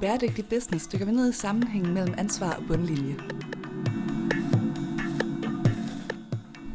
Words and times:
Bæredygtig 0.00 0.44
business 0.48 0.86
dykker 0.86 1.06
vi 1.06 1.12
ned 1.12 1.28
i 1.28 1.32
sammenhængen 1.32 1.94
mellem 1.94 2.14
ansvar 2.18 2.52
og 2.52 2.62
bundlinje. 2.68 3.16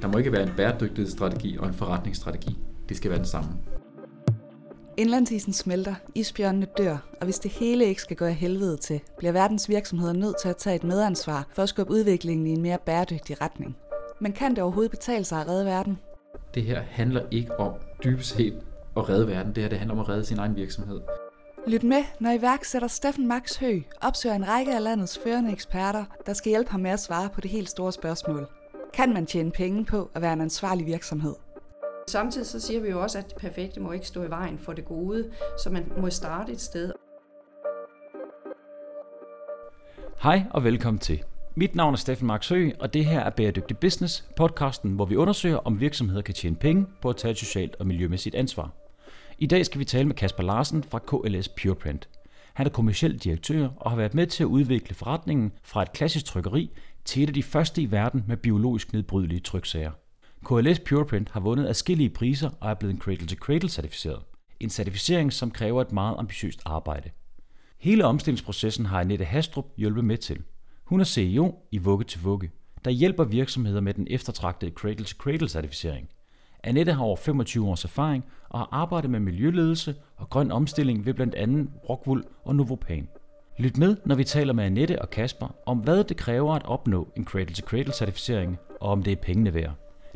Der 0.02 0.08
må 0.08 0.18
ikke 0.18 0.32
være 0.32 0.44
en 0.44 0.54
bæredygtighedsstrategi 0.58 1.58
og 1.58 1.68
en 1.68 1.74
forretningsstrategi. 1.74 2.58
Det 2.90 2.98
skal 2.98 3.10
være 3.10 3.20
den 3.20 3.28
samme. 3.28 3.50
Indlandsisen 4.98 5.54
smelter, 5.54 5.96
isbjørnene 6.16 6.68
dør, 6.78 6.98
og 7.20 7.26
hvis 7.26 7.40
det 7.40 7.52
hele 7.52 7.86
ikke 7.86 8.02
skal 8.02 8.18
gå 8.18 8.26
af 8.26 8.36
helvede 8.36 8.78
til, 8.78 9.02
bliver 9.18 9.32
verdens 9.32 9.70
virksomheder 9.70 10.14
nødt 10.14 10.36
til 10.42 10.50
at 10.50 10.58
tage 10.58 10.76
et 10.76 10.84
medansvar 10.84 11.48
for 11.52 11.64
at 11.64 11.70
skubbe 11.70 11.94
udviklingen 11.94 12.48
i 12.48 12.50
en 12.50 12.62
mere 12.62 12.78
bæredygtig 12.86 13.42
retning. 13.42 13.76
Men 14.20 14.32
kan 14.32 14.52
det 14.52 14.60
overhovedet 14.60 14.92
betale 14.92 15.24
sig 15.24 15.42
at 15.42 15.48
redde 15.48 15.66
verden? 15.66 16.00
Det 16.54 16.64
her 16.64 16.82
handler 16.82 17.22
ikke 17.32 17.60
om 17.60 17.74
dybest 18.04 18.36
set 18.36 18.60
at 18.98 19.10
redde 19.10 19.28
verden. 19.28 19.56
Det 19.56 19.64
her 19.64 19.70
det 19.70 19.78
handler 19.78 19.96
om 19.96 20.00
at 20.00 20.10
redde 20.10 20.26
sin 20.26 20.40
egen 20.40 20.56
virksomhed. 20.56 21.02
Lyt 21.68 21.84
med, 21.84 22.04
når 22.20 22.32
iværksætter 22.32 22.88
Steffen 22.88 23.28
Max 23.28 23.58
Hø 23.58 23.80
opsøger 24.02 24.36
en 24.36 24.48
række 24.48 24.76
af 24.76 24.84
landets 24.84 25.20
førende 25.24 25.52
eksperter, 25.52 26.06
der 26.26 26.34
skal 26.34 26.50
hjælpe 26.50 26.72
ham 26.72 26.80
med 26.80 26.92
at 26.92 27.00
svare 27.00 27.30
på 27.30 27.42
det 27.42 27.52
helt 27.52 27.70
store 27.70 27.92
spørgsmål. 27.92 28.48
Kan 28.94 29.14
man 29.14 29.26
tjene 29.26 29.52
penge 29.52 29.86
på 29.86 30.12
at 30.16 30.22
være 30.22 30.34
en 30.34 30.42
ansvarlig 30.42 30.86
virksomhed? 30.86 31.36
Samtidig 32.08 32.48
så 32.48 32.60
siger 32.60 32.80
vi 32.82 32.90
jo 32.90 33.02
også, 33.02 33.18
at 33.18 33.30
det 33.30 33.36
perfekte 33.36 33.80
må 33.80 33.92
ikke 33.92 34.08
stå 34.08 34.24
i 34.24 34.30
vejen 34.30 34.60
for 34.60 34.74
det 34.74 34.86
gode, 34.86 35.32
så 35.64 35.70
man 35.70 35.92
må 35.98 36.10
starte 36.10 36.52
et 36.52 36.62
sted. 36.62 36.92
Hej 40.24 40.44
og 40.52 40.64
velkommen 40.64 41.00
til. 41.00 41.24
Mit 41.56 41.76
navn 41.76 41.94
er 41.94 41.98
Steffen 41.98 42.28
Max 42.28 42.50
Høgh, 42.50 42.76
og 42.80 42.94
det 42.94 43.06
her 43.06 43.20
er 43.20 43.30
Bæredygtig 43.30 43.78
Business, 43.78 44.26
podcasten, 44.36 44.92
hvor 44.92 45.06
vi 45.06 45.16
undersøger, 45.16 45.58
om 45.58 45.80
virksomheder 45.80 46.22
kan 46.22 46.34
tjene 46.34 46.56
penge 46.56 46.86
på 47.02 47.10
at 47.10 47.18
tage 47.18 47.32
et 47.32 47.38
socialt 47.38 47.76
og 47.80 47.88
miljømæssigt 47.88 48.36
ansvar. 48.36 48.83
I 49.44 49.46
dag 49.46 49.66
skal 49.66 49.80
vi 49.80 49.86
tale 49.86 50.08
med 50.08 50.16
Kasper 50.16 50.44
Larsen 50.44 50.84
fra 50.84 51.00
KLS 51.00 51.50
Pureprint. 51.50 52.10
Han 52.54 52.66
er 52.66 52.70
kommersiel 52.70 53.18
direktør 53.18 53.70
og 53.78 53.92
har 53.92 53.98
været 53.98 54.14
med 54.14 54.28
til 54.28 54.44
at 54.44 54.48
udvikle 54.48 54.96
forretningen 54.96 55.52
fra 55.64 55.82
et 55.82 55.94
klassisk 55.94 56.26
trykkeri 56.26 56.72
til 57.06 57.24
et 57.24 57.28
af 57.28 57.34
de 57.34 57.44
første 57.44 57.82
i 57.82 57.92
verden 57.92 58.24
med 58.28 58.38
biologisk 58.38 58.94
nedbrydelige 58.94 59.40
tryksager. 59.40 59.92
KLS 60.46 60.80
Pureprint 60.80 61.30
har 61.30 61.40
vundet 61.40 61.68
adskillige 61.68 62.10
priser 62.10 62.50
og 62.60 62.70
er 62.70 62.74
blevet 62.74 63.00
Cradle 63.00 63.28
to 63.28 63.36
Cradle 63.36 63.70
certificeret. 63.70 64.24
En 64.60 64.70
certificering, 64.70 65.34
som 65.34 65.52
kræver 65.52 65.82
et 65.82 65.92
meget 65.92 66.16
ambitiøst 66.18 66.62
arbejde. 66.66 67.10
Hele 67.80 68.06
omstillingsprocessen 68.06 68.86
har 68.86 69.00
Annette 69.00 69.26
Hastrup 69.26 69.66
hjulpet 69.78 70.06
med 70.06 70.18
til. 70.18 70.42
Hun 70.86 71.00
er 71.00 71.06
CEO 71.06 71.56
i 71.72 71.78
Vugge 71.78 72.06
til 72.06 72.22
Vugge, 72.22 72.52
der 72.86 72.92
hjælper 72.92 73.24
virksomheder 73.24 73.82
med 73.82 73.94
den 73.94 74.08
eftertragtede 74.10 74.72
Cradle 74.72 75.06
to 75.06 75.18
Cradle 75.18 75.50
certificering. 75.50 76.10
Annette 76.64 76.94
har 76.94 77.04
over 77.04 77.16
25 77.16 77.68
års 77.68 77.84
erfaring 77.84 78.26
og 78.50 78.60
har 78.60 78.70
arbejdet 78.72 79.10
med 79.10 79.20
miljøledelse 79.20 79.96
og 80.18 80.30
grøn 80.30 80.52
omstilling 80.52 81.06
ved 81.06 81.14
blandt 81.14 81.36
andet 81.36 81.70
Rockwool 81.90 82.24
og 82.44 82.56
Novopan. 82.56 83.08
Lyt 83.58 83.78
med, 83.78 83.98
når 84.06 84.16
vi 84.16 84.24
taler 84.24 84.54
med 84.54 84.64
Annette 84.64 85.02
og 85.02 85.10
Kasper 85.10 85.56
om, 85.66 85.78
hvad 85.78 86.04
det 86.04 86.18
kræver 86.18 86.54
at 86.54 86.66
opnå 86.66 87.08
en 87.18 87.26
Cradle 87.26 87.56
to 87.56 87.66
Cradle 87.68 87.94
certificering, 87.94 88.58
og 88.82 88.92
om 88.92 89.04
det 89.04 89.12
er 89.12 89.16
pengene 89.16 89.54
værd. 89.54 89.74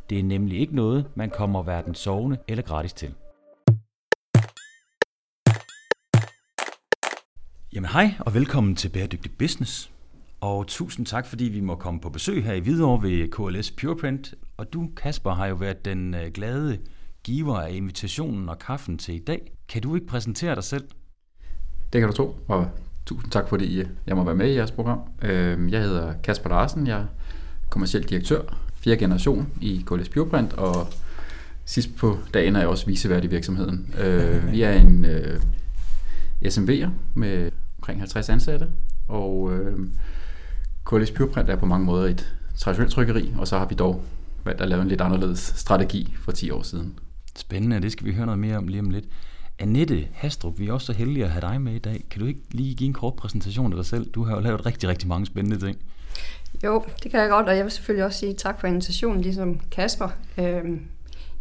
Det 0.09 0.20
er 0.20 0.23
nemlig 0.23 0.59
ikke 0.59 0.76
noget, 0.76 1.06
man 1.16 1.30
kommer 1.30 1.64
hverken 1.64 1.95
sovende 1.95 2.38
eller 2.48 2.64
gratis 2.64 2.94
til. 2.94 3.14
Jamen 7.73 7.89
hej 7.89 8.14
og 8.20 8.34
velkommen 8.34 8.76
til 8.76 8.89
Bæredygtig 8.89 9.32
Business. 9.39 9.92
Og 10.41 10.67
tusind 10.67 11.05
tak, 11.05 11.25
fordi 11.25 11.43
vi 11.43 11.61
må 11.61 11.75
komme 11.75 11.99
på 11.99 12.09
besøg 12.09 12.43
her 12.43 12.53
i 12.53 12.59
Hvidovre 12.59 13.03
ved 13.03 13.27
KLS 13.27 13.71
Pureprint. 13.71 14.33
Og 14.57 14.73
du, 14.73 14.89
Kasper, 14.97 15.33
har 15.33 15.47
jo 15.47 15.55
været 15.55 15.85
den 15.85 16.13
øh, 16.13 16.31
glade 16.33 16.77
giver 17.23 17.59
af 17.59 17.71
invitationen 17.71 18.49
og 18.49 18.59
kaffen 18.59 18.97
til 18.97 19.15
i 19.15 19.19
dag. 19.19 19.52
Kan 19.69 19.81
du 19.81 19.95
ikke 19.95 20.08
præsentere 20.08 20.55
dig 20.55 20.63
selv? 20.63 20.83
Det 21.93 22.02
kan 22.02 22.09
du 22.09 22.15
tro, 22.15 22.35
og 22.47 22.69
tusind 23.05 23.31
tak, 23.31 23.49
fordi 23.49 23.83
jeg 24.08 24.15
må 24.15 24.23
være 24.23 24.35
med 24.35 24.49
i 24.52 24.55
jeres 24.55 24.71
program. 24.71 24.99
Øhm, 25.21 25.69
jeg 25.69 25.81
hedder 25.81 26.13
Kasper 26.23 26.49
Larsen, 26.49 26.88
jeg 26.88 26.99
er 26.99 27.05
kommersiel 27.69 28.03
direktør, 28.03 28.42
fjerde 28.76 28.99
generation 28.99 29.47
i 29.61 29.83
KLS 29.87 30.09
Pureprint, 30.09 30.53
og 30.53 30.87
sidst 31.65 31.95
på 31.95 32.17
dagen 32.33 32.55
er 32.55 32.59
jeg 32.59 32.67
også 32.67 32.86
visevært 32.86 33.23
i 33.23 33.27
virksomheden. 33.27 33.95
Øh, 33.99 34.52
vi 34.52 34.61
er 34.61 34.71
en 34.71 35.05
øh, 35.05 35.42
SMV'er 36.45 36.89
med 37.14 37.52
omkring 37.77 37.99
50 37.99 38.30
ansatte, 38.30 38.67
og 39.08 39.53
øh, 39.53 39.80
KLS 40.87 41.11
Pureprint 41.11 41.49
er 41.49 41.55
på 41.55 41.65
mange 41.65 41.86
måder 41.86 42.08
et 42.08 42.36
traditionelt 42.58 42.93
trykkeri, 42.93 43.33
og 43.37 43.48
så 43.48 43.58
har 43.58 43.65
vi 43.65 43.75
dog 43.75 44.03
valgt 44.45 44.61
at 44.61 44.70
lave 44.70 44.81
en 44.81 44.87
lidt 44.87 45.02
anderledes 45.02 45.39
strategi 45.39 46.15
for 46.20 46.31
10 46.31 46.52
år 46.52 46.61
siden. 46.61 46.99
Spændende, 47.36 47.81
det 47.81 47.92
skal 47.92 48.05
vi 48.05 48.14
høre 48.14 48.25
noget 48.25 48.39
mere 48.39 48.58
om 48.58 48.67
lige 48.67 48.80
om 48.80 48.89
lidt. 48.89 49.05
Annette 49.59 50.08
Hastrup, 50.14 50.59
vi 50.59 50.67
er 50.67 50.73
også 50.73 50.86
så 50.86 50.93
heldige 50.93 51.26
at 51.26 51.31
have 51.31 51.42
dig 51.42 51.61
med 51.61 51.73
i 51.73 51.80
dag. 51.80 52.05
Kan 52.11 52.21
du 52.21 52.27
ikke 52.27 52.42
lige 52.52 52.76
give 52.76 52.87
en 52.87 52.93
kort 52.93 53.15
præsentation 53.15 53.71
af 53.73 53.76
dig 53.76 53.86
selv? 53.86 54.09
Du 54.09 54.23
har 54.23 54.36
jo 54.36 54.42
lavet 54.42 54.65
rigtig, 54.65 54.89
rigtig 54.89 55.08
mange 55.08 55.26
spændende 55.26 55.59
ting. 55.59 55.77
Jo, 56.64 56.83
det 57.03 57.11
kan 57.11 57.20
jeg 57.20 57.30
godt, 57.30 57.49
og 57.49 57.55
jeg 57.55 57.64
vil 57.64 57.71
selvfølgelig 57.71 58.05
også 58.05 58.20
sige 58.20 58.33
tak 58.33 58.59
for 58.59 58.67
invitationen, 58.67 59.21
ligesom 59.21 59.59
Kasper. 59.71 60.09
Øhm, 60.37 60.81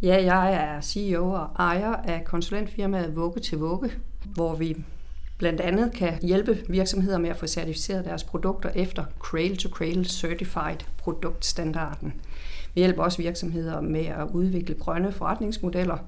ja, 0.02 0.24
jeg 0.24 0.52
er 0.52 0.80
CEO 0.80 1.30
og 1.30 1.48
ejer 1.58 1.92
af 1.92 2.24
konsulentfirmaet 2.24 3.16
Vugge 3.16 3.40
til 3.40 3.58
Vugge, 3.58 3.92
hvor 4.24 4.56
vi 4.56 4.76
blandt 5.38 5.60
andet 5.60 5.92
kan 5.92 6.18
hjælpe 6.22 6.58
virksomheder 6.68 7.18
med 7.18 7.30
at 7.30 7.36
få 7.36 7.46
certificeret 7.46 8.04
deres 8.04 8.24
produkter 8.24 8.70
efter 8.74 9.04
Cradle 9.18 9.56
to 9.56 9.68
Cradle 9.68 10.04
Certified 10.04 10.78
produktstandarden. 10.98 12.14
Vi 12.74 12.80
hjælper 12.80 13.02
også 13.02 13.22
virksomheder 13.22 13.80
med 13.80 14.06
at 14.06 14.26
udvikle 14.32 14.74
grønne 14.74 15.12
forretningsmodeller, 15.12 15.98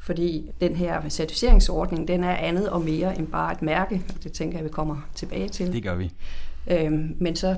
fordi 0.00 0.50
den 0.60 0.76
her 0.76 1.08
certificeringsordning, 1.08 2.08
den 2.08 2.24
er 2.24 2.36
andet 2.36 2.68
og 2.68 2.80
mere 2.82 3.18
end 3.18 3.26
bare 3.26 3.52
et 3.52 3.62
mærke. 3.62 4.02
Det 4.22 4.32
tænker 4.32 4.58
jeg, 4.58 4.64
vi 4.64 4.70
kommer 4.70 5.08
tilbage 5.14 5.48
til. 5.48 5.72
Det 5.72 5.82
gør 5.82 5.94
vi. 5.94 6.12
Øhm, 6.70 7.16
men 7.18 7.36
så, 7.36 7.56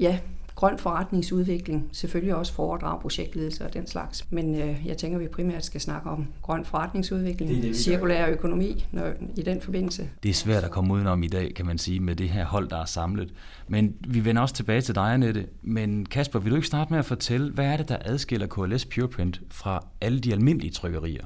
ja, 0.00 0.18
grøn 0.54 0.78
forretningsudvikling, 0.78 1.88
selvfølgelig 1.92 2.34
også 2.34 2.52
foredrag, 2.52 3.00
projektledelse 3.00 3.64
og 3.64 3.74
den 3.74 3.86
slags. 3.86 4.26
Men 4.30 4.54
øh, 4.54 4.86
jeg 4.86 4.96
tænker, 4.96 5.18
at 5.18 5.22
vi 5.22 5.28
primært 5.28 5.64
skal 5.64 5.80
snakke 5.80 6.10
om 6.10 6.26
grøn 6.42 6.64
forretningsudvikling, 6.64 7.50
det 7.50 7.62
det, 7.62 7.76
cirkulær 7.76 8.28
økonomi 8.28 8.86
når, 8.92 9.12
i 9.36 9.42
den 9.42 9.60
forbindelse. 9.60 10.08
Det 10.22 10.28
er 10.28 10.34
svært 10.34 10.64
at 10.64 10.70
komme 10.70 10.94
udenom 10.94 11.22
i 11.22 11.28
dag, 11.28 11.54
kan 11.54 11.66
man 11.66 11.78
sige, 11.78 12.00
med 12.00 12.16
det 12.16 12.28
her 12.28 12.44
hold, 12.44 12.68
der 12.68 12.76
er 12.76 12.84
samlet. 12.84 13.32
Men 13.68 13.94
vi 14.08 14.24
vender 14.24 14.42
også 14.42 14.54
tilbage 14.54 14.80
til 14.80 14.94
dig, 14.94 15.14
Annette. 15.14 15.46
Men 15.62 16.06
Kasper, 16.06 16.38
vil 16.38 16.50
du 16.50 16.56
ikke 16.56 16.68
starte 16.68 16.92
med 16.92 16.98
at 16.98 17.04
fortælle, 17.04 17.52
hvad 17.52 17.66
er 17.66 17.76
det, 17.76 17.88
der 17.88 17.96
adskiller 18.00 18.46
KLS 18.46 18.84
Pureprint 18.84 19.40
fra 19.50 19.86
alle 20.00 20.20
de 20.20 20.32
almindelige 20.32 20.70
trykkerier? 20.70 21.24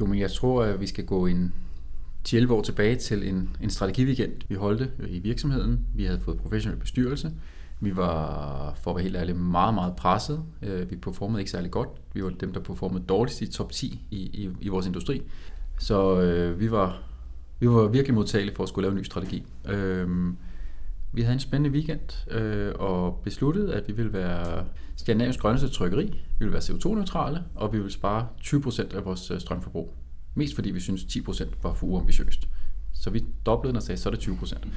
Jo, 0.00 0.06
men 0.06 0.18
jeg 0.18 0.30
tror, 0.30 0.62
at 0.62 0.80
vi 0.80 0.86
skal 0.86 1.04
gå 1.04 1.26
en 1.26 1.52
10 2.24 2.46
år 2.46 2.62
tilbage 2.62 2.96
til 2.96 3.28
en, 3.28 3.56
en 3.60 3.70
strategiweekend, 3.70 4.32
vi 4.48 4.54
holdte 4.54 4.90
i 5.08 5.18
virksomheden. 5.18 5.86
Vi 5.94 6.04
havde 6.04 6.20
fået 6.20 6.38
professionel 6.38 6.78
bestyrelse. 6.78 7.32
Vi 7.80 7.96
var, 7.96 8.74
for 8.82 8.90
at 8.90 8.96
være 8.96 9.02
helt 9.02 9.16
ærlig, 9.16 9.36
meget, 9.36 9.74
meget 9.74 9.96
presset. 9.96 10.44
Øh, 10.62 10.90
vi 10.90 10.96
performede 10.96 11.40
ikke 11.40 11.50
særlig 11.50 11.70
godt. 11.70 11.88
Vi 12.12 12.24
var 12.24 12.30
dem, 12.30 12.52
der 12.52 12.60
performede 12.60 13.04
dårligst 13.08 13.42
i 13.42 13.46
top 13.46 13.72
10 13.72 14.06
i, 14.10 14.16
i, 14.16 14.50
i 14.60 14.68
vores 14.68 14.86
industri. 14.86 15.22
Så 15.78 16.20
øh, 16.20 16.60
vi, 16.60 16.70
var, 16.70 17.02
vi 17.60 17.68
var 17.68 17.86
virkelig 17.86 18.14
modtagelige 18.14 18.54
for 18.54 18.62
at 18.62 18.68
skulle 18.68 18.82
lave 18.82 18.92
en 18.92 18.98
ny 18.98 19.04
strategi. 19.04 19.44
Øh, 19.68 20.08
vi 21.12 21.22
havde 21.22 21.34
en 21.34 21.40
spændende 21.40 21.70
weekend 21.70 22.30
øh, 22.30 22.72
og 22.78 23.20
besluttede, 23.24 23.74
at 23.74 23.88
vi 23.88 23.92
ville 23.92 24.12
være 24.12 24.64
Skandinavisk 24.96 25.40
grønneste 25.40 25.68
trykkeri. 25.68 26.04
Vi 26.06 26.44
ville 26.44 26.52
være 26.52 26.62
CO2-neutrale, 26.62 27.42
og 27.54 27.72
vi 27.72 27.78
ville 27.78 27.92
spare 27.92 28.26
20% 28.40 28.96
af 28.96 29.04
vores 29.04 29.30
øh, 29.30 29.40
strømforbrug. 29.40 29.94
Mest 30.34 30.54
fordi 30.54 30.70
vi 30.70 30.80
synes 30.80 31.02
10% 31.02 31.48
var 31.62 31.74
for 31.74 31.86
uambitiøst. 31.86 32.48
Så 32.92 33.10
vi 33.10 33.24
doblede 33.46 33.68
den 33.68 33.76
og 33.76 33.82
sagde, 33.82 34.00
så 34.00 34.08
er 34.08 34.14
det 34.14 34.28
20% 34.28 34.68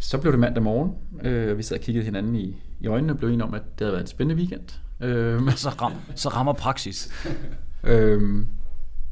så 0.00 0.18
blev 0.18 0.32
det 0.32 0.40
mandag 0.40 0.62
morgen, 0.62 0.92
øh, 1.22 1.50
og 1.50 1.58
vi 1.58 1.62
sad 1.62 1.76
og 1.76 1.82
kiggede 1.82 2.04
hinanden 2.04 2.36
i, 2.36 2.56
i 2.80 2.86
øjnene 2.86 3.12
og 3.12 3.18
blev 3.18 3.28
enige 3.28 3.44
om, 3.44 3.54
at 3.54 3.62
det 3.78 3.84
havde 3.84 3.92
været 3.92 4.02
en 4.02 4.06
spændende 4.06 4.40
weekend. 4.40 4.80
Øh, 5.00 5.52
så, 5.56 5.68
ram, 5.68 5.92
så 6.14 6.28
rammer 6.28 6.52
praksis. 6.52 7.12
øh, 7.90 8.46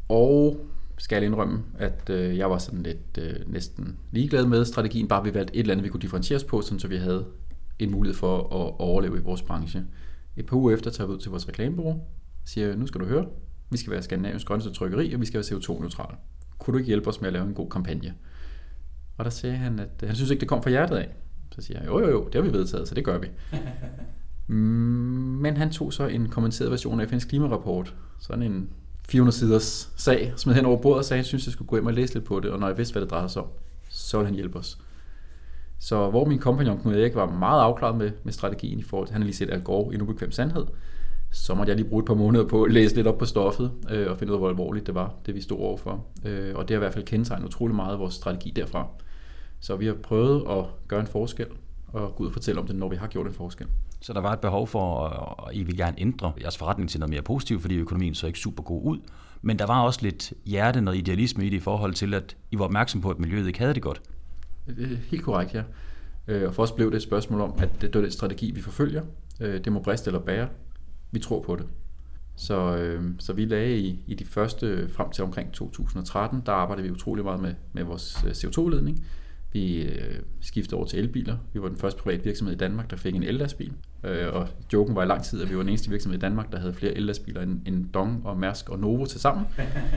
og 0.08 0.66
skal 0.98 1.16
jeg 1.16 1.24
indrømme, 1.24 1.62
at 1.78 2.10
øh, 2.10 2.38
jeg 2.38 2.50
var 2.50 2.58
sådan 2.58 2.82
lidt 2.82 3.18
øh, 3.18 3.52
næsten 3.52 3.96
ligeglad 4.10 4.46
med 4.46 4.64
strategien, 4.64 5.08
bare 5.08 5.24
vi 5.24 5.34
valgte 5.34 5.54
et 5.54 5.60
eller 5.60 5.72
andet, 5.72 5.84
vi 5.84 5.88
kunne 5.88 6.00
differentieres 6.00 6.44
på, 6.44 6.60
sådan, 6.60 6.78
så 6.78 6.88
vi 6.88 6.96
havde 6.96 7.26
en 7.78 7.90
mulighed 7.90 8.18
for 8.18 8.38
at 8.38 8.74
overleve 8.78 9.18
i 9.18 9.20
vores 9.20 9.42
branche. 9.42 9.84
Et 10.36 10.46
par 10.46 10.56
uger 10.56 10.74
efter 10.74 10.90
tager 10.90 11.08
vi 11.08 11.14
ud 11.14 11.18
til 11.18 11.30
vores 11.30 11.48
reklamebureau 11.48 11.92
og 11.92 12.48
siger, 12.48 12.76
nu 12.76 12.86
skal 12.86 13.00
du 13.00 13.06
høre, 13.06 13.26
vi 13.70 13.76
skal 13.76 13.92
være 13.92 14.02
Skandinaviens 14.02 14.44
grønneste 14.44 14.72
trykkeri, 14.72 15.14
og 15.14 15.20
vi 15.20 15.26
skal 15.26 15.38
være 15.38 15.58
CO2-neutrale. 15.58 16.16
Kunne 16.58 16.72
du 16.72 16.78
ikke 16.78 16.88
hjælpe 16.88 17.08
os 17.08 17.20
med 17.20 17.28
at 17.28 17.32
lave 17.32 17.46
en 17.46 17.54
god 17.54 17.70
kampagne? 17.70 18.14
Og 19.16 19.24
der 19.24 19.30
sagde 19.30 19.56
han, 19.56 19.78
at 19.78 20.06
han 20.06 20.14
synes 20.14 20.30
ikke, 20.30 20.40
det 20.40 20.48
kom 20.48 20.62
fra 20.62 20.70
hjertet 20.70 20.96
af. 20.96 21.08
Så 21.54 21.62
siger 21.62 21.78
jeg, 21.80 21.86
jo 21.88 22.00
jo 22.00 22.10
jo, 22.10 22.24
det 22.24 22.34
har 22.34 22.42
vi 22.42 22.52
vedtaget, 22.52 22.88
så 22.88 22.94
det 22.94 23.04
gør 23.04 23.18
vi. 23.18 23.26
Men 25.42 25.56
han 25.56 25.70
tog 25.70 25.92
så 25.92 26.06
en 26.06 26.28
kommenteret 26.28 26.70
version 26.70 27.00
af 27.00 27.12
FN's 27.12 27.28
klimarapport, 27.28 27.94
sådan 28.18 28.42
en 28.42 28.68
400 29.08 29.36
siders 29.36 29.92
sag, 29.96 30.32
smed 30.36 30.54
hen 30.54 30.64
over 30.64 30.82
bordet 30.82 30.98
og 30.98 31.04
sagde, 31.04 31.18
at 31.18 31.24
han 31.24 31.28
synes, 31.28 31.46
jeg 31.46 31.52
skulle 31.52 31.68
gå 31.68 31.76
hjem 31.76 31.86
og 31.86 31.92
læse 31.92 32.14
lidt 32.14 32.24
på 32.24 32.40
det, 32.40 32.50
og 32.50 32.60
når 32.60 32.66
jeg 32.66 32.78
vidste, 32.78 32.92
hvad 32.92 33.02
det 33.02 33.10
drejede 33.10 33.28
sig 33.28 33.42
om, 33.42 33.48
så 33.88 34.16
ville 34.16 34.26
han 34.26 34.34
hjælpe 34.34 34.58
os. 34.58 34.78
Så 35.78 36.10
hvor 36.10 36.24
min 36.24 36.38
kompagnon 36.38 36.78
Knud 36.78 36.94
Erik 36.94 37.14
var 37.14 37.30
meget 37.30 37.60
afklaret 37.60 37.96
med, 37.96 38.10
med 38.24 38.32
strategien 38.32 38.78
i 38.78 38.82
forhold 38.82 39.08
til, 39.08 39.12
han 39.12 39.22
har 39.22 39.26
lige 39.26 39.36
set 39.36 39.50
Al 39.50 39.62
Gore 39.62 39.92
i 39.92 39.94
en 39.94 40.02
ubekvem 40.02 40.30
sandhed, 40.30 40.66
så 41.32 41.54
måtte 41.54 41.70
jeg 41.70 41.76
lige 41.76 41.88
bruge 41.88 42.02
et 42.02 42.06
par 42.06 42.14
måneder 42.14 42.48
på 42.48 42.62
at 42.62 42.72
læse 42.72 42.94
lidt 42.94 43.06
op 43.06 43.18
på 43.18 43.24
stoffet 43.24 43.72
øh, 43.90 44.10
og 44.10 44.18
finde 44.18 44.32
ud 44.32 44.34
af, 44.34 44.40
hvor 44.40 44.48
alvorligt 44.48 44.86
det 44.86 44.94
var, 44.94 45.14
det 45.26 45.34
vi 45.34 45.40
stod 45.40 45.58
overfor. 45.58 46.06
Øh, 46.24 46.54
og 46.54 46.68
det 46.68 46.74
har 46.74 46.78
i 46.78 46.84
hvert 46.84 46.92
fald 46.92 47.04
kendetegnet 47.04 47.46
utrolig 47.46 47.76
meget 47.76 47.92
af 47.92 47.98
vores 47.98 48.14
strategi 48.14 48.50
derfra. 48.50 48.86
Så 49.64 49.76
vi 49.76 49.86
har 49.86 49.94
prøvet 49.94 50.44
at 50.50 50.64
gøre 50.88 51.00
en 51.00 51.06
forskel 51.06 51.46
og 51.86 52.14
gå 52.16 52.22
ud 52.22 52.26
og 52.26 52.32
fortælle 52.32 52.60
om 52.60 52.66
det, 52.66 52.76
når 52.76 52.88
vi 52.88 52.96
har 52.96 53.06
gjort 53.06 53.26
en 53.26 53.32
forskel. 53.32 53.66
Så 54.00 54.12
der 54.12 54.20
var 54.20 54.32
et 54.32 54.40
behov 54.40 54.66
for, 54.66 55.06
at 55.48 55.56
I 55.56 55.62
vil 55.62 55.76
gerne 55.76 56.00
ændre 56.00 56.32
jeres 56.40 56.56
forretning 56.56 56.90
til 56.90 57.00
noget 57.00 57.10
mere 57.10 57.22
positivt, 57.22 57.60
fordi 57.60 57.76
økonomien 57.76 58.14
så 58.14 58.26
ikke 58.26 58.38
super 58.38 58.62
god 58.62 58.80
ud. 58.84 58.98
Men 59.42 59.58
der 59.58 59.66
var 59.66 59.82
også 59.82 60.00
lidt 60.02 60.32
hjerte, 60.46 60.80
noget 60.80 60.98
idealisme 60.98 61.46
i 61.46 61.50
det 61.50 61.56
i 61.56 61.60
forhold 61.60 61.94
til, 61.94 62.14
at 62.14 62.36
I 62.50 62.58
var 62.58 62.64
opmærksom 62.64 63.00
på, 63.00 63.10
at 63.10 63.18
miljøet 63.18 63.46
ikke 63.46 63.58
havde 63.58 63.74
det 63.74 63.82
godt. 63.82 64.02
Helt 65.10 65.22
korrekt, 65.22 65.54
ja. 65.54 65.62
Øh, 66.28 66.48
og 66.48 66.54
for 66.54 66.62
os 66.62 66.72
blev 66.72 66.90
det 66.90 66.96
et 66.96 67.02
spørgsmål 67.02 67.40
om, 67.40 67.54
at 67.58 67.68
det 67.80 67.96
er 67.96 68.00
den 68.00 68.10
strategi, 68.10 68.50
vi 68.50 68.60
forfølger. 68.60 69.02
Øh, 69.40 69.64
det 69.64 69.72
må 69.72 69.80
briste 69.80 70.08
eller 70.08 70.20
bære. 70.20 70.48
Vi 71.10 71.18
tror 71.18 71.42
på 71.42 71.56
det. 71.56 71.66
Så, 72.36 72.76
øh, 72.76 73.04
så 73.18 73.32
vi 73.32 73.44
lagde 73.44 73.78
i, 73.78 74.04
i 74.06 74.14
de 74.14 74.24
første, 74.24 74.88
frem 74.88 75.10
til 75.10 75.24
omkring 75.24 75.52
2013, 75.52 76.42
der 76.46 76.52
arbejdede 76.52 76.86
vi 76.86 76.92
utrolig 76.92 77.24
meget 77.24 77.40
med, 77.40 77.54
med 77.72 77.82
vores 77.82 78.16
CO2-ledning. 78.16 79.04
Vi 79.54 79.82
øh, 79.82 80.20
skiftede 80.40 80.76
over 80.76 80.86
til 80.86 80.98
elbiler. 80.98 81.36
Vi 81.52 81.62
var 81.62 81.68
den 81.68 81.76
første 81.76 82.02
private 82.02 82.24
virksomhed 82.24 82.54
i 82.54 82.58
Danmark, 82.58 82.90
der 82.90 82.96
fik 82.96 83.14
en 83.14 83.22
ellastbil. 83.22 83.72
Øh, 84.04 84.34
og 84.34 84.48
joken 84.72 84.94
var 84.94 85.02
i 85.02 85.06
lang 85.06 85.22
tid, 85.22 85.42
at 85.42 85.50
vi 85.50 85.54
var 85.54 85.62
den 85.62 85.68
eneste 85.68 85.90
virksomhed 85.90 86.18
i 86.18 86.20
Danmark, 86.20 86.52
der 86.52 86.58
havde 86.58 86.74
flere 86.74 86.92
ellastbiler 86.92 87.42
end, 87.42 87.60
end 87.66 87.88
Dong 87.94 88.26
og 88.26 88.38
Mærsk 88.38 88.68
og 88.68 88.78
Novo 88.78 89.04
til 89.04 89.20
sammen. 89.20 89.46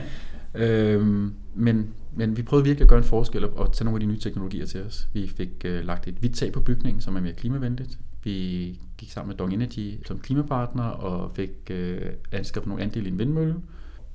øh, 0.54 1.30
men, 1.54 1.94
men 2.14 2.36
vi 2.36 2.42
prøvede 2.42 2.64
virkelig 2.64 2.84
at 2.84 2.88
gøre 2.88 2.98
en 2.98 3.04
forskel 3.04 3.44
og 3.44 3.72
tage 3.72 3.84
nogle 3.84 3.96
af 3.96 4.00
de 4.00 4.06
nye 4.06 4.20
teknologier 4.20 4.66
til 4.66 4.82
os. 4.82 5.08
Vi 5.12 5.28
fik 5.28 5.50
øh, 5.64 5.84
lagt 5.84 6.08
et 6.08 6.14
hvidt 6.14 6.34
tag 6.34 6.52
på 6.52 6.60
bygningen, 6.60 7.00
som 7.00 7.16
er 7.16 7.20
mere 7.20 7.32
klimavenligt. 7.34 7.98
Vi 8.24 8.78
gik 8.98 9.10
sammen 9.10 9.28
med 9.28 9.36
Dong 9.36 9.54
Energy 9.54 10.06
som 10.06 10.18
klimapartner 10.18 10.84
og 10.84 11.32
fik 11.36 11.50
øh, 11.70 12.00
anskaffet 12.32 12.68
nogle 12.68 12.82
andel 12.82 13.06
i 13.06 13.08
en 13.08 13.18
vindmølle 13.18 13.54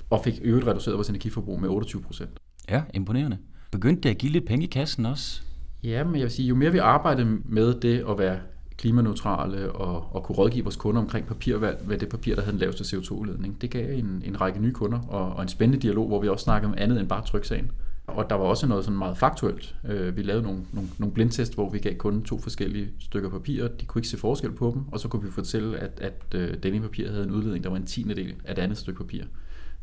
og 0.10 0.24
fik 0.24 0.40
øget 0.44 0.68
reduceret 0.68 0.96
vores 0.96 1.10
energiforbrug 1.10 1.62
med 1.62 1.70
28 1.70 2.02
procent. 2.02 2.30
Ja, 2.70 2.84
imponerende. 2.94 3.38
Begyndte 3.74 4.02
det 4.02 4.10
at 4.10 4.18
give 4.18 4.32
lidt 4.32 4.46
penge 4.46 4.66
i 4.66 4.70
kassen 4.70 5.06
også? 5.06 5.42
Ja, 5.84 6.04
men 6.04 6.16
jeg 6.16 6.24
vil 6.24 6.32
sige, 6.32 6.48
jo 6.48 6.56
mere 6.56 6.72
vi 6.72 6.78
arbejdede 6.78 7.38
med 7.46 7.74
det 7.74 8.06
at 8.10 8.18
være 8.18 8.40
klimaneutrale 8.78 9.72
og, 9.72 10.16
og 10.16 10.24
kunne 10.24 10.36
rådgive 10.36 10.64
vores 10.64 10.76
kunder 10.76 11.02
omkring 11.02 11.28
papirvalg, 11.28 11.80
hvad 11.86 11.98
det 11.98 12.10
papir, 12.10 12.36
der 12.36 12.42
havde 12.42 12.52
den 12.52 12.60
laveste 12.60 12.98
CO2-udledning. 12.98 13.62
Det 13.62 13.70
gav 13.70 13.98
en, 13.98 14.24
en 14.26 14.42
række 14.42 14.60
nye 14.60 14.72
kunder 14.74 15.00
og, 15.00 15.34
og 15.34 15.42
en 15.42 15.48
spændende 15.48 15.82
dialog, 15.82 16.08
hvor 16.08 16.22
vi 16.22 16.28
også 16.28 16.44
snakkede 16.44 16.72
om 16.72 16.78
andet 16.78 17.00
end 17.00 17.10
bare 17.10 17.24
tryksagen. 17.26 17.72
Og 18.08 18.30
der 18.30 18.36
var 18.36 18.44
også 18.44 18.68
noget 18.68 18.86
sådan 18.86 18.98
meget 18.98 19.18
faktuelt. 19.18 19.76
Øh, 19.86 20.18
vi 20.18 20.22
lavede 20.22 20.44
nogle, 20.44 20.60
nogle, 20.74 20.90
nogle 20.98 21.14
blindtest, 21.14 21.56
hvor 21.56 21.70
vi 21.70 21.80
gav 21.80 21.96
kunden 21.96 22.24
to 22.24 22.40
forskellige 22.40 22.90
stykker 23.00 23.30
papir. 23.30 23.68
De 23.68 23.86
kunne 23.86 24.00
ikke 24.00 24.10
se 24.10 24.18
forskel 24.18 24.52
på 24.52 24.72
dem, 24.76 24.84
og 24.92 25.00
så 25.00 25.08
kunne 25.08 25.24
vi 25.24 25.32
fortælle, 25.32 25.78
at, 25.78 26.00
at 26.02 26.36
øh, 26.36 26.54
denne 26.64 26.82
papir 26.82 27.12
havde 27.12 27.24
en 27.24 27.32
udledning, 27.32 27.64
der 27.64 27.70
var 27.70 27.78
en 27.78 27.86
tiende 27.86 28.16
del 28.16 28.34
af 28.46 28.56
det 28.56 28.62
andet 28.62 28.78
stykke 28.78 28.98
papir. 28.98 29.24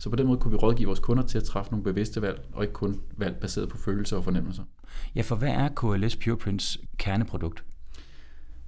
Så 0.01 0.11
på 0.11 0.17
den 0.17 0.27
måde 0.27 0.39
kunne 0.39 0.51
vi 0.51 0.57
rådgive 0.57 0.87
vores 0.87 1.01
kunder 1.01 1.23
til 1.23 1.39
at 1.39 1.45
træffe 1.45 1.71
nogle 1.71 1.85
bevidste 1.85 2.23
valg, 2.23 2.41
og 2.53 2.63
ikke 2.63 2.75
kun 2.75 3.01
valg 3.17 3.37
baseret 3.37 3.69
på 3.69 3.77
følelser 3.77 4.17
og 4.17 4.25
fornemmelser. 4.25 4.63
Ja, 5.15 5.23
for 5.23 5.37
hvad 5.37 5.49
er 5.49 5.69
KLS 5.69 6.17
PurePrints 6.17 6.79
kerneprodukt? 6.99 7.65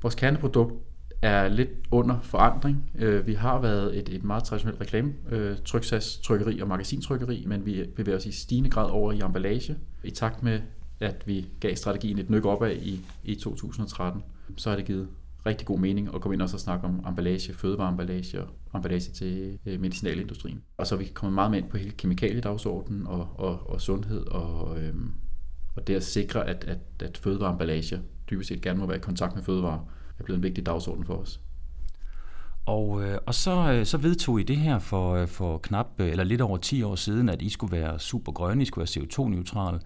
Vores 0.03 0.15
kerneprodukt 0.15 0.75
er 1.23 1.49
lidt 1.49 1.71
under 1.91 2.21
forandring. 2.21 2.91
Øh, 2.95 3.27
vi 3.27 3.35
har 3.35 3.61
været 3.61 3.99
et, 3.99 4.09
et 4.09 4.25
meget 4.25 4.45
traditionelt 4.45 4.81
reklame, 4.81 5.13
øh, 5.31 5.57
tryksats, 5.65 6.19
trykkeri 6.19 6.61
og 6.61 6.69
magasintrykkeri, 6.69 7.45
men 7.47 7.67
vi 7.67 7.85
bevæger 7.97 8.19
os 8.19 8.27
i 8.27 8.33
stigende 8.33 8.71
grad 8.71 8.91
over 8.91 9.13
i 9.13 9.21
emballage, 9.25 9.77
i 10.05 10.11
takt 10.11 10.43
med, 10.43 10.61
at 11.01 11.23
vi 11.27 11.49
gav 11.61 11.77
strategien 11.77 12.19
et 12.19 12.31
nyk 12.31 12.45
opad 12.45 12.77
i, 12.77 13.01
i 13.25 13.35
2013. 13.35 14.23
Så 14.57 14.71
har 14.71 14.77
det 14.77 14.85
givet 14.85 15.09
rigtig 15.47 15.67
god 15.67 15.79
mening 15.79 16.15
at 16.15 16.21
komme 16.21 16.35
ind 16.35 16.43
og 16.43 16.49
så 16.49 16.59
snakke 16.59 16.87
om 16.87 17.05
emballage, 17.09 17.55
fødevareemballage 17.55 18.41
og 18.41 18.49
emballage 18.75 19.13
til 19.13 19.59
øh, 19.67 19.81
medicinalindustrien. 19.81 20.63
Og 20.77 20.87
så 20.87 20.95
er 20.95 20.99
vi 20.99 21.05
kommet 21.05 21.35
meget 21.35 21.51
med 21.51 21.59
ind 21.59 21.71
på 21.71 21.77
hele 21.77 21.91
kemikaliedagsordenen 21.91 23.07
og, 23.07 23.29
og, 23.35 23.71
og 23.71 23.81
sundhed 23.81 24.27
og, 24.27 24.81
øhm, 24.81 25.13
og 25.77 25.87
det 25.87 25.95
at 25.95 26.05
sikre, 26.05 26.49
at, 26.49 26.65
at, 26.65 26.79
at 27.03 27.19
fødevareemballage 27.19 28.03
dybest 28.31 28.49
set 28.49 28.63
gerne 28.63 28.79
må 28.79 28.87
være 28.87 28.97
i 28.97 29.01
kontakt 29.01 29.35
med 29.35 29.43
fødevarer, 29.43 29.81
er 30.19 30.25
blevet 30.25 30.39
en 30.39 30.43
vigtig 30.43 30.67
dagsorden 30.67 31.05
for 31.05 31.15
os. 31.15 31.41
Og, 32.67 33.03
øh, 33.03 33.19
og 33.27 33.35
så, 33.35 33.73
øh, 33.73 33.87
så 33.87 33.99
vedtog 33.99 34.41
I 34.41 34.43
det 34.43 34.57
her 34.57 34.79
for, 34.79 35.15
øh, 35.15 35.29
for 35.29 35.59
knap 35.59 35.87
øh, 35.99 36.11
eller 36.11 36.25
lidt 36.25 36.41
over 36.41 36.57
10 36.57 36.83
år 36.83 36.95
siden, 36.95 37.29
at 37.29 37.43
I 37.43 37.49
skulle 37.49 37.77
være 37.77 37.99
super 37.99 38.33
grønne, 38.33 38.63
I 38.63 38.67
skulle 38.67 38.89
være 38.97 39.05
CO2-neutrale, 39.05 39.81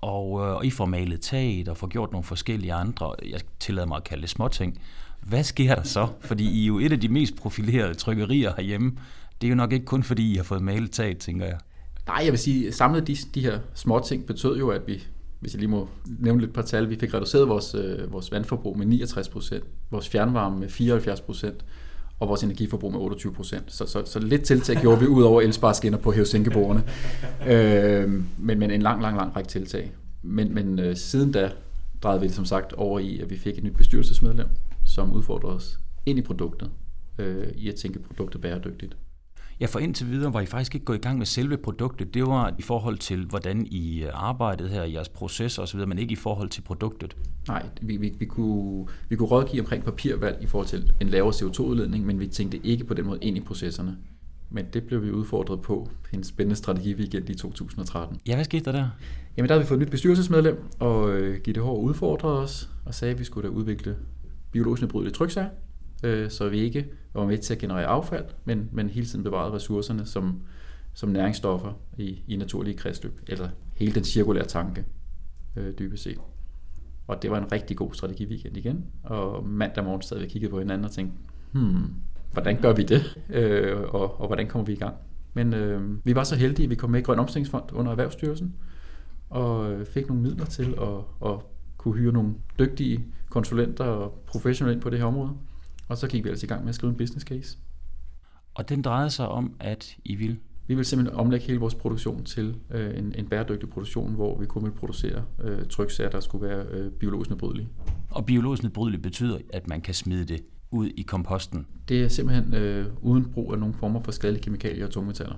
og, 0.00 0.40
øh, 0.40 0.56
og 0.56 0.66
I 0.66 0.70
får 0.70 0.86
malet 0.86 1.20
taget 1.20 1.68
og 1.68 1.76
får 1.76 1.86
gjort 1.86 2.12
nogle 2.12 2.24
forskellige 2.24 2.72
andre, 2.72 3.14
jeg 3.30 3.40
tillader 3.60 3.88
mig 3.88 3.96
at 3.96 4.04
kalde 4.04 4.22
det 4.22 4.30
småting. 4.30 4.80
Hvad 5.22 5.44
sker 5.44 5.74
der 5.74 5.82
så? 5.82 6.08
Fordi 6.20 6.50
I 6.50 6.62
er 6.62 6.66
jo 6.66 6.78
et 6.78 6.92
af 6.92 7.00
de 7.00 7.08
mest 7.08 7.36
profilerede 7.36 7.94
trykkerier 7.94 8.52
herhjemme. 8.56 8.92
Det 9.40 9.46
er 9.46 9.48
jo 9.48 9.56
nok 9.56 9.72
ikke 9.72 9.86
kun 9.86 10.02
fordi, 10.02 10.32
I 10.32 10.36
har 10.36 10.42
fået 10.42 10.62
malet 10.62 10.90
taget, 10.90 11.18
tænker 11.18 11.46
jeg. 11.46 11.58
Nej, 12.06 12.20
jeg 12.24 12.32
vil 12.32 12.38
sige, 12.38 12.72
samlet 12.72 13.06
de, 13.06 13.16
de 13.34 13.40
her 13.40 13.58
små 13.74 14.00
ting 14.06 14.26
betød 14.26 14.58
jo, 14.58 14.68
at 14.68 14.82
vi, 14.86 15.02
hvis 15.40 15.52
jeg 15.52 15.58
lige 15.58 15.70
må 15.70 15.88
nævne 16.18 16.40
lidt 16.40 16.54
par 16.54 16.62
tal, 16.62 16.90
vi 16.90 16.96
fik 16.98 17.14
reduceret 17.14 17.48
vores, 17.48 17.74
øh, 17.74 18.12
vores 18.12 18.32
vandforbrug 18.32 18.78
med 18.78 18.86
69 18.86 19.28
procent, 19.28 19.64
vores 19.90 20.08
fjernvarme 20.08 20.58
med 20.58 20.68
74 20.68 21.20
procent, 21.20 21.64
og 22.20 22.28
vores 22.28 22.42
energiforbrug 22.42 22.92
med 22.92 23.00
28 23.00 23.32
procent. 23.32 23.72
Så, 23.72 23.86
så, 23.86 24.04
så 24.04 24.18
lidt 24.18 24.42
tiltag 24.42 24.76
gjorde 24.76 25.00
vi 25.00 25.06
ud 25.06 25.22
over 25.22 25.40
elsparskinner 25.40 25.98
på 25.98 26.12
Helsinki-borgerne. 26.12 26.82
øh, 27.52 28.22
men, 28.38 28.58
men 28.58 28.70
en 28.70 28.82
lang, 28.82 29.02
lang, 29.02 29.16
lang 29.16 29.36
række 29.36 29.48
tiltag. 29.48 29.92
Men, 30.22 30.54
men 30.54 30.78
øh, 30.78 30.96
siden 30.96 31.32
da 31.32 31.50
drejede 32.02 32.20
vi 32.20 32.26
det 32.26 32.34
som 32.34 32.44
sagt 32.44 32.72
over 32.72 32.98
i, 32.98 33.20
at 33.20 33.30
vi 33.30 33.36
fik 33.36 33.58
et 33.58 33.64
nyt 33.64 33.76
bestyrelsesmedlem, 33.76 34.48
som 34.86 35.12
udfordrede 35.12 35.54
os 35.54 35.78
ind 36.06 36.18
i 36.18 36.22
produktet, 36.22 36.70
øh, 37.18 37.48
i 37.54 37.68
at 37.68 37.74
tænke 37.74 37.98
produktet 37.98 38.40
bæredygtigt. 38.40 38.96
Ja, 39.60 39.66
for 39.66 39.78
indtil 39.78 40.10
videre 40.10 40.34
var 40.34 40.40
I 40.40 40.46
faktisk 40.46 40.74
ikke 40.74 40.84
gået 40.84 40.96
i 40.96 41.00
gang 41.00 41.18
med 41.18 41.26
selve 41.26 41.56
produktet. 41.56 42.14
Det 42.14 42.22
var 42.22 42.54
i 42.58 42.62
forhold 42.62 42.98
til, 42.98 43.26
hvordan 43.26 43.66
I 43.70 44.04
arbejdede 44.12 44.68
her 44.68 44.82
jeres 44.84 45.08
proces 45.08 45.58
osv., 45.58 45.80
men 45.86 45.98
ikke 45.98 46.12
i 46.12 46.16
forhold 46.16 46.48
til 46.48 46.62
produktet. 46.62 47.16
Nej, 47.48 47.66
vi, 47.82 47.96
vi, 47.96 48.14
vi, 48.18 48.24
kunne, 48.24 48.86
vi 49.08 49.16
kunne 49.16 49.28
rådgive 49.28 49.60
omkring 49.62 49.84
papirvalg 49.84 50.38
i 50.40 50.46
forhold 50.46 50.66
til 50.66 50.92
en 51.00 51.08
lavere 51.08 51.32
CO2-udledning, 51.32 52.06
men 52.06 52.20
vi 52.20 52.26
tænkte 52.26 52.66
ikke 52.66 52.84
på 52.84 52.94
den 52.94 53.06
måde 53.06 53.18
ind 53.22 53.36
i 53.36 53.40
processerne. 53.40 53.96
Men 54.50 54.64
det 54.72 54.84
blev 54.84 55.02
vi 55.02 55.10
udfordret 55.10 55.60
på 55.60 55.90
en 56.12 56.24
spændende 56.24 56.56
strategi 56.56 56.94
weekend 56.94 57.30
i 57.30 57.34
2013. 57.34 58.18
Ja, 58.26 58.34
hvad 58.34 58.44
skete 58.44 58.64
der 58.64 58.72
der? 58.72 58.88
Jamen 59.36 59.48
der 59.48 59.54
havde 59.54 59.64
vi 59.64 59.68
fået 59.68 59.78
et 59.78 59.86
nyt 59.86 59.90
bestyrelsesmedlem, 59.90 60.64
og 60.78 61.10
øh, 61.10 61.40
Gitte 61.40 61.60
Hård 61.60 61.84
udfordrede 61.84 62.38
os 62.38 62.70
og 62.86 62.94
sagde, 62.94 63.12
at 63.12 63.18
vi 63.18 63.24
skulle 63.24 63.48
da 63.48 63.54
udvikle 63.54 63.96
biologisk 64.52 64.82
nedbrydelige 64.82 65.14
tryksager, 65.14 65.48
øh, 66.04 66.30
så 66.30 66.48
vi 66.48 66.58
ikke 66.58 66.86
var 67.14 67.26
med 67.26 67.38
til 67.38 67.54
at 67.54 67.60
generere 67.60 67.86
affald, 67.86 68.24
men, 68.44 68.68
men 68.72 68.88
hele 68.88 69.06
tiden 69.06 69.24
bevarede 69.24 69.52
ressourcerne 69.52 70.06
som, 70.06 70.40
som 70.94 71.08
næringsstoffer 71.08 71.72
i, 71.98 72.22
i 72.28 72.36
naturlige 72.36 72.76
kredsløb, 72.76 73.20
eller 73.26 73.48
hele 73.74 73.94
den 73.94 74.04
cirkulære 74.04 74.44
tanke, 74.44 74.84
øh, 75.56 75.74
dybest 75.78 76.02
set. 76.02 76.18
Og 77.06 77.22
det 77.22 77.30
var 77.30 77.38
en 77.38 77.52
rigtig 77.52 77.76
god 77.76 77.94
strategi 77.94 78.26
weekend 78.26 78.56
igen, 78.56 78.84
og 79.02 79.48
mandag 79.48 79.84
morgen 79.84 80.02
sad 80.02 80.18
vi 80.18 80.24
og 80.24 80.30
kiggede 80.30 80.50
på 80.50 80.58
hinanden 80.58 80.84
og 80.84 80.90
tænkte, 80.90 81.16
hmm, 81.52 81.94
hvordan 82.32 82.60
gør 82.60 82.72
vi 82.72 82.82
det, 82.82 83.18
øh, 83.30 83.80
og, 83.80 84.20
og 84.20 84.26
hvordan 84.26 84.48
kommer 84.48 84.66
vi 84.66 84.72
i 84.72 84.76
gang? 84.76 84.94
Men 85.34 85.54
øh, 85.54 86.06
vi 86.06 86.14
var 86.14 86.24
så 86.24 86.36
heldige, 86.36 86.64
at 86.64 86.70
vi 86.70 86.74
kom 86.74 86.90
med 86.90 87.00
i 87.00 87.02
Grøn 87.02 87.18
Omstillingsfond 87.18 87.72
under 87.72 87.90
Erhvervsstyrelsen, 87.90 88.54
og 89.30 89.72
øh, 89.72 89.86
fik 89.86 90.08
nogle 90.08 90.22
midler 90.22 90.44
til 90.44 90.74
at, 90.80 91.30
at 91.30 91.38
kunne 91.76 91.94
hyre 91.94 92.12
nogle 92.12 92.34
dygtige 92.58 93.04
konsulenter 93.30 93.84
og 93.84 94.22
professionelle 94.26 94.74
ind 94.74 94.82
på 94.82 94.90
det 94.90 94.98
her 94.98 95.06
område. 95.06 95.30
Og 95.90 95.98
så 95.98 96.08
gik 96.08 96.24
vi 96.24 96.28
altså 96.28 96.46
i 96.46 96.48
gang 96.48 96.60
med 96.60 96.68
at 96.68 96.74
skrive 96.74 96.90
en 96.90 96.96
business 96.96 97.26
case. 97.26 97.58
Og 98.54 98.68
den 98.68 98.82
drejede 98.82 99.10
sig 99.10 99.28
om, 99.28 99.54
at 99.60 99.96
I 100.04 100.14
vil? 100.14 100.38
Vi 100.66 100.74
vil 100.74 100.84
simpelthen 100.84 101.18
omlægge 101.18 101.46
hele 101.46 101.60
vores 101.60 101.74
produktion 101.74 102.24
til 102.24 102.56
øh, 102.70 102.98
en, 102.98 103.14
en 103.18 103.28
bæredygtig 103.28 103.68
produktion, 103.68 104.14
hvor 104.14 104.38
vi 104.38 104.46
kun 104.46 104.64
vil 104.64 104.70
producere 104.70 105.24
øh, 105.42 105.66
tryksager, 105.66 106.10
der 106.10 106.20
skulle 106.20 106.48
være 106.48 106.66
øh, 106.70 106.90
biologisk 106.90 107.30
nedbrydelige. 107.30 107.68
Og 108.10 108.26
biologisk 108.26 108.62
nedbrydelige 108.62 109.02
betyder, 109.02 109.38
at 109.52 109.68
man 109.68 109.80
kan 109.80 109.94
smide 109.94 110.24
det 110.24 110.40
ud 110.70 110.86
i 110.96 111.02
komposten? 111.02 111.66
Det 111.88 112.02
er 112.02 112.08
simpelthen 112.08 112.54
øh, 112.54 112.86
uden 113.02 113.24
brug 113.32 113.52
af 113.52 113.58
nogen 113.58 113.74
former 113.74 114.02
for 114.02 114.12
skadelige 114.12 114.42
kemikalier 114.42 114.86
og 114.86 114.90
tungmetaller. 114.90 115.36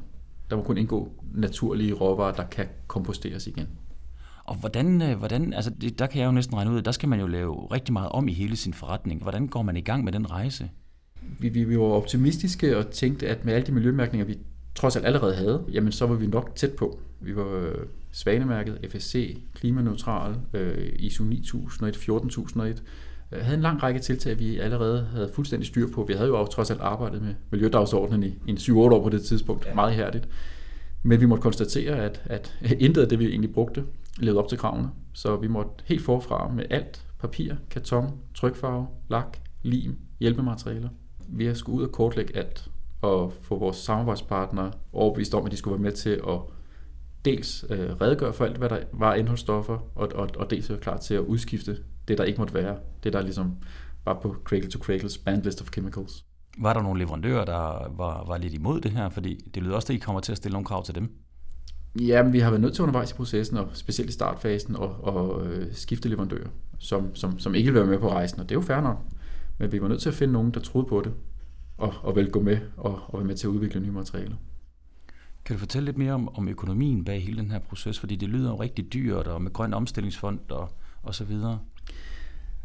Der 0.50 0.56
må 0.56 0.62
kun 0.62 0.78
indgå 0.78 1.12
naturlige 1.34 1.92
råvarer, 1.92 2.34
der 2.34 2.44
kan 2.44 2.66
komposteres 2.86 3.46
igen. 3.46 3.68
Og 4.52 4.58
hvordan, 4.58 5.02
øh, 5.02 5.18
hvordan 5.18 5.52
altså 5.52 5.70
det, 5.80 5.98
der 5.98 6.06
kan 6.06 6.20
jeg 6.20 6.26
jo 6.26 6.32
næsten 6.32 6.56
regne 6.56 6.70
ud, 6.70 6.82
der 6.82 6.92
skal 6.92 7.08
man 7.08 7.20
jo 7.20 7.26
lave 7.26 7.66
rigtig 7.72 7.92
meget 7.92 8.08
om 8.08 8.28
i 8.28 8.32
hele 8.32 8.56
sin 8.56 8.74
forretning. 8.74 9.22
Hvordan 9.22 9.46
går 9.46 9.62
man 9.62 9.76
i 9.76 9.80
gang 9.80 10.04
med 10.04 10.12
den 10.12 10.30
rejse? 10.30 10.70
Vi, 11.38 11.48
vi, 11.48 11.64
vi 11.64 11.78
var 11.78 11.84
optimistiske 11.84 12.78
og 12.78 12.90
tænkte, 12.90 13.28
at 13.28 13.44
med 13.44 13.54
alle 13.54 13.66
de 13.66 13.72
miljømærkninger, 13.72 14.26
vi 14.26 14.38
trods 14.74 14.96
alt 14.96 15.06
allerede 15.06 15.34
havde, 15.34 15.64
jamen 15.72 15.92
så 15.92 16.06
var 16.06 16.14
vi 16.14 16.26
nok 16.26 16.56
tæt 16.56 16.72
på. 16.72 16.98
Vi 17.20 17.36
var 17.36 17.56
øh, 17.56 17.74
Svanemærket, 18.10 18.78
FSC, 18.90 19.38
klimaneutral, 19.54 20.34
øh, 20.54 20.92
ISO 20.98 21.24
9001, 21.24 21.96
14001, 21.96 22.82
øh, 23.32 23.40
havde 23.40 23.56
en 23.56 23.62
lang 23.62 23.82
række 23.82 24.00
tiltag, 24.00 24.38
vi 24.38 24.58
allerede 24.58 25.06
havde 25.12 25.30
fuldstændig 25.34 25.66
styr 25.66 25.86
på. 25.94 26.04
Vi 26.04 26.12
havde 26.12 26.28
jo 26.28 26.40
også 26.40 26.52
trods 26.52 26.70
alt 26.70 26.80
arbejdet 26.80 27.22
med 27.22 27.34
miljødagsordenen 27.50 28.22
i, 28.22 28.26
i 28.46 28.50
en 28.50 28.56
7-8 28.56 28.70
år 28.72 29.02
på 29.02 29.08
det 29.08 29.22
tidspunkt, 29.22 29.66
ja. 29.66 29.74
meget 29.74 29.94
hærdigt. 29.94 30.28
Men 31.02 31.20
vi 31.20 31.26
måtte 31.26 31.42
konstatere, 31.42 31.96
at, 31.96 32.22
at 32.24 32.58
intet 32.78 33.02
af 33.02 33.08
det, 33.08 33.18
vi 33.18 33.26
egentlig 33.26 33.52
brugte, 33.52 33.84
levede 34.18 34.42
op 34.42 34.48
til 34.48 34.58
kravene. 34.58 34.90
Så 35.12 35.36
vi 35.36 35.48
måtte 35.48 35.70
helt 35.84 36.02
forfra 36.02 36.48
med 36.48 36.64
alt, 36.70 37.06
papir, 37.18 37.54
karton, 37.70 38.18
trykfarve, 38.34 38.86
lak, 39.08 39.38
lim, 39.62 39.98
hjælpematerialer. 40.20 40.88
Vi 41.28 41.46
har 41.46 41.54
skulle 41.54 41.78
ud 41.78 41.82
og 41.86 41.92
kortlægge 41.92 42.36
alt. 42.36 42.68
og 43.02 43.32
få 43.42 43.58
vores 43.58 43.76
samarbejdspartnere 43.76 44.72
overbevist 44.92 45.34
om, 45.34 45.44
at 45.46 45.52
de 45.52 45.56
skulle 45.56 45.74
være 45.74 45.82
med 45.82 45.92
til 45.92 46.10
at 46.10 46.40
dels 47.24 47.64
øh, 47.70 47.90
redegøre 48.00 48.32
for 48.32 48.44
alt, 48.44 48.56
hvad 48.56 48.68
der 48.68 48.78
var 48.92 49.14
indholdsstoffer, 49.14 49.78
og, 49.94 50.08
og, 50.14 50.28
og 50.36 50.50
dels 50.50 50.70
være 50.70 50.78
klar 50.78 50.96
til 50.96 51.14
at 51.14 51.20
udskifte 51.20 51.78
det, 52.08 52.18
der 52.18 52.24
ikke 52.24 52.38
måtte 52.38 52.54
være. 52.54 52.76
Det, 53.04 53.12
der 53.12 53.22
ligesom 53.22 53.56
var 54.04 54.20
på 54.22 54.36
Cradle 54.44 54.70
to 54.70 54.78
Cradle's 54.84 55.24
banned 55.24 55.44
list 55.44 55.60
of 55.62 55.68
chemicals. 55.72 56.24
Var 56.58 56.72
der 56.72 56.82
nogle 56.82 56.98
leverandører, 56.98 57.44
der 57.44 57.92
var, 57.96 58.24
var 58.26 58.38
lidt 58.38 58.54
imod 58.54 58.80
det 58.80 58.90
her? 58.90 59.08
Fordi 59.08 59.40
det 59.54 59.62
lyder 59.62 59.74
også, 59.74 59.92
at 59.92 59.96
I 59.96 59.98
kommer 59.98 60.20
til 60.20 60.32
at 60.32 60.38
stille 60.38 60.52
nogle 60.52 60.66
krav 60.66 60.84
til 60.84 60.94
dem. 60.94 61.12
Ja, 62.00 62.22
men 62.22 62.32
vi 62.32 62.38
har 62.38 62.50
været 62.50 62.60
nødt 62.60 62.74
til 62.74 62.82
undervejs 62.82 63.10
i 63.10 63.14
processen, 63.14 63.56
og 63.56 63.68
specielt 63.72 64.10
i 64.10 64.12
startfasen, 64.12 64.76
og, 64.76 65.04
og 65.04 65.46
øh, 65.46 65.66
skifte 65.72 66.08
leverandører, 66.08 66.48
som, 66.78 67.14
som, 67.14 67.38
som 67.38 67.54
ikke 67.54 67.72
vil 67.72 67.80
være 67.80 67.90
med 67.90 67.98
på 67.98 68.10
rejsen, 68.10 68.40
og 68.40 68.48
det 68.48 68.54
er 68.54 68.58
jo 68.60 68.66
fair 68.66 68.80
nok. 68.80 68.98
Men 69.58 69.72
vi 69.72 69.82
var 69.82 69.88
nødt 69.88 70.00
til 70.00 70.08
at 70.08 70.14
finde 70.14 70.32
nogen, 70.32 70.50
der 70.50 70.60
troede 70.60 70.86
på 70.88 71.00
det, 71.04 71.12
og, 71.78 71.94
og 72.02 72.16
vil 72.16 72.30
gå 72.30 72.40
med 72.40 72.58
og, 72.76 73.00
og 73.06 73.18
være 73.18 73.26
med 73.26 73.36
til 73.36 73.46
at 73.46 73.50
udvikle 73.50 73.80
nye 73.80 73.90
materialer. 73.90 74.36
Kan 75.44 75.56
du 75.56 75.58
fortælle 75.58 75.84
lidt 75.86 75.98
mere 75.98 76.12
om, 76.12 76.36
om 76.36 76.48
økonomien 76.48 77.04
bag 77.04 77.22
hele 77.22 77.38
den 77.38 77.50
her 77.50 77.58
proces? 77.58 77.98
Fordi 77.98 78.16
det 78.16 78.28
lyder 78.28 78.50
jo 78.50 78.56
rigtig 78.56 78.92
dyrt, 78.92 79.26
og 79.26 79.42
med 79.42 79.52
grøn 79.52 79.74
omstillingsfond 79.74 80.38
og, 80.50 80.68
og 81.02 81.14
så 81.14 81.24
videre. 81.24 81.58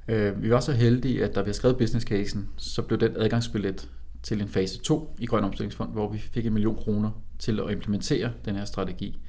Øh, 0.08 0.44
vi 0.44 0.50
var 0.50 0.60
så 0.60 0.72
heldige, 0.72 1.24
at 1.24 1.36
da 1.36 1.42
vi 1.42 1.48
har 1.48 1.54
skrevet 1.54 1.78
business 1.78 2.06
casen, 2.06 2.50
så 2.58 2.82
blev 2.82 3.00
den 3.00 3.12
adgangsbillet 3.18 3.90
til 4.24 4.42
en 4.42 4.48
fase 4.48 4.80
2 4.80 5.16
i 5.20 5.26
Grøn 5.26 5.44
Omstillingsfond, 5.44 5.92
hvor 5.92 6.12
vi 6.12 6.18
fik 6.18 6.46
en 6.46 6.54
million 6.54 6.76
kroner 6.76 7.12
til 7.40 7.60
at 7.60 7.72
implementere 7.72 8.32
den 8.46 8.56
her 8.56 8.66
strategi. 8.66 9.20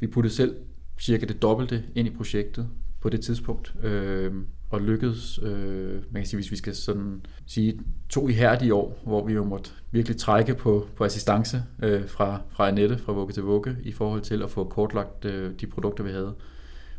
Vi 0.00 0.06
puttede 0.06 0.34
selv 0.34 0.56
cirka 1.00 1.26
det 1.26 1.42
dobbelte 1.42 1.84
ind 1.94 2.08
i 2.08 2.10
projektet 2.10 2.68
på 3.00 3.08
det 3.08 3.20
tidspunkt, 3.20 3.74
øh, 3.82 4.32
og 4.70 4.80
lykkedes, 4.80 5.40
øh, 5.42 5.94
man 5.94 6.22
kan 6.22 6.26
sige, 6.26 6.38
hvis 6.38 6.50
vi 6.50 6.56
skal 6.56 6.74
sådan 6.74 7.26
sige, 7.46 7.80
to 8.08 8.28
ihærdige 8.28 8.74
år, 8.74 9.02
hvor 9.04 9.26
vi 9.26 9.32
jo 9.32 9.44
måtte 9.44 9.70
virkelig 9.90 10.16
trække 10.16 10.54
på, 10.54 10.88
på 10.96 11.04
assistance 11.04 11.64
øh, 11.82 12.08
fra, 12.08 12.40
fra 12.50 12.68
Annette, 12.68 12.98
fra 12.98 13.12
Vugge 13.12 13.32
til 13.32 13.42
Vugge, 13.42 13.76
i 13.82 13.92
forhold 13.92 14.20
til 14.20 14.42
at 14.42 14.50
få 14.50 14.64
kortlagt 14.64 15.24
øh, 15.24 15.60
de 15.60 15.66
produkter, 15.66 16.04
vi 16.04 16.10
havde. 16.10 16.34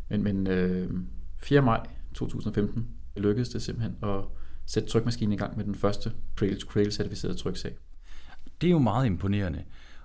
Men, 0.09 0.23
men 0.23 0.47
øh, 0.47 0.89
4. 1.43 1.61
maj 1.61 1.87
2015 2.13 2.87
lykkedes 3.17 3.49
det 3.49 3.61
simpelthen 3.61 3.95
at 4.03 4.19
sætte 4.65 4.89
trykmaskinen 4.89 5.33
i 5.33 5.37
gang 5.37 5.57
med 5.57 5.65
den 5.65 5.75
første 5.75 6.11
cradle-to-cradle 6.39 6.91
certificerede 6.91 7.37
tryksag. 7.37 7.75
Det 8.61 8.67
er 8.67 8.71
jo 8.71 8.79
meget 8.79 9.05
imponerende. 9.05 9.63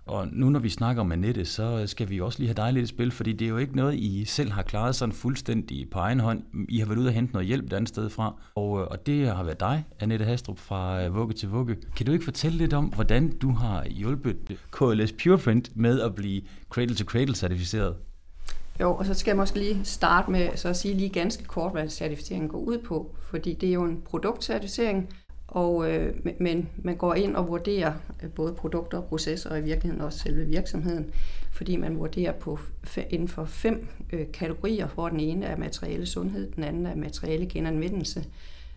Og 0.09 0.29
nu 0.33 0.51
når 0.51 0.61
vi 0.61 0.69
snakker 0.69 1.03
om 1.03 1.13
Annette, 1.13 1.45
så 1.45 1.87
skal 1.87 2.11
vi 2.11 2.21
også 2.21 2.39
lige 2.39 2.49
have 2.49 2.67
dig 2.67 2.73
lidt 2.73 2.85
i 2.85 2.87
spil, 2.87 3.11
fordi 3.11 3.33
det 3.33 3.45
er 3.45 3.49
jo 3.49 3.57
ikke 3.57 3.77
noget, 3.77 3.95
I 3.95 4.25
selv 4.25 4.51
har 4.53 4.63
klaret 4.63 4.95
sådan 4.95 5.13
fuldstændig 5.13 5.91
på 5.91 5.99
egen 5.99 6.21
hånd. 6.21 6.43
I 6.69 6.79
har 6.79 6.87
været 6.87 6.99
ude 6.99 7.09
og 7.09 7.13
hente 7.13 7.33
noget 7.33 7.49
hjælp 7.49 7.67
et 7.67 7.73
andet 7.73 7.89
sted 7.89 8.11
fra, 8.11 8.35
og, 8.55 8.81
øh, 8.81 8.87
og 8.87 9.07
det 9.07 9.27
har 9.27 9.43
været 9.43 9.61
dig, 9.61 9.85
Annette 10.01 10.25
Hastrup 10.25 10.59
fra 10.59 11.05
øh, 11.05 11.15
Vugge 11.15 11.35
til 11.35 11.49
Vugge. 11.49 11.77
Kan 11.97 12.07
du 12.07 12.13
ikke 12.13 12.25
fortælle 12.25 12.59
lidt 12.59 12.73
om, 12.73 12.85
hvordan 12.85 13.39
du 13.39 13.51
har 13.51 13.85
hjulpet 13.85 14.37
KLS 14.71 15.13
Pureprint 15.13 15.77
med 15.77 16.01
at 16.01 16.15
blive 16.15 16.43
Cradle 16.71 16.95
to 16.95 17.05
Cradle 17.05 17.35
certificeret? 17.35 17.97
Jo, 18.81 18.95
og 18.95 19.07
så 19.07 19.15
skal 19.15 19.31
jeg 19.31 19.37
måske 19.37 19.59
lige 19.59 19.81
starte 19.85 20.31
med 20.31 20.49
så 20.57 20.69
at 20.69 20.77
sige 20.77 20.95
lige 20.95 21.09
ganske 21.09 21.45
kort, 21.45 21.73
hvad 21.73 21.89
certificeringen 21.89 22.49
går 22.49 22.59
ud 22.59 22.79
på, 22.79 23.17
fordi 23.31 23.55
det 23.55 23.69
er 23.69 23.73
jo 23.73 23.85
en 23.85 24.03
produktcertificering, 24.05 25.09
og, 25.49 25.91
øh, 25.91 26.15
men 26.41 26.69
man 26.77 26.97
går 26.97 27.15
ind 27.15 27.37
og 27.37 27.49
vurderer 27.49 27.93
øh, 28.23 28.31
både 28.31 28.53
produkter 28.53 28.99
og 28.99 29.05
processer, 29.05 29.51
og 29.51 29.59
i 29.59 29.63
virkeligheden 29.63 30.05
også 30.05 30.19
selve 30.19 30.45
virksomheden, 30.45 31.11
fordi 31.53 31.77
man 31.77 31.99
vurderer 31.99 32.33
på 32.33 32.59
inden 33.11 33.29
for 33.29 33.45
fem 33.45 33.89
øh, 34.13 34.33
kategorier, 34.33 34.87
hvor 34.87 35.09
den 35.09 35.21
ene 35.21 35.47
er 35.47 35.57
materiale 35.57 36.07
sundhed, 36.07 36.53
den 36.53 36.65
anden 36.65 36.87
er 36.87 36.95
materiale 36.95 37.47
genanvendelse, 37.47 38.25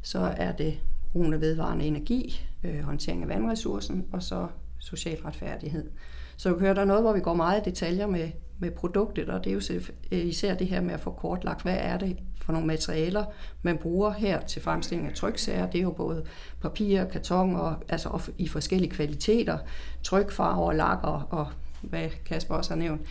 så 0.01 0.19
er 0.37 0.51
det 0.51 0.79
brugen 1.11 1.33
af 1.33 1.41
vedvarende 1.41 1.85
energi, 1.85 2.47
øh, 2.63 2.79
håndtering 2.79 3.23
af 3.23 3.29
vandressourcen, 3.29 4.05
og 4.11 4.23
så 4.23 4.47
social 4.79 5.17
retfærdighed. 5.25 5.89
Så 6.37 6.49
du 6.49 6.59
hører, 6.59 6.73
der 6.73 6.81
er 6.81 6.85
noget, 6.85 7.03
hvor 7.03 7.13
vi 7.13 7.19
går 7.19 7.33
meget 7.33 7.61
i 7.61 7.69
detaljer 7.69 8.07
med, 8.07 8.29
med 8.59 8.71
produktet, 8.71 9.29
og 9.29 9.43
det 9.43 9.49
er 9.49 9.53
jo 9.53 9.81
øh, 10.11 10.25
især 10.25 10.55
det 10.55 10.67
her 10.67 10.81
med 10.81 10.93
at 10.93 10.99
få 10.99 11.11
kortlagt, 11.11 11.61
hvad 11.61 11.77
er 11.79 11.97
det 11.97 12.17
for 12.51 12.53
nogle 12.53 12.67
materialer, 12.67 13.25
man 13.61 13.77
bruger 13.77 14.11
her 14.11 14.41
til 14.41 14.61
fremstilling 14.61 15.09
af 15.09 15.15
tryksager. 15.15 15.69
Det 15.69 15.77
er 15.77 15.83
jo 15.83 15.91
både 15.91 16.23
papir, 16.61 17.03
karton 17.03 17.55
og 17.55 17.75
altså 17.89 18.31
i 18.37 18.47
forskellige 18.47 18.91
kvaliteter, 18.91 19.57
trykfarver, 20.03 20.73
lakker 20.73 21.27
og 21.29 21.47
hvad 21.81 22.09
Kasper 22.25 22.55
også 22.55 22.71
har 22.71 22.77
nævnt. 22.77 23.01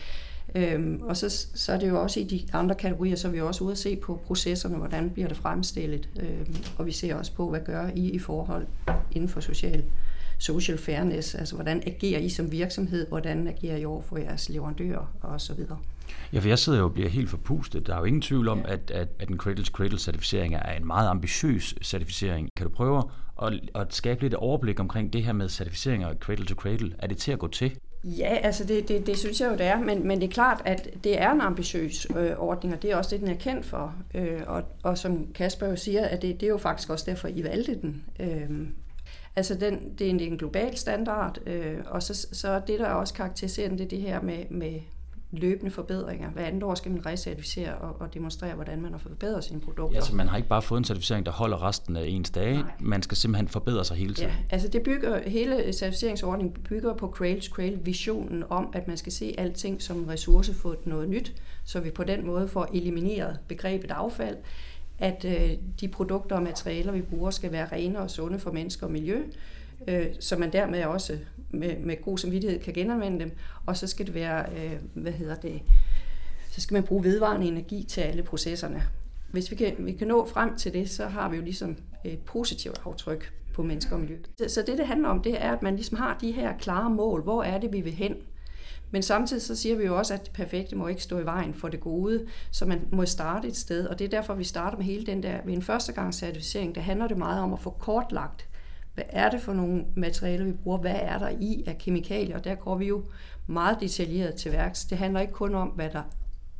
Øhm, 0.55 1.01
og 1.01 1.17
så, 1.17 1.47
så 1.55 1.73
er 1.73 1.79
det 1.79 1.89
jo 1.89 2.01
også 2.01 2.19
i 2.19 2.23
de 2.23 2.45
andre 2.53 2.75
kategorier, 2.75 3.15
så 3.15 3.27
er 3.27 3.31
vi 3.31 3.41
også 3.41 3.63
ude 3.63 3.71
at 3.71 3.77
se 3.77 3.95
på 3.95 4.21
processerne, 4.27 4.77
hvordan 4.77 5.09
bliver 5.09 5.27
det 5.27 5.37
fremstillet, 5.37 6.09
øhm, 6.19 6.55
og 6.77 6.85
vi 6.85 6.91
ser 6.91 7.15
også 7.15 7.33
på, 7.33 7.49
hvad 7.49 7.59
gør 7.65 7.87
I 7.95 8.09
i 8.09 8.19
forhold 8.19 8.67
inden 9.11 9.29
for 9.29 9.39
social 9.39 9.83
social 10.41 10.77
fairness, 10.77 11.35
altså 11.35 11.55
hvordan 11.55 11.83
agerer 11.85 12.19
I 12.19 12.29
som 12.29 12.51
virksomhed, 12.51 13.07
hvordan 13.07 13.47
agerer 13.47 13.77
I 13.77 13.85
over 13.85 14.01
for 14.01 14.17
jeres 14.17 14.49
leverandører 14.49 15.13
og 15.21 15.41
så 15.41 15.53
videre. 15.53 15.77
Ja, 16.33 16.39
for 16.39 16.47
jeg 16.47 16.59
sidder 16.59 16.79
jo 16.79 16.85
og 16.85 16.93
bliver 16.93 17.09
helt 17.09 17.29
forpustet. 17.29 17.87
Der 17.87 17.95
er 17.95 17.99
jo 17.99 18.03
ingen 18.05 18.21
tvivl 18.21 18.47
om, 18.47 18.59
ja. 18.59 18.73
at, 18.73 18.91
at, 18.91 19.07
at 19.19 19.29
en 19.29 19.37
Cradle 19.37 19.63
to 19.63 19.71
Cradle 19.71 19.99
certificering 19.99 20.55
er 20.55 20.73
en 20.73 20.87
meget 20.87 21.09
ambitiøs 21.09 21.75
certificering. 21.81 22.49
Kan 22.57 22.67
du 22.67 22.73
prøve 22.73 23.03
at, 23.43 23.53
at 23.75 23.93
skabe 23.93 24.21
lidt 24.21 24.33
overblik 24.33 24.79
omkring 24.79 25.13
det 25.13 25.23
her 25.23 25.33
med 25.33 25.49
certificering 25.49 26.05
og 26.05 26.15
Cradle 26.19 26.45
to 26.45 26.55
Cradle? 26.55 26.95
Er 26.99 27.07
det 27.07 27.17
til 27.17 27.31
at 27.31 27.39
gå 27.39 27.47
til? 27.47 27.71
Ja, 28.03 28.37
altså 28.43 28.63
det, 28.63 28.87
det, 28.87 29.07
det 29.07 29.17
synes 29.17 29.41
jeg 29.41 29.51
jo, 29.51 29.57
det 29.57 29.65
er, 29.65 29.79
men, 29.79 30.07
men 30.07 30.21
det 30.21 30.27
er 30.27 30.31
klart, 30.31 30.61
at 30.65 30.89
det 31.03 31.21
er 31.21 31.31
en 31.31 31.41
ambitiøs 31.41 32.07
øh, 32.17 32.31
ordning, 32.37 32.73
og 32.73 32.81
det 32.81 32.91
er 32.91 32.95
også 32.95 33.09
det, 33.09 33.19
den 33.19 33.29
er 33.29 33.35
kendt 33.35 33.65
for. 33.65 33.95
Øh, 34.15 34.41
og, 34.47 34.63
og 34.83 34.97
som 34.97 35.27
Kasper 35.33 35.67
jo 35.67 35.75
siger, 35.75 36.05
at 36.05 36.21
det, 36.21 36.39
det 36.39 36.45
er 36.45 36.51
jo 36.51 36.57
faktisk 36.57 36.89
også 36.89 37.05
derfor, 37.07 37.27
I 37.27 37.43
valgte 37.43 37.81
den. 37.81 38.03
Øh, 38.19 38.49
Altså 39.35 39.55
den, 39.55 39.93
det 39.99 40.07
er 40.07 40.09
en, 40.09 40.19
en 40.19 40.37
global 40.37 40.77
standard, 40.77 41.37
øh, 41.45 41.77
og 41.85 42.03
så, 42.03 42.27
så 42.31 42.61
det, 42.67 42.79
der 42.79 42.85
er 42.85 42.93
også 42.93 43.13
karakteriserende, 43.13 43.77
det 43.77 43.83
er 43.83 43.89
det 43.89 44.01
her 44.01 44.21
med, 44.21 44.45
med 44.49 44.79
løbende 45.31 45.71
forbedringer. 45.71 46.29
Hver 46.29 46.45
andet 46.45 46.63
år 46.63 46.75
skal 46.75 46.91
man 46.91 47.05
recertificere 47.05 47.75
og, 47.75 48.01
og 48.01 48.13
demonstrere, 48.13 48.55
hvordan 48.55 48.81
man 48.81 48.91
har 48.91 48.99
forbedret 48.99 49.43
sine 49.43 49.59
produkter. 49.59 49.97
Ja, 49.97 50.05
så 50.05 50.15
man 50.15 50.27
har 50.27 50.37
ikke 50.37 50.49
bare 50.49 50.61
fået 50.61 50.77
en 50.77 50.83
certificering, 50.83 51.25
der 51.25 51.31
holder 51.31 51.63
resten 51.63 51.95
af 51.95 52.05
ens 52.05 52.29
dage. 52.29 52.53
Nej. 52.53 52.71
Man 52.79 53.01
skal 53.01 53.17
simpelthen 53.17 53.47
forbedre 53.47 53.85
sig 53.85 53.97
hele 53.97 54.13
tiden. 54.13 54.29
Ja, 54.29 54.35
altså 54.49 54.67
det 54.67 54.83
bygger, 54.83 55.29
hele 55.29 55.73
certificeringsordningen 55.73 56.63
bygger 56.63 56.93
på 56.93 57.07
Cradle 57.07 57.41
to 57.41 57.53
Cradle 57.53 57.79
visionen 57.83 58.43
om, 58.49 58.69
at 58.73 58.87
man 58.87 58.97
skal 58.97 59.11
se 59.11 59.35
alting 59.37 59.81
som 59.81 60.05
ressource 60.05 60.53
for 60.53 60.75
noget 60.85 61.09
nyt, 61.09 61.33
så 61.65 61.79
vi 61.79 61.89
på 61.89 62.03
den 62.03 62.25
måde 62.25 62.47
får 62.47 62.67
elimineret 62.73 63.39
begrebet 63.47 63.91
affald 63.91 64.37
at 65.01 65.25
øh, 65.25 65.57
de 65.81 65.87
produkter 65.87 66.35
og 66.35 66.43
materialer, 66.43 66.91
vi 66.91 67.01
bruger, 67.01 67.31
skal 67.31 67.51
være 67.51 67.67
rene 67.71 67.99
og 67.99 68.09
sunde 68.09 68.39
for 68.39 68.51
mennesker 68.51 68.85
og 68.85 68.91
miljø, 68.91 69.23
øh, 69.87 70.05
så 70.19 70.35
man 70.35 70.53
dermed 70.53 70.83
også 70.83 71.17
med, 71.49 71.79
med 71.79 72.01
god 72.01 72.17
samvittighed 72.17 72.59
kan 72.59 72.73
genanvende 72.73 73.19
dem. 73.19 73.31
Og 73.65 73.77
så 73.77 73.87
skal 73.87 74.05
det 74.05 74.13
være, 74.13 74.45
øh, 74.57 74.73
hvad 74.93 75.11
hedder 75.11 75.35
det, 75.35 75.61
så 76.51 76.61
skal 76.61 76.75
man 76.75 76.83
bruge 76.83 77.03
vedvarende 77.03 77.47
energi 77.47 77.83
til 77.83 78.01
alle 78.01 78.23
processerne. 78.23 78.83
Hvis 79.31 79.51
vi 79.51 79.55
kan, 79.55 79.75
vi 79.79 79.91
kan 79.91 80.07
nå 80.07 80.25
frem 80.25 80.57
til 80.57 80.73
det, 80.73 80.89
så 80.89 81.07
har 81.07 81.29
vi 81.29 81.35
jo 81.35 81.43
ligesom 81.43 81.77
et 82.05 82.19
positivt 82.19 82.81
aftryk 82.85 83.33
på 83.53 83.63
mennesker 83.63 83.93
og 83.93 83.99
miljø. 83.99 84.17
Så, 84.37 84.49
så 84.49 84.63
det, 84.67 84.77
det 84.77 84.87
handler 84.87 85.09
om, 85.09 85.21
det 85.21 85.43
er, 85.43 85.51
at 85.51 85.61
man 85.61 85.75
ligesom 85.75 85.97
har 85.97 86.17
de 86.21 86.31
her 86.31 86.57
klare 86.57 86.89
mål. 86.89 87.23
Hvor 87.23 87.43
er 87.43 87.59
det, 87.59 87.73
vi 87.73 87.81
vil 87.81 87.93
hen? 87.93 88.15
Men 88.91 89.01
samtidig 89.01 89.41
så 89.41 89.55
siger 89.55 89.75
vi 89.75 89.85
jo 89.85 89.97
også, 89.97 90.13
at 90.13 90.25
det 90.25 90.33
perfekte 90.33 90.75
må 90.75 90.87
ikke 90.87 91.03
stå 91.03 91.19
i 91.19 91.25
vejen 91.25 91.53
for 91.53 91.67
det 91.67 91.79
gode, 91.79 92.27
så 92.51 92.65
man 92.65 92.87
må 92.91 93.05
starte 93.05 93.47
et 93.47 93.57
sted. 93.57 93.87
Og 93.87 93.99
det 93.99 94.05
er 94.05 94.09
derfor, 94.09 94.33
vi 94.33 94.43
starter 94.43 94.77
med 94.77 94.85
hele 94.85 95.05
den 95.05 95.23
der, 95.23 95.37
ved 95.45 95.53
en 95.53 95.61
førstegangscertificering, 95.61 96.75
der 96.75 96.81
handler 96.81 97.07
det 97.07 97.17
meget 97.17 97.41
om 97.41 97.53
at 97.53 97.59
få 97.59 97.69
kortlagt, 97.69 98.47
hvad 98.93 99.03
er 99.09 99.29
det 99.29 99.41
for 99.41 99.53
nogle 99.53 99.85
materialer, 99.95 100.45
vi 100.45 100.51
bruger, 100.51 100.77
hvad 100.77 100.95
er 101.01 101.19
der 101.19 101.29
i 101.29 101.63
af 101.67 101.77
kemikalier, 101.77 102.37
og 102.37 102.43
der 102.43 102.55
går 102.55 102.77
vi 102.77 102.87
jo 102.87 103.03
meget 103.47 103.77
detaljeret 103.79 104.35
til 104.35 104.51
værks. 104.51 104.85
Det 104.85 104.97
handler 104.97 105.19
ikke 105.19 105.33
kun 105.33 105.55
om, 105.55 105.67
hvad 105.67 105.89
der 105.89 106.03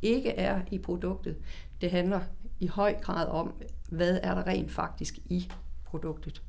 ikke 0.02 0.30
er 0.30 0.60
i 0.70 0.78
produktet, 0.78 1.36
det 1.80 1.90
handler 1.90 2.20
i 2.60 2.66
høj 2.66 2.94
grad 3.00 3.26
om, 3.26 3.52
hvad 3.88 4.18
er 4.22 4.34
der 4.34 4.46
rent 4.46 4.72
faktisk 4.72 5.18
i 5.24 5.50
produktet. 5.84 6.42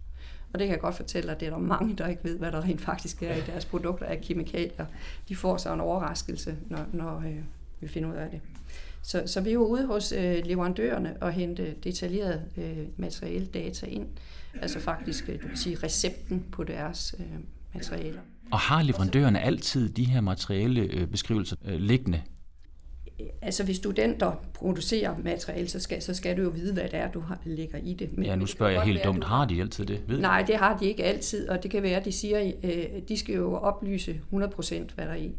Og 0.53 0.59
det 0.59 0.67
kan 0.67 0.73
jeg 0.73 0.81
godt 0.81 0.95
fortælle 0.95 1.31
at 1.31 1.39
det 1.39 1.45
er 1.45 1.49
der 1.49 1.57
mange, 1.57 1.95
der 1.95 2.07
ikke 2.07 2.23
ved, 2.23 2.37
hvad 2.37 2.51
der 2.51 2.63
rent 2.63 2.81
faktisk 2.81 3.23
er 3.23 3.35
i 3.35 3.41
deres 3.47 3.65
produkter 3.65 4.05
af 4.05 4.21
kemikalier. 4.21 4.85
De 5.29 5.35
får 5.35 5.57
så 5.57 5.73
en 5.73 5.79
overraskelse, 5.79 6.55
når, 6.69 6.85
når 6.93 7.17
øh, 7.19 7.37
vi 7.81 7.87
finder 7.87 8.09
ud 8.09 8.15
af 8.15 8.29
det. 8.29 8.41
Så, 9.01 9.23
så 9.25 9.41
vi 9.41 9.49
er 9.49 9.53
jo 9.53 9.65
ude 9.65 9.85
hos 9.85 10.11
øh, 10.11 10.45
leverandørerne 10.45 11.15
og 11.21 11.31
hente 11.31 11.75
detaljeret 11.83 12.41
øh, 12.57 12.77
materiale 12.97 13.45
data 13.45 13.85
ind. 13.85 14.07
Altså 14.61 14.79
faktisk, 14.79 15.29
øh, 15.29 15.41
du 15.41 15.47
kan 15.47 15.57
sige, 15.57 15.77
recepten 15.83 16.45
på 16.51 16.63
deres 16.63 17.15
øh, 17.19 17.25
materialer. 17.73 18.21
Og 18.51 18.59
har 18.59 18.83
leverandørerne 18.83 19.41
altid 19.41 19.89
de 19.89 20.03
her 20.03 20.21
materiale 20.21 20.81
øh, 20.81 21.07
beskrivelser 21.07 21.55
øh, 21.65 21.79
liggende 21.79 22.21
altså 23.41 23.63
hvis 23.63 23.79
du 23.79 23.89
er 23.89 23.93
den, 23.93 24.19
der 24.19 24.31
producerer 24.53 25.15
materiale, 25.23 25.67
så 25.67 25.79
skal, 25.79 26.01
så 26.01 26.13
skal 26.13 26.37
du 26.37 26.41
jo 26.41 26.49
vide, 26.49 26.73
hvad 26.73 26.83
det 26.83 26.95
er, 26.95 27.11
du 27.11 27.19
har, 27.19 27.39
lægger 27.45 27.77
i 27.77 27.93
det. 27.93 28.17
Men, 28.17 28.25
ja, 28.25 28.35
nu 28.35 28.45
spørger 28.45 28.71
jeg 28.71 28.81
helt 28.81 28.97
være, 28.97 29.05
dumt. 29.05 29.23
Har 29.23 29.45
de 29.45 29.61
altid 29.61 29.85
det? 29.85 30.01
Ved 30.07 30.19
Nej, 30.19 30.43
det 30.47 30.55
har 30.55 30.77
de 30.77 30.85
ikke 30.85 31.03
altid, 31.03 31.49
og 31.49 31.63
det 31.63 31.71
kan 31.71 31.83
være, 31.83 31.95
at 31.99 32.05
de 32.05 32.11
siger, 32.11 32.51
øh, 32.63 32.85
de 33.07 33.17
skal 33.17 33.35
jo 33.35 33.55
oplyse 33.55 34.21
100% 34.33 34.95
hvad 34.95 35.05
der 35.05 35.11
er 35.11 35.15
i. 35.15 35.35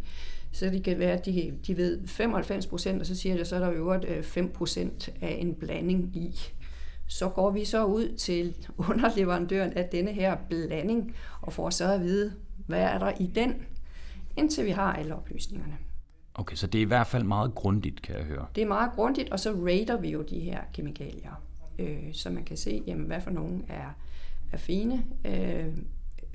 Så 0.52 0.66
det 0.66 0.82
kan 0.82 0.98
være, 0.98 1.12
at 1.12 1.26
de, 1.26 1.52
de 1.66 1.76
ved 1.76 2.00
95%, 2.00 3.00
og 3.00 3.06
så 3.06 3.14
siger 3.14 3.36
de, 3.36 3.44
så 3.44 3.56
er 3.56 3.60
der 3.60 3.72
jo 3.72 3.94
5% 3.94 4.80
øh, 4.80 4.88
af 5.20 5.36
en 5.40 5.54
blanding 5.54 6.16
i. 6.16 6.40
Så 7.06 7.28
går 7.28 7.50
vi 7.50 7.64
så 7.64 7.84
ud 7.84 8.16
til 8.16 8.54
underleverandøren 8.88 9.72
af 9.72 9.84
denne 9.84 10.12
her 10.12 10.36
blanding, 10.48 11.16
og 11.40 11.52
får 11.52 11.70
så 11.70 11.92
at 11.92 12.00
vide, 12.00 12.32
hvad 12.66 12.80
er 12.80 12.98
der 12.98 13.12
i 13.20 13.26
den, 13.26 13.54
indtil 14.36 14.64
vi 14.64 14.70
har 14.70 14.92
alle 14.92 15.14
oplysningerne. 15.14 15.76
Okay, 16.34 16.56
så 16.56 16.66
det 16.66 16.78
er 16.78 16.82
i 16.82 16.86
hvert 16.86 17.06
fald 17.06 17.24
meget 17.24 17.54
grundigt, 17.54 18.02
kan 18.02 18.16
jeg 18.16 18.24
høre. 18.24 18.46
Det 18.54 18.62
er 18.62 18.66
meget 18.66 18.92
grundigt, 18.92 19.30
og 19.30 19.40
så 19.40 19.52
rater 19.52 20.00
vi 20.00 20.10
jo 20.10 20.22
de 20.22 20.40
her 20.40 20.60
kemikalier, 20.72 21.42
øh, 21.78 22.12
så 22.12 22.30
man 22.30 22.44
kan 22.44 22.56
se, 22.56 22.82
jamen, 22.86 23.06
hvad 23.06 23.20
for 23.20 23.30
nogen 23.30 23.64
er, 23.68 23.96
er 24.52 24.56
fine, 24.56 25.04
øh, 25.24 25.76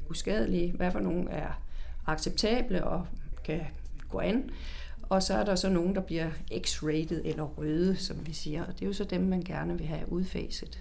uskadelige, 0.10 0.72
hvad 0.72 0.92
for 0.92 1.00
nogen 1.00 1.28
er 1.28 1.62
acceptable 2.08 2.84
og 2.84 3.08
kan 3.44 3.62
gå 4.10 4.20
an. 4.20 4.50
Og 5.10 5.24
så 5.24 5.34
er 5.34 5.46
der 5.46 5.56
så 5.56 5.70
nogen, 5.70 5.96
der 5.96 6.02
bliver 6.02 6.30
x-rated 6.68 7.22
eller 7.26 7.44
røde, 7.44 7.96
som 7.96 8.28
vi 8.28 8.34
siger, 8.34 8.66
og 8.66 8.74
det 8.74 8.82
er 8.82 8.86
jo 8.86 8.94
så 8.94 9.04
dem, 9.04 9.22
man 9.22 9.42
gerne 9.42 9.78
vil 9.78 9.88
have 9.88 10.12
udfaset. 10.12 10.80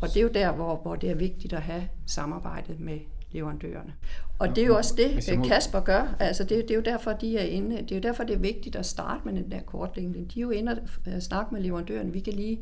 Og 0.00 0.08
det 0.08 0.16
er 0.16 0.22
jo 0.22 0.30
der, 0.34 0.52
hvor, 0.52 0.76
hvor 0.76 0.96
det 0.96 1.10
er 1.10 1.14
vigtigt 1.14 1.52
at 1.52 1.62
have 1.62 1.88
samarbejdet 2.06 2.80
med 2.80 2.98
leverandørerne. 3.32 3.92
Og 4.38 4.48
det 4.48 4.58
er 4.58 4.66
jo 4.66 4.76
også 4.76 4.94
det, 4.96 5.48
Kasper 5.48 5.80
gør. 5.80 6.16
Altså 6.20 6.44
det, 6.44 6.50
det 6.50 6.70
er 6.70 6.74
jo 6.74 6.80
derfor, 6.80 7.12
de 7.12 7.38
er 7.38 7.44
inde. 7.44 7.76
Det 7.76 7.92
er 7.92 7.96
jo 7.96 8.02
derfor, 8.02 8.24
det 8.24 8.34
er 8.34 8.38
vigtigt 8.38 8.76
at 8.76 8.86
starte 8.86 9.20
med 9.24 9.32
den 9.32 9.50
der 9.50 9.60
kortlægning. 9.60 10.34
De 10.34 10.40
er 10.40 10.42
jo 10.42 10.50
inde 10.50 10.82
og 11.06 11.22
snakke 11.22 11.54
med 11.54 11.62
leverandøren. 11.62 12.14
Vi 12.14 12.20
kan 12.20 12.32
lige 12.32 12.58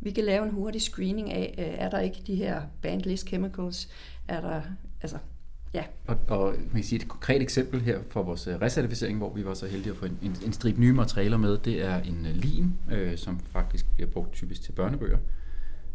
vi 0.00 0.10
kan 0.10 0.24
lave 0.24 0.44
en 0.44 0.50
hurtig 0.50 0.82
screening 0.82 1.32
af, 1.32 1.54
øh, 1.58 1.84
er 1.84 1.90
der 1.90 2.00
ikke 2.00 2.22
de 2.26 2.34
her 2.34 2.62
banned 2.82 3.04
list 3.04 3.26
chemicals? 3.26 3.88
Er 4.28 4.40
der, 4.40 4.62
altså, 5.02 5.18
ja. 5.74 5.84
Og, 6.06 6.16
og 6.28 6.54
man 6.58 6.74
kan 6.74 6.84
sige 6.84 7.02
et 7.02 7.08
konkret 7.08 7.42
eksempel 7.42 7.80
her 7.80 7.98
for 8.10 8.22
vores 8.22 8.46
øh, 8.46 8.54
recertificering, 8.54 9.18
hvor 9.18 9.34
vi 9.34 9.44
var 9.44 9.54
så 9.54 9.66
heldige 9.66 9.92
at 9.92 9.96
få 9.96 10.04
en, 10.04 10.18
en, 10.22 10.36
en 10.46 10.52
strip 10.52 10.78
nye 10.78 10.92
materialer 10.92 11.36
med, 11.36 11.58
det 11.58 11.84
er 11.84 12.02
en 12.02 12.26
øh, 12.26 12.36
lim, 12.36 12.72
øh, 12.92 13.16
som 13.16 13.40
faktisk 13.52 13.86
bliver 13.94 14.10
brugt 14.10 14.32
typisk 14.32 14.62
til 14.62 14.72
børnebøger. 14.72 15.18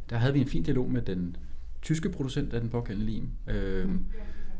Der 0.10 0.18
havde 0.18 0.34
vi 0.34 0.42
en 0.42 0.48
fin 0.48 0.64
dialog 0.64 0.92
med 0.92 1.02
den 1.02 1.36
tyske 1.84 2.10
producent 2.10 2.54
af 2.54 2.62
den 2.62 2.70
pågældende 2.70 3.12
lim, 3.12 3.30
øh, 3.50 3.90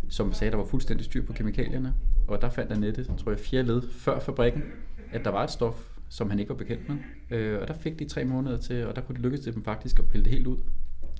som 0.10 0.34
sagde, 0.34 0.48
at 0.50 0.52
der 0.54 0.58
var 0.58 0.66
fuldstændig 0.66 1.06
styr 1.06 1.26
på 1.26 1.34
kemikalierne. 1.34 1.94
Og 2.28 2.42
der 2.42 2.50
fandt 2.50 2.72
Annette, 2.72 3.04
tror 3.04 3.32
jeg, 3.32 3.40
fjerde 3.40 3.68
led 3.68 3.82
før 3.92 4.20
fabrikken, 4.20 4.64
at 5.12 5.26
der 5.26 5.30
var 5.32 5.44
et 5.44 5.52
stof, 5.52 5.90
som 6.10 6.30
han 6.30 6.40
ikke 6.40 6.50
var 6.50 6.56
bekendt 6.56 6.82
med. 6.90 6.98
Øh, 7.40 7.62
og 7.62 7.68
der 7.68 7.74
fik 7.74 8.00
de 8.00 8.06
tre 8.06 8.26
måneder 8.26 8.58
til, 8.58 8.88
og 8.88 8.96
der 8.96 9.02
kunne 9.02 9.14
det 9.16 9.24
lykkes 9.24 9.40
til 9.40 9.54
dem 9.54 9.64
faktisk 9.64 10.00
at 10.00 10.08
pille 10.08 10.24
det 10.24 10.34
helt 10.34 10.48
ud. 10.48 10.58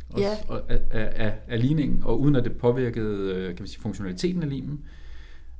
Og, 0.10 0.20
Ja. 0.20 0.30
og 0.48 0.72
af, 0.72 0.82
af, 0.92 1.34
af, 1.48 1.62
ligningen, 1.62 2.04
og 2.04 2.20
uden 2.22 2.36
at 2.36 2.44
det 2.44 2.58
påvirkede 2.58 3.34
øh, 3.36 3.48
kan 3.48 3.56
man 3.60 3.68
sige, 3.68 3.82
funktionaliteten 3.82 4.44
af 4.44 4.50
limen. 4.50 4.82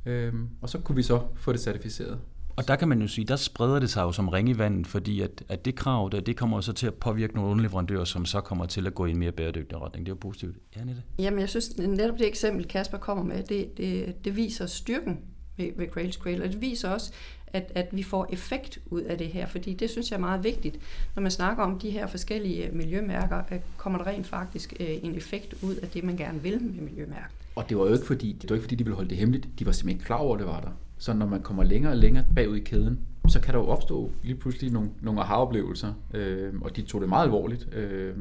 Øh, 0.06 0.34
og 0.62 0.70
så 0.70 0.80
kunne 0.80 0.96
vi 0.96 1.02
så 1.02 1.22
få 1.36 1.52
det 1.52 1.60
certificeret. 1.60 2.20
Og 2.56 2.68
der 2.68 2.76
kan 2.76 2.88
man 2.88 3.02
jo 3.02 3.08
sige, 3.08 3.26
der 3.26 3.36
spreder 3.36 3.80
det 3.80 3.90
sig 3.90 4.02
jo 4.02 4.12
som 4.12 4.30
ring 4.30 4.50
i 4.50 4.58
vandet, 4.58 4.88
fordi 4.88 5.22
at, 5.22 5.44
at 5.50 5.66
det 5.66 5.76
krav, 5.76 6.10
der, 6.12 6.20
det 6.20 6.38
kommer 6.38 6.58
jo 6.58 6.62
så 6.62 6.74
til 6.74 6.88
at 6.88 6.94
påvirke 6.94 7.36
nogle 7.36 7.50
underleverandører, 7.50 8.06
som 8.06 8.26
så 8.26 8.42
kommer 8.42 8.66
til 8.66 8.88
at 8.88 8.96
gå 8.96 9.06
i 9.06 9.12
en 9.12 9.18
mere 9.18 9.32
bæredygtig 9.32 9.82
retning. 9.82 10.06
Det 10.06 10.12
er 10.12 10.16
jo 10.16 10.20
positivt. 10.20 10.56
Ja, 10.76 10.84
Nette? 10.84 11.02
Jamen, 11.20 11.40
jeg 11.40 11.50
synes 11.50 11.78
netop 11.78 12.18
det 12.18 12.28
eksempel, 12.28 12.68
Kasper 12.68 12.98
kommer 12.98 13.24
med, 13.24 13.44
det, 13.44 13.78
det, 13.78 14.26
det 14.26 14.36
viser 14.36 14.66
styrken 14.66 15.20
ved, 15.58 15.70
ved 15.76 16.12
to 16.12 16.22
Cradle, 16.22 16.44
og 16.44 16.50
det 16.50 16.62
viser 16.62 16.90
også, 16.90 17.12
at, 17.48 17.72
at 17.76 17.88
vi 17.92 18.04
får 18.04 18.28
effekt 18.32 18.80
ud 18.86 19.02
af 19.02 19.18
det 19.18 19.28
her, 19.28 19.48
fordi 19.48 19.74
det 19.74 19.90
synes 19.90 20.12
jeg 20.12 20.18
er 20.18 20.22
meget 20.22 20.44
vigtigt. 20.44 20.80
Når 21.16 21.22
man 21.22 21.32
snakker 21.32 21.64
om 21.64 21.80
de 21.80 21.90
her 21.90 22.08
forskellige 22.08 22.70
miljømærker, 22.72 23.42
øh, 23.52 23.60
kommer 23.78 24.00
der 24.00 24.08
rent 24.08 24.28
faktisk 24.28 24.74
øh, 24.80 24.88
en 25.04 25.16
effekt 25.16 25.56
ud 25.62 25.76
af 25.76 25.88
det, 25.88 26.04
man 26.04 26.18
gerne 26.18 26.42
vil 26.42 26.62
med 26.62 26.82
miljømærker. 26.82 27.28
Og 27.56 27.70
det 27.70 27.78
var 27.78 27.86
jo 27.86 27.94
ikke 27.94 28.06
fordi, 28.06 28.38
det 28.42 28.50
var 28.50 28.56
ikke 28.56 28.64
fordi, 28.64 28.76
de 28.76 28.84
ville 28.84 28.96
holde 28.96 29.10
det 29.10 29.18
hemmeligt. 29.18 29.48
De 29.60 29.66
var 29.66 29.72
simpelthen 29.72 29.98
ikke 30.00 30.06
klar 30.06 30.18
over, 30.18 30.36
at 30.36 30.40
det 30.40 30.48
var 30.48 30.60
der. 30.62 30.70
Så 31.04 31.14
når 31.14 31.26
man 31.26 31.42
kommer 31.42 31.64
længere 31.64 31.94
og 31.94 31.98
længere 31.98 32.26
bagud 32.36 32.58
i 32.58 32.60
kæden, 32.60 33.00
så 33.28 33.40
kan 33.40 33.54
der 33.54 33.60
jo 33.60 33.66
opstå 33.66 34.12
lige 34.24 34.36
pludselig 34.36 34.72
nogle, 34.72 34.90
nogle 35.02 35.22
aha-oplevelser. 35.22 35.94
Øh, 36.14 36.54
og 36.62 36.76
de 36.76 36.82
tog 36.82 37.02
det 37.02 37.10
meget 37.10 37.24
alvorligt, 37.24 37.74
øh, 37.74 38.18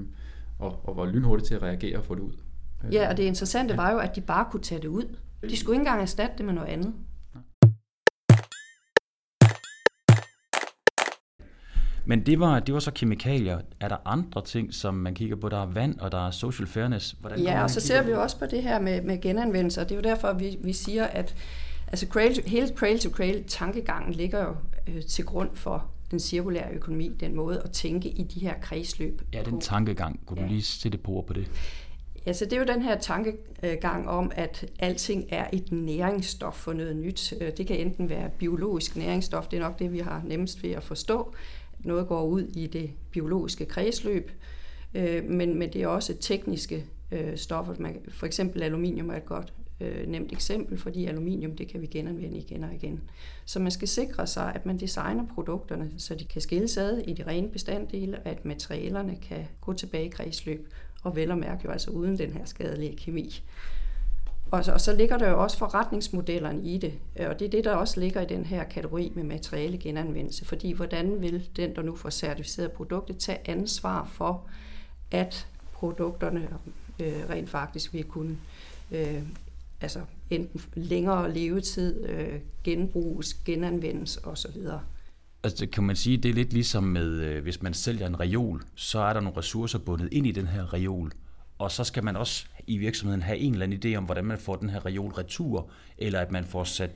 og, 0.59 0.81
og 0.85 0.97
var 0.97 1.07
lynhurtige 1.07 1.47
til 1.47 1.55
at 1.55 1.63
reagere 1.63 1.99
og 1.99 2.05
få 2.05 2.15
det 2.15 2.21
ud. 2.21 2.33
Ja, 2.93 3.11
og 3.11 3.17
det 3.17 3.23
interessante 3.23 3.77
var 3.77 3.91
jo, 3.91 3.99
at 3.99 4.17
de 4.17 4.21
bare 4.21 4.47
kunne 4.51 4.63
tage 4.63 4.81
det 4.81 4.89
ud. 4.89 5.17
De 5.51 5.57
skulle 5.57 5.75
ikke 5.77 5.81
engang 5.81 6.03
erstatte 6.03 6.35
det 6.39 6.47
med 6.47 6.55
noget 6.55 6.69
andet. 6.69 6.95
Men 12.07 12.27
det 12.27 12.41
var, 12.41 12.61
det 12.61 12.75
var 12.75 12.81
så 12.81 12.91
kemikalier. 12.91 13.59
Er 13.81 13.89
der 13.89 13.97
andre 14.05 14.45
ting, 14.45 14.75
som 14.75 14.95
man 14.95 15.15
kigger 15.15 15.37
på? 15.37 15.49
Der 15.49 15.63
er 15.63 15.67
vand, 15.67 15.99
og 15.99 16.13
der 16.13 16.27
er 16.27 16.31
social 16.31 16.69
fairness. 16.69 17.17
Hvordan 17.21 17.41
Ja, 17.41 17.63
og 17.63 17.71
så 17.71 17.81
ser 17.81 18.03
vi 18.03 18.11
jo 18.11 18.23
også 18.23 18.39
på 18.39 18.47
det 18.47 18.63
her 18.63 18.81
med, 18.81 19.03
med 19.03 19.21
genanvendelse, 19.21 19.81
og 19.81 19.89
det 19.89 19.95
er 19.95 19.99
jo 19.99 20.15
derfor, 20.15 20.33
vi, 20.33 20.57
vi 20.61 20.73
siger, 20.73 21.05
at 21.05 21.35
altså 21.93 22.07
cradle, 22.07 22.43
hele 22.47 22.69
cradle 22.77 22.99
to 22.99 23.11
cradle 23.11 23.43
tankegangen 23.49 24.15
ligger 24.15 24.45
jo 24.45 24.55
øh, 24.89 25.03
til 25.03 25.25
grund 25.25 25.51
for 25.55 25.87
den 26.11 26.21
cirkulære 26.21 26.73
økonomi, 26.75 27.09
den 27.21 27.35
måde 27.37 27.63
at 27.65 27.71
tænke 27.71 28.09
i 28.09 28.23
de 28.23 28.41
her 28.41 28.55
kredsløb 28.63 29.23
Ja, 29.33 29.43
den 29.43 29.53
på. 29.55 29.61
tankegang. 29.61 30.21
Kunne 30.27 30.37
du 30.37 30.43
Ja. 30.43 30.49
lige 30.49 30.63
sætte 30.63 30.99
på 30.99 31.11
ord 31.13 31.27
på 31.27 31.33
det? 31.33 31.47
Altså, 32.27 32.45
det 32.45 32.53
er 32.53 32.57
jo 32.59 32.65
den 32.67 32.83
her 32.83 32.99
tankegang 32.99 34.09
om, 34.09 34.33
at 34.35 34.71
alting 34.79 35.25
er 35.29 35.47
et 35.53 35.73
næringsstof 35.73 36.55
for 36.55 36.73
noget 36.73 36.97
nyt. 36.97 37.35
Øh, 37.41 37.53
Det 37.57 37.67
kan 37.67 37.77
enten 37.77 38.09
være 38.09 38.31
biologisk 38.39 38.97
næringsstof, 38.97 39.47
det 39.47 39.57
er 39.57 39.61
nok 39.61 39.79
det, 39.79 39.93
vi 39.93 39.99
har 39.99 40.23
nemmest 40.27 40.63
ved 40.63 40.71
at 40.71 40.83
forstå. 40.83 41.35
Noget 41.79 42.09
går 42.09 42.25
ud 42.25 42.43
i 42.43 42.67
det 42.67 42.91
biologiske 43.11 43.65
kredsløb, 43.65 44.31
øh, 44.95 45.25
men, 45.25 45.59
men 45.59 45.73
det 45.73 45.83
er 45.83 45.87
også 45.87 46.15
tekniske 46.21 46.85
øh, 47.13 47.37
stoffer. 47.37 47.75
Man, 47.79 48.01
for 48.09 48.27
eksempel 48.27 48.63
aluminium 48.63 49.11
er 49.11 49.17
et 49.17 49.27
godt 49.27 49.53
øh, 49.83 50.07
nemt 50.09 50.33
eksempel, 50.33 50.79
fordi 50.79 51.07
aluminium 51.07 51.57
det 51.57 51.69
kan 51.69 51.81
vi 51.81 51.87
genanvende 51.87 52.39
igen 52.39 52.65
og 52.65 52.75
igen. 52.75 53.01
Så 53.45 53.61
man 53.61 53.71
skal 53.71 53.89
sikre 53.89 54.27
sig, 54.27 54.53
at 54.55 54.67
man 54.67 54.81
designer 54.81 55.27
produkterne, 55.35 55.91
så 55.99 56.15
de 56.15 56.25
kan 56.25 56.41
skilles 56.41 56.77
ad 56.77 56.99
i 56.99 57.13
de 57.13 57.27
rene 57.27 57.49
bestanddele, 57.49 58.19
og 58.19 58.27
at 58.27 58.45
materialerne 58.45 59.17
kan 59.29 59.47
gå 59.61 59.73
tilbage 59.73 60.07
i 60.07 60.09
kredsløb, 60.09 60.73
og 61.03 61.17
vel 61.17 61.31
og 61.31 61.39
mærke 61.39 61.61
jo 61.65 61.71
altså 61.71 61.91
uden 61.91 62.19
den 62.19 62.33
her 62.33 62.45
skadelige 62.45 62.97
kemi. 62.97 63.43
Og 64.51 64.65
så, 64.65 64.73
og 64.73 64.81
så 64.81 64.97
ligger 64.97 65.19
der 65.19 65.31
jo 65.31 65.43
også 65.43 65.59
forretningsmodellerne 65.59 66.63
i 66.63 66.79
det, 66.79 66.93
og 67.27 67.39
det 67.39 67.47
er 67.47 67.51
det, 67.51 67.65
der 67.65 67.75
også 67.75 68.01
ligger 68.01 68.21
i 68.21 68.27
den 68.27 68.45
her 68.45 68.65
kategori 68.65 69.13
med 69.15 69.25
materiale 69.25 69.79
genanvendelse, 69.79 70.45
fordi 70.45 70.73
hvordan 70.73 71.21
vil 71.21 71.49
den, 71.57 71.77
der 71.77 71.83
nu 71.83 71.97
får 71.97 72.11
certificeret 72.11 72.73
produktet, 72.73 73.17
tage 73.17 73.39
ansvar 73.45 74.11
for, 74.13 74.43
at 75.11 75.47
produkterne 75.73 76.49
øh, 77.01 77.29
rent 77.31 77.51
faktisk 77.51 77.93
vil 77.93 78.05
kunne 78.05 78.37
øh, 78.91 79.23
altså 79.83 80.01
enten 80.31 80.61
længere 80.75 81.35
levetid, 81.35 82.09
øh, 82.09 82.41
genbruges, 82.65 83.35
genanvendes 83.35 84.21
osv. 84.25 84.57
Altså, 85.45 85.67
kan 85.67 85.85
man 85.85 85.97
sige, 85.97 86.17
det 86.17 86.29
er 86.29 86.35
lidt 86.35 86.53
ligesom 86.53 86.85
med, 86.85 87.11
øh, 87.11 87.43
hvis 87.43 87.63
man 87.63 87.75
sælger 87.75 88.07
en 88.07 88.21
reol, 88.21 88.63
så 88.75 88.99
er 88.99 89.13
der 89.13 89.21
nogle 89.21 89.39
ressourcer 89.39 89.79
bundet 89.79 90.09
ind 90.13 90.27
i 90.27 90.33
den 90.33 90.47
her 90.47 90.75
reol. 90.75 91.13
Og 91.59 91.71
så 91.71 91.85
skal 91.85 92.05
man 92.05 92.17
også 92.17 92.47
i 92.67 92.79
virksomheden 92.79 93.23
have 93.23 93.39
en 93.39 93.53
eller 93.53 93.67
anden 93.67 93.81
idé 93.85 93.97
om, 93.97 94.05
hvordan 94.05 94.25
man 94.25 94.39
får 94.39 94.57
den 94.57 94.71
her 94.71 94.87
reol 94.87 95.13
retur, 95.13 95.71
eller 95.99 96.21
at 96.21 96.33
man 96.33 96.45
får 96.45 96.65
sat 96.65 96.91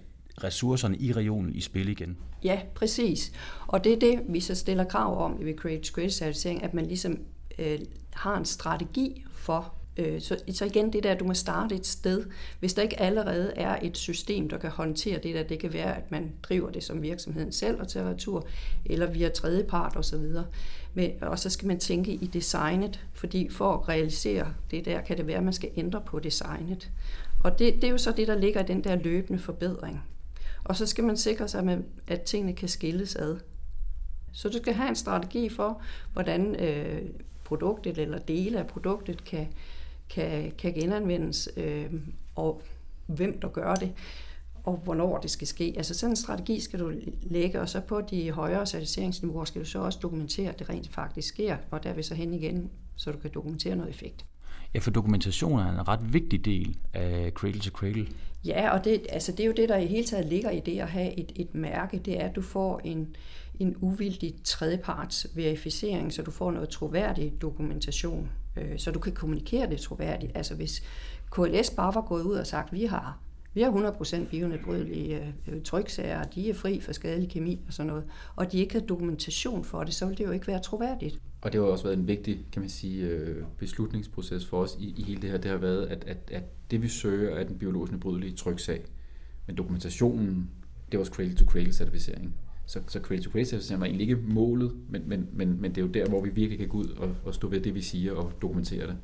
ressourcerne 0.44 0.96
i 0.96 1.12
reolen 1.12 1.55
i 1.55 1.61
spil 1.61 1.88
igen. 1.88 2.16
Ja, 2.44 2.61
præcis. 2.75 3.33
Og 3.66 3.85
det 3.85 3.92
er 3.92 3.99
det, 3.99 4.20
vi 4.29 4.40
så 4.40 4.55
stiller 4.55 4.85
krav 4.85 5.25
om 5.25 5.38
ved 5.40 5.55
Create 5.55 6.11
certificering, 6.11 6.62
at 6.62 6.75
man 6.75 6.87
ligesom 6.87 7.18
øh, 7.59 7.79
har 8.12 8.37
en 8.37 8.44
strategi 8.44 9.25
for 9.33 9.75
øh, 9.96 10.20
så, 10.20 10.38
så 10.52 10.64
igen 10.64 10.92
det 10.92 11.02
der, 11.02 11.14
du 11.14 11.24
må 11.24 11.35
starte 11.35 11.74
et 11.74 11.87
sted. 11.87 12.24
Hvis 12.61 12.74
der 12.74 12.82
ikke 12.82 13.00
allerede 13.00 13.52
er 13.56 13.78
et 13.82 13.96
system, 13.96 14.48
der 14.48 14.59
kan 14.59 14.70
håndtere 14.70 15.18
det 15.18 15.35
der, 15.35 15.42
det 15.42 15.59
kan 15.59 15.72
være, 15.72 15.96
at 15.96 16.11
man 16.11 16.32
driver 16.42 16.70
det 16.70 16.85
som 16.85 17.02
virksomheden 17.02 17.52
selv 17.52 17.80
og 17.80 17.88
tager 17.88 18.11
retur, 18.11 18.46
eller 18.85 19.06
via 19.06 19.28
tredjepart 19.28 19.96
osv. 19.96 20.24
Men, 20.94 21.11
og 21.20 21.38
så 21.38 21.50
skal 21.50 21.68
man 21.68 21.78
tænke 21.78 22.12
i 22.12 22.26
designet, 22.26 23.04
fordi 23.14 23.48
for 23.48 23.72
at 23.72 23.88
realisere 23.88 24.54
det 24.70 24.85
der, 24.85 25.00
kan 25.00 25.16
det 25.16 25.26
være, 25.26 25.37
at 25.37 25.44
man 25.44 25.52
skal 25.52 25.70
ændre 25.76 26.02
på 26.06 26.18
designet. 26.18 26.90
Og 27.44 27.59
det, 27.59 27.74
det 27.74 27.85
er 27.85 27.90
jo 27.90 27.98
så 27.98 28.12
det, 28.12 28.28
der 28.28 28.38
ligger 28.38 28.64
i 28.64 28.66
den 28.66 28.85
der 28.85 28.96
løbende 28.96 29.38
forbedring. 29.38 30.02
Og 30.64 30.76
så 30.76 30.87
skal 30.87 31.04
man 31.04 31.16
sikre 31.16 31.48
sig, 31.48 31.64
med, 31.64 31.78
at 32.09 32.22
tingene 32.22 32.52
kan 32.52 32.68
skilles 32.68 33.16
ad. 33.16 33.37
Så 34.32 34.48
du 34.48 34.59
skal 34.59 34.74
have 34.74 34.88
en 34.88 34.94
strategi 34.94 35.48
for, 35.48 35.82
hvordan 36.12 36.54
øh, 36.54 37.02
produktet 37.44 37.98
eller 37.98 38.18
dele 38.18 38.59
af 38.59 38.66
produktet 38.66 39.24
kan, 39.24 39.48
kan, 40.11 40.53
kan 40.59 40.73
genanvendes, 40.73 41.49
øh, 41.57 41.92
og 42.35 42.62
hvem 43.07 43.40
der 43.40 43.49
gør 43.49 43.75
det, 43.75 43.92
og 44.64 44.77
hvornår 44.77 45.19
det 45.19 45.31
skal 45.31 45.47
ske. 45.47 45.75
Altså 45.77 45.95
sådan 45.95 46.12
en 46.12 46.16
strategi 46.16 46.61
skal 46.61 46.81
du 46.81 46.92
lægge, 47.23 47.61
og 47.61 47.69
så 47.69 47.81
på 47.81 48.01
de 48.01 48.31
højere 48.31 48.66
certificeringsniveauer 48.66 49.45
skal 49.45 49.61
du 49.61 49.66
så 49.66 49.79
også 49.79 49.99
dokumentere, 50.03 50.49
at 50.49 50.59
det 50.59 50.69
rent 50.69 50.88
faktisk 50.88 51.29
sker, 51.29 51.57
og 51.71 51.85
der 51.85 51.92
vil 51.92 52.05
så 52.05 52.14
hen 52.14 52.35
igen, 52.35 52.71
så 52.97 53.12
du 53.12 53.19
kan 53.19 53.31
dokumentere 53.35 53.77
noget 53.77 53.90
effekt. 53.90 54.25
Ja, 54.75 54.79
for 54.79 54.90
dokumentation 54.90 55.59
er 55.59 55.71
en 55.71 55.88
ret 55.88 56.12
vigtig 56.12 56.45
del 56.45 56.77
af 56.95 57.31
Cradle 57.31 57.61
to 57.61 57.71
Cradle. 57.71 58.07
Ja, 58.45 58.71
og 58.71 58.85
det, 58.85 59.07
altså 59.11 59.33
det 59.33 59.40
er 59.40 59.47
jo 59.47 59.53
det, 59.57 59.69
der 59.69 59.77
i 59.77 59.87
hele 59.87 60.07
taget 60.07 60.27
ligger 60.27 60.51
i 60.51 60.61
det 60.61 60.81
at 60.81 60.88
have 60.88 61.19
et, 61.19 61.33
et 61.37 61.55
mærke, 61.55 61.99
det 61.99 62.21
er, 62.21 62.25
at 62.29 62.37
du 62.37 62.42
får 62.42 62.81
en, 62.85 63.16
en 63.61 63.77
uvildig 63.81 64.35
tredjeparts 64.45 65.27
verificering, 65.35 66.12
så 66.12 66.23
du 66.23 66.31
får 66.31 66.51
noget 66.51 66.69
troværdig 66.69 67.33
dokumentation, 67.40 68.31
øh, 68.57 68.79
så 68.79 68.90
du 68.90 68.99
kan 68.99 69.12
kommunikere 69.12 69.71
det 69.71 69.81
troværdigt. 69.81 70.33
Altså 70.35 70.55
hvis 70.55 70.83
KLS 71.31 71.71
bare 71.71 71.95
var 71.95 72.01
gået 72.01 72.23
ud 72.23 72.35
og 72.35 72.47
sagt, 72.47 72.73
vi 72.73 72.85
har 72.85 73.19
Vi 73.55 73.62
har 73.62 73.71
100% 73.71 74.29
bionedbrydelige 74.31 75.21
øh, 75.21 75.55
øh 75.57 75.62
tryksager, 75.62 76.23
de 76.23 76.51
er 76.51 76.55
fri 76.55 76.81
for 76.81 76.92
skadelig 76.92 77.31
kemi 77.31 77.61
og 77.66 77.73
sådan 77.73 77.87
noget, 77.87 78.05
og 78.37 78.53
de 78.53 78.59
ikke 78.59 78.75
har 78.75 78.81
dokumentation 78.81 79.64
for 79.64 79.85
det, 79.85 79.95
så 79.95 80.07
vil 80.07 80.19
det 80.19 80.25
jo 80.25 80.31
ikke 80.31 80.47
være 80.47 80.61
troværdigt. 80.62 81.21
Og 81.40 81.53
det 81.53 81.61
har 81.61 81.66
også 81.66 81.85
været 81.85 81.99
en 81.99 82.09
vigtig, 82.09 82.47
kan 82.53 82.62
man 82.62 82.69
sige, 82.69 83.07
øh, 83.07 83.45
beslutningsproces 83.59 84.47
for 84.47 84.62
os 84.62 84.77
i, 84.81 84.95
i 84.97 85.03
hele 85.03 85.23
det 85.23 85.31
her. 85.31 85.38
Det 85.38 85.51
har 85.51 85.59
været, 85.59 85.87
at, 85.87 86.05
at, 86.07 86.19
at 86.33 86.42
det 86.71 86.83
vi 86.83 86.88
søger 86.88 87.37
er 87.37 87.45
den 87.45 87.59
biologisk 87.59 87.92
nedbrydelige 87.92 88.33
tryksag. 88.33 88.85
Men 89.47 89.57
dokumentationen, 89.57 90.51
det 90.92 90.99
var 90.99 91.01
også 91.01 91.12
cradle-to-cradle 91.12 91.73
certificering. 91.73 92.35
Så, 92.66 92.81
så 92.88 93.00
cradle-to-cradle 93.00 93.44
certificering 93.44 93.81
var 93.81 93.87
egentlig 93.87 94.09
ikke 94.09 94.22
målet, 94.22 94.72
men, 94.88 95.09
men, 95.09 95.29
men, 95.33 95.61
men 95.61 95.70
det 95.74 95.79
er 95.79 95.83
jo 95.87 95.92
der, 95.92 96.09
hvor 96.09 96.20
vi 96.20 96.31
virkelig 96.31 96.59
kan 96.59 96.68
gå 96.68 96.79
ud 96.79 96.88
og, 96.88 97.16
og 97.24 97.35
stå 97.35 97.48
ved 97.48 97.61
det, 97.61 97.74
vi 97.74 97.81
siger 97.81 98.12
og 98.12 98.33
dokumentere 98.42 98.87
det. 98.87 98.96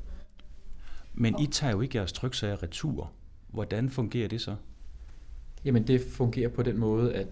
Men 1.13 1.35
I 1.41 1.45
tager 1.45 1.71
jo 1.71 1.81
ikke 1.81 1.97
jeres 1.97 2.13
tryksager 2.13 2.63
retur. 2.63 3.11
Hvordan 3.47 3.89
fungerer 3.89 4.27
det 4.27 4.41
så? 4.41 4.55
Jamen 5.65 5.87
det 5.87 6.01
fungerer 6.01 6.49
på 6.49 6.63
den 6.63 6.77
måde, 6.77 7.13
at 7.13 7.27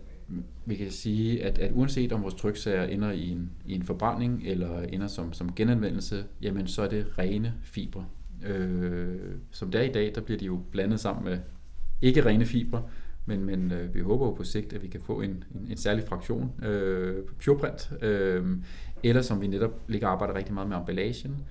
vi 0.66 0.76
kan 0.76 0.92
sige, 0.92 1.44
at, 1.44 1.60
at 1.60 1.72
uanset 1.74 2.12
om 2.12 2.24
vores 2.24 2.34
tryksager 2.34 2.84
ender 2.84 3.12
i 3.12 3.30
en, 3.30 3.52
i 3.66 3.76
en 3.76 3.84
forbrænding 3.84 4.44
eller 4.46 4.82
ender 4.82 5.08
som, 5.08 5.34
som 5.34 5.54
genanvendelse, 5.56 6.24
jamen 6.42 6.68
så 6.68 6.82
er 6.82 6.90
det 6.90 7.18
rene 7.18 7.54
fibre. 7.62 8.06
Øh, 8.46 9.18
som 9.52 9.72
det 9.72 9.82
er 9.82 9.86
i 9.86 9.92
dag, 9.92 10.12
der 10.16 10.22
bliver 10.22 10.38
de 10.38 10.46
jo 10.46 10.60
blandet 10.72 11.00
sammen 11.00 11.24
med 11.24 11.40
ikke 12.02 12.26
rene 12.26 12.46
fibre, 12.46 12.84
men, 13.32 13.46
men 13.46 13.72
øh, 13.72 13.96
vi 13.96 14.02
håber 14.02 14.26
jo 14.26 14.32
på 14.32 14.44
sigt, 14.44 14.74
at 14.74 14.84
vi 14.84 14.88
kan 14.88 15.02
få 15.02 15.22
en, 15.22 15.30
en, 15.30 15.68
en 15.70 15.78
særlig 15.78 16.04
fraktion, 16.08 16.52
øh, 16.64 17.24
pureprint, 17.46 17.94
øh, 18.02 18.58
eller 19.04 19.22
som 19.22 19.42
vi 19.42 19.48
netop 19.48 19.82
ligger 19.88 20.08
og 20.08 20.14
arbejder 20.14 20.36
rigtig 20.36 20.54
meget 20.54 20.70
med 20.70 20.78
emballagen, 20.78 21.46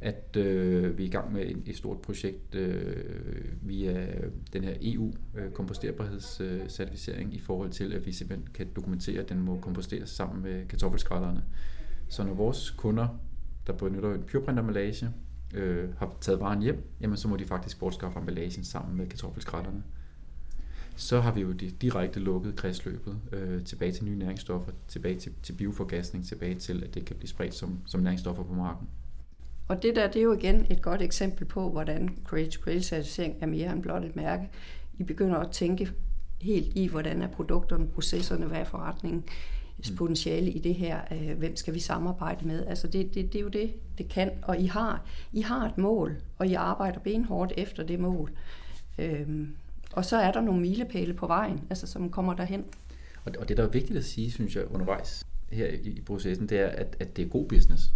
at 0.00 0.36
øh, 0.36 0.98
vi 0.98 1.02
er 1.02 1.06
i 1.06 1.10
gang 1.10 1.32
med 1.32 1.46
et, 1.46 1.62
et 1.66 1.76
stort 1.76 2.00
projekt 2.00 2.54
øh, 2.54 3.04
via 3.62 4.06
den 4.52 4.64
her 4.64 4.74
EU-komposterbarhedscertificering 4.80 7.28
øh, 7.28 7.34
i 7.34 7.38
forhold 7.38 7.70
til, 7.70 7.92
at 7.92 8.06
vi 8.06 8.12
simpelthen 8.12 8.48
kan 8.54 8.68
dokumentere, 8.76 9.20
at 9.20 9.28
den 9.28 9.40
må 9.40 9.58
komposteres 9.60 10.10
sammen 10.10 10.42
med 10.42 10.68
kartoffelskralderne. 10.68 11.42
Så 12.08 12.24
når 12.24 12.34
vores 12.34 12.70
kunder, 12.70 13.08
der 13.66 13.72
benytter 13.72 14.14
en 14.14 14.22
pureprint 14.22 14.58
emballage, 14.58 15.10
øh, 15.54 15.88
har 15.98 16.16
taget 16.20 16.40
varen 16.40 16.62
hjem, 16.62 16.82
jamen 17.00 17.16
så 17.16 17.28
må 17.28 17.36
de 17.36 17.44
faktisk 17.44 17.78
bortskaffe 17.78 18.18
emballagen 18.18 18.64
sammen 18.64 18.96
med 18.96 19.06
kartoffelskralderne. 19.06 19.82
Så 20.96 21.20
har 21.20 21.32
vi 21.32 21.40
jo 21.40 21.52
direkte 21.52 22.20
lukket 22.20 22.56
kredsløbet 22.56 23.18
øh, 23.32 23.64
tilbage 23.64 23.92
til 23.92 24.04
nye 24.04 24.18
næringsstoffer, 24.18 24.72
tilbage 24.88 25.18
til, 25.18 25.32
til 25.42 25.52
bioforgasning, 25.52 26.26
tilbage 26.26 26.54
til, 26.54 26.84
at 26.84 26.94
det 26.94 27.04
kan 27.04 27.16
blive 27.16 27.28
spredt 27.28 27.54
som, 27.54 27.78
som 27.86 28.00
næringsstoffer 28.00 28.42
på 28.42 28.54
marken. 28.54 28.88
Og 29.68 29.82
det 29.82 29.96
der, 29.96 30.06
det 30.06 30.16
er 30.16 30.22
jo 30.22 30.32
igen 30.32 30.66
et 30.70 30.82
godt 30.82 31.02
eksempel 31.02 31.44
på, 31.44 31.70
hvordan 31.70 32.16
Create 32.24 32.50
to 32.50 32.62
Create 32.62 32.82
certificering 32.82 33.36
er 33.40 33.46
mere 33.46 33.72
end 33.72 33.82
blot 33.82 34.04
et 34.04 34.16
mærke. 34.16 34.48
I 34.98 35.02
begynder 35.02 35.36
at 35.36 35.50
tænke 35.50 35.90
helt 36.40 36.76
i, 36.76 36.88
hvordan 36.88 37.22
er 37.22 37.28
produkterne, 37.28 37.88
processerne, 37.88 38.46
hvad 38.46 38.58
er 38.58 38.64
forretningen, 38.64 39.24
mm. 39.90 39.96
potentiale 39.96 40.50
i 40.50 40.58
det 40.58 40.74
her, 40.74 41.00
øh, 41.12 41.38
hvem 41.38 41.56
skal 41.56 41.74
vi 41.74 41.80
samarbejde 41.80 42.46
med. 42.46 42.66
Altså 42.66 42.86
det, 42.86 43.14
det, 43.14 43.32
det 43.32 43.38
er 43.38 43.42
jo 43.42 43.48
det, 43.48 43.72
det 43.98 44.08
kan. 44.08 44.30
Og 44.42 44.58
I 44.58 44.66
har, 44.66 45.04
I 45.32 45.40
har 45.40 45.66
et 45.66 45.78
mål, 45.78 46.16
og 46.38 46.46
I 46.46 46.54
arbejder 46.54 46.98
benhårdt 46.98 47.52
efter 47.56 47.82
det 47.82 48.00
mål. 48.00 48.30
Øhm, 48.98 49.56
og 49.92 50.04
så 50.04 50.16
er 50.16 50.32
der 50.32 50.40
nogle 50.40 50.60
milepæle 50.60 51.14
på 51.14 51.26
vejen, 51.26 51.60
altså 51.70 51.86
som 51.86 52.10
kommer 52.10 52.34
derhen. 52.34 52.64
Og, 53.24 53.32
og 53.38 53.48
det, 53.48 53.56
der 53.56 53.62
er 53.62 53.68
vigtigt 53.68 53.98
at 53.98 54.04
sige, 54.04 54.30
synes 54.30 54.56
jeg, 54.56 54.70
undervejs 54.70 55.26
her 55.52 55.66
i, 55.66 55.88
i 55.88 56.00
processen, 56.00 56.48
det 56.48 56.58
er, 56.60 56.66
at, 56.66 56.96
at 57.00 57.16
det 57.16 57.24
er 57.24 57.28
god 57.28 57.48
business. 57.48 57.94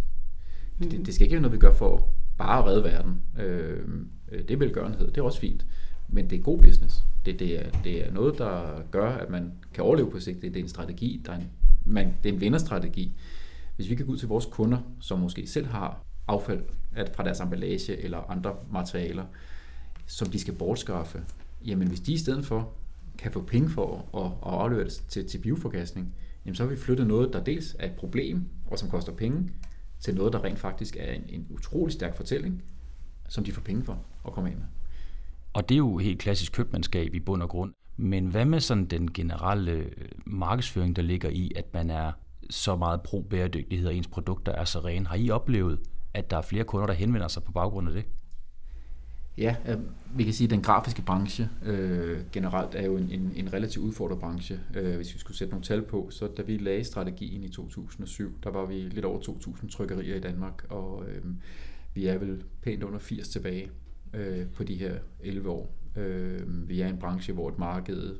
Mm. 0.79 0.89
Det, 0.89 1.05
det 1.05 1.13
skal 1.13 1.25
ikke 1.25 1.33
være 1.33 1.41
noget, 1.41 1.53
vi 1.53 1.59
gør 1.59 1.73
for 1.73 2.09
bare 2.37 2.59
at 2.59 2.65
redde 2.65 2.83
verden. 2.83 3.21
Øh, 3.39 3.87
det 4.31 4.51
er 4.51 4.57
velgørenhed, 4.57 5.07
det 5.07 5.17
er 5.17 5.21
også 5.21 5.39
fint. 5.39 5.65
Men 6.07 6.29
det 6.29 6.39
er 6.39 6.43
god 6.43 6.59
business. 6.59 7.03
Det, 7.25 7.39
det, 7.39 7.65
er, 7.65 7.69
det 7.83 8.07
er 8.07 8.11
noget, 8.11 8.37
der 8.37 8.81
gør, 8.91 9.09
at 9.09 9.29
man 9.29 9.51
kan 9.73 9.83
overleve 9.83 10.11
på 10.11 10.19
sigt. 10.19 10.41
Det, 10.41 10.53
det 10.53 10.59
er 10.59 10.63
en 10.63 10.69
strategi. 10.69 11.21
Der 11.25 11.31
er 11.31 11.35
en, 11.37 11.49
man, 11.85 12.13
det 12.23 12.29
er 12.29 12.33
en 12.33 12.41
vinderstrategi. 12.41 13.15
Hvis 13.75 13.89
vi 13.89 13.95
kan 13.95 14.05
gå 14.05 14.11
ud 14.11 14.17
til 14.17 14.27
vores 14.27 14.45
kunder, 14.45 14.77
som 14.99 15.19
måske 15.19 15.47
selv 15.47 15.65
har 15.65 16.01
affald 16.27 16.63
fra 17.13 17.23
deres 17.23 17.39
emballage 17.39 17.97
eller 17.97 18.31
andre 18.31 18.55
materialer, 18.71 19.25
som 20.05 20.27
de 20.27 20.39
skal 20.39 20.53
bortskaffe, 20.53 21.23
jamen 21.65 21.87
hvis 21.87 21.99
de 21.99 22.13
i 22.13 22.17
stedet 22.17 22.45
for 22.45 22.73
kan 23.17 23.31
få 23.31 23.41
penge 23.41 23.69
for 23.69 24.17
at, 24.17 24.25
at 24.25 24.53
aflevere 24.59 24.85
det 24.85 25.03
til, 25.07 25.27
til 25.27 25.37
bioforgasning, 25.37 26.13
jamen 26.45 26.55
så 26.55 26.63
har 26.63 26.69
vi 26.69 26.77
flyttet 26.77 27.07
noget, 27.07 27.33
der 27.33 27.43
dels 27.43 27.75
er 27.79 27.85
et 27.85 27.95
problem, 27.95 28.45
og 28.65 28.79
som 28.79 28.89
koster 28.89 29.13
penge, 29.13 29.49
til 29.99 30.15
noget, 30.15 30.33
der 30.33 30.43
rent 30.43 30.59
faktisk 30.59 30.95
er 30.99 31.13
en, 31.13 31.23
en 31.29 31.47
utrolig 31.49 31.93
stærk 31.93 32.15
fortælling, 32.15 32.63
som 33.29 33.43
de 33.43 33.51
får 33.51 33.61
penge 33.61 33.83
for 33.83 34.05
at 34.27 34.33
komme 34.33 34.49
ind 34.49 34.59
med. 34.59 34.65
Og 35.53 35.69
det 35.69 35.75
er 35.75 35.79
jo 35.79 35.97
helt 35.97 36.19
klassisk 36.19 36.51
købmandskab 36.51 37.15
i 37.15 37.19
bund 37.19 37.41
og 37.41 37.49
grund. 37.49 37.73
Men 37.97 38.27
hvad 38.27 38.45
med 38.45 38.59
sådan 38.59 38.85
den 38.85 39.13
generelle 39.13 39.71
øh, 39.71 39.91
markedsføring, 40.25 40.95
der 40.95 41.01
ligger 41.01 41.29
i, 41.29 41.51
at 41.55 41.73
man 41.73 41.89
er 41.89 42.11
så 42.49 42.75
meget 42.75 43.01
pro-bæredygtighed, 43.01 43.87
og 43.87 43.95
ens 43.95 44.07
produkter 44.07 44.51
er 44.51 44.65
så 44.65 44.79
rene? 44.79 45.07
Har 45.07 45.15
I 45.15 45.29
oplevet, 45.29 45.79
at 46.13 46.29
der 46.29 46.37
er 46.37 46.41
flere 46.41 46.63
kunder, 46.63 46.87
der 46.87 46.93
henvender 46.93 47.27
sig 47.27 47.43
på 47.43 47.51
baggrund 47.51 47.87
af 47.87 47.93
det? 47.93 48.05
Ja, 49.37 49.55
øh, 49.67 49.79
vi 50.15 50.23
kan 50.23 50.33
sige, 50.33 50.45
at 50.45 50.51
den 50.51 50.61
grafiske 50.61 51.01
branche 51.01 51.49
øh, 51.63 52.19
generelt 52.31 52.75
er 52.75 52.85
jo 52.85 52.97
en, 52.97 53.11
en, 53.11 53.31
en 53.35 53.53
relativt 53.53 53.85
udfordret 53.85 54.19
branche. 54.19 54.59
Øh, 54.75 54.95
hvis 54.95 55.13
vi 55.13 55.19
skulle 55.19 55.37
sætte 55.37 55.51
nogle 55.51 55.63
tal 55.63 55.81
på, 55.81 56.07
så 56.11 56.27
da 56.27 56.41
vi 56.41 56.57
lagde 56.57 56.83
strategien 56.83 57.43
i 57.43 57.49
2007, 57.49 58.37
der 58.43 58.49
var 58.49 58.65
vi 58.65 58.73
lidt 58.73 59.05
over 59.05 59.19
2.000 59.19 59.69
trykkerier 59.69 60.15
i 60.15 60.19
Danmark, 60.19 60.65
og 60.69 61.05
øh, 61.07 61.23
vi 61.93 62.07
er 62.07 62.17
vel 62.17 62.43
pænt 62.61 62.83
under 62.83 62.99
80 62.99 63.29
tilbage 63.29 63.71
øh, 64.13 64.47
på 64.47 64.63
de 64.63 64.75
her 64.75 64.97
11 65.19 65.49
år. 65.49 65.75
Øh, 65.95 66.69
vi 66.69 66.81
er 66.81 66.87
en 66.87 66.97
branche, 66.97 67.33
hvor 67.33 67.49
et 67.49 67.57
marked 67.57 68.15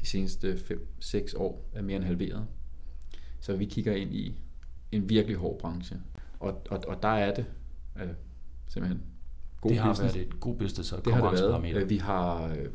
de 0.00 0.06
seneste 0.06 0.54
5-6 1.00 1.36
år 1.36 1.70
er 1.72 1.82
mere 1.82 1.96
end 1.96 2.04
halveret. 2.04 2.46
Så 3.40 3.56
vi 3.56 3.64
kigger 3.64 3.94
ind 3.94 4.14
i 4.14 4.34
en 4.92 5.08
virkelig 5.08 5.36
hård 5.36 5.58
branche. 5.58 5.96
Og, 6.40 6.62
og, 6.70 6.84
og 6.88 7.02
der 7.02 7.08
er 7.08 7.34
det 7.34 7.44
øh, 7.96 8.08
simpelthen 8.68 9.02
god 9.60 9.70
det 9.70 9.78
har 9.78 9.90
business. 9.90 10.14
været 10.14 10.26
et 10.26 10.40
god 10.40 10.56
business 10.56 10.92
og 10.92 11.04
det 11.04 11.12
været. 11.32 11.90
Vi 11.90 11.96
har, 11.96 12.48
øh, 12.48 12.66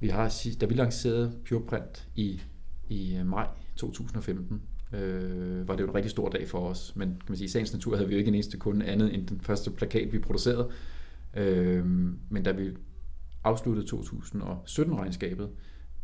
vi 0.00 0.08
har, 0.08 0.34
da 0.60 0.66
vi 0.66 0.74
lancerede 0.74 1.32
PurePrint 1.48 2.08
i, 2.14 2.42
i 2.88 3.16
øh, 3.16 3.26
maj 3.26 3.46
2015, 3.76 4.62
øh, 4.92 5.68
var 5.68 5.76
det 5.76 5.82
jo 5.82 5.88
en 5.88 5.94
rigtig 5.94 6.10
stor 6.10 6.28
dag 6.28 6.48
for 6.48 6.68
os. 6.68 6.92
Men 6.96 7.08
kan 7.08 7.24
man 7.28 7.36
sige, 7.36 7.44
i 7.44 7.48
sagens 7.48 7.72
natur 7.72 7.96
havde 7.96 8.08
vi 8.08 8.14
jo 8.14 8.18
ikke 8.18 8.28
en 8.28 8.34
eneste 8.34 8.56
kunde 8.58 8.86
andet 8.86 9.14
end 9.14 9.26
den 9.26 9.40
første 9.40 9.70
plakat, 9.70 10.12
vi 10.12 10.18
producerede. 10.18 10.70
Øh, 11.36 11.86
men 12.30 12.42
da 12.44 12.52
vi 12.52 12.70
afsluttede 13.44 13.86
2017-regnskabet, 13.96 15.48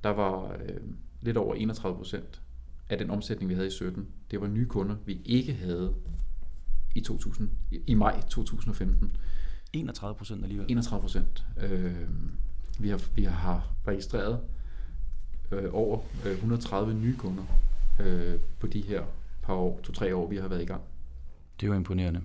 der 0.04 0.10
var 0.10 0.52
øh, 0.52 0.80
lidt 1.20 1.36
over 1.36 1.54
31 1.54 1.96
procent 1.96 2.42
af 2.90 2.98
den 2.98 3.10
omsætning, 3.10 3.48
vi 3.48 3.54
havde 3.54 3.66
i 3.66 3.70
17, 3.70 4.06
det 4.30 4.40
var 4.40 4.46
nye 4.46 4.66
kunder, 4.66 4.96
vi 5.06 5.20
ikke 5.24 5.52
havde 5.52 5.94
i, 6.94 7.00
2000, 7.00 7.50
i 7.86 7.94
maj 7.94 8.20
2015. 8.20 9.16
31 9.72 10.14
procent 10.14 10.42
alligevel? 10.42 10.66
31 10.70 11.00
procent. 11.00 11.44
Øh, 11.60 11.94
vi, 12.78 12.88
har, 12.88 13.00
vi 13.14 13.24
har 13.24 13.72
registreret 13.88 14.40
øh, 15.52 15.64
over 15.72 15.98
øh, 16.26 16.32
130 16.32 16.94
nye 16.94 17.16
kunder 17.16 17.44
øh, 18.00 18.34
på 18.60 18.66
de 18.66 18.80
her 18.80 19.02
par 19.42 19.54
år, 19.54 19.80
to-tre 19.82 20.16
år, 20.16 20.28
vi 20.28 20.36
har 20.36 20.48
været 20.48 20.62
i 20.62 20.66
gang. 20.66 20.82
Det 21.60 21.66
er 21.66 21.70
jo 21.70 21.74
imponerende. 21.74 22.20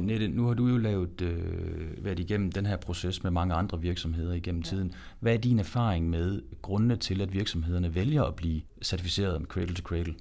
Nette, 0.00 0.28
nu 0.28 0.46
har 0.46 0.54
du 0.54 0.68
jo 0.68 0.76
lavet, 0.76 1.20
øh, 1.20 2.04
været 2.04 2.18
igennem 2.18 2.52
den 2.52 2.66
her 2.66 2.76
proces 2.76 3.22
med 3.22 3.30
mange 3.30 3.54
andre 3.54 3.80
virksomheder 3.80 4.32
igennem 4.32 4.62
ja. 4.62 4.68
tiden. 4.68 4.94
Hvad 5.20 5.34
er 5.34 5.38
din 5.38 5.58
erfaring 5.58 6.10
med 6.10 6.42
grundene 6.62 6.96
til, 6.96 7.20
at 7.20 7.32
virksomhederne 7.32 7.94
vælger 7.94 8.22
at 8.22 8.34
blive 8.34 8.62
certificeret 8.82 9.40
med 9.40 9.48
Cradle 9.48 9.74
to 9.74 9.82
Cradle? 9.82 10.14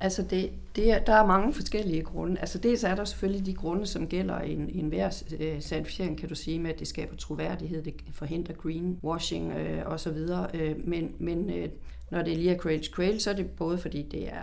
Altså, 0.00 0.22
det, 0.22 0.50
det 0.76 0.92
er, 0.92 0.98
der 0.98 1.14
er 1.14 1.26
mange 1.26 1.54
forskellige 1.54 2.02
grunde. 2.02 2.40
Altså, 2.40 2.58
dels 2.58 2.84
er 2.84 2.94
der 2.94 3.04
selvfølgelig 3.04 3.46
de 3.46 3.54
grunde, 3.54 3.86
som 3.86 4.06
gælder 4.06 4.40
i 4.40 4.52
en, 4.52 4.70
en 4.72 4.88
hver 4.88 5.22
øh, 5.40 5.60
certificering, 5.60 6.18
kan 6.18 6.28
du 6.28 6.34
sige, 6.34 6.58
med 6.58 6.70
at 6.70 6.78
det 6.78 6.88
skaber 6.88 7.16
troværdighed, 7.16 7.82
det 7.82 7.94
forhindrer 8.12 8.54
greenwashing 8.54 9.52
øh, 9.52 9.82
osv. 9.86 10.18
Øh, 10.54 10.88
men 10.88 11.14
men 11.18 11.50
øh, 11.50 11.68
når 12.10 12.22
det 12.22 12.36
lige 12.36 12.50
er 12.50 12.58
Cradle 12.58 12.84
Cradle, 12.84 13.20
så 13.20 13.30
er 13.30 13.34
det 13.34 13.50
både 13.50 13.78
fordi, 13.78 14.02
det 14.02 14.28
er, 14.28 14.42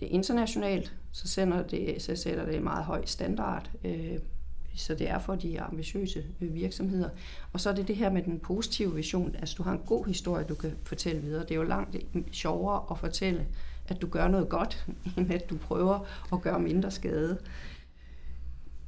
det 0.00 0.08
er 0.08 0.12
internationalt, 0.12 0.94
så, 1.12 1.28
sender 1.28 1.62
det, 1.62 2.02
så 2.02 2.16
sætter 2.16 2.44
det 2.44 2.56
en 2.56 2.64
meget 2.64 2.84
høj 2.84 3.04
standard, 3.04 3.70
øh, 3.84 4.18
så 4.74 4.94
det 4.94 5.10
er 5.10 5.18
for 5.18 5.34
de 5.34 5.60
ambitiøse 5.60 6.24
øh, 6.40 6.54
virksomheder. 6.54 7.08
Og 7.52 7.60
så 7.60 7.70
er 7.70 7.74
det 7.74 7.88
det 7.88 7.96
her 7.96 8.10
med 8.10 8.22
den 8.22 8.38
positive 8.40 8.94
vision. 8.94 9.36
Altså, 9.38 9.54
du 9.58 9.62
har 9.62 9.72
en 9.72 9.82
god 9.86 10.06
historie, 10.06 10.44
du 10.44 10.54
kan 10.54 10.72
fortælle 10.84 11.20
videre. 11.20 11.42
Det 11.42 11.50
er 11.50 11.54
jo 11.54 11.62
langt 11.62 11.96
sjovere 12.32 12.84
at 12.90 12.98
fortælle, 12.98 13.46
at 13.88 14.02
du 14.02 14.06
gør 14.06 14.28
noget 14.28 14.48
godt, 14.48 14.86
end 15.18 15.32
at 15.32 15.50
du 15.50 15.56
prøver 15.56 16.06
at 16.32 16.42
gøre 16.42 16.60
mindre 16.60 16.90
skade. 16.90 17.38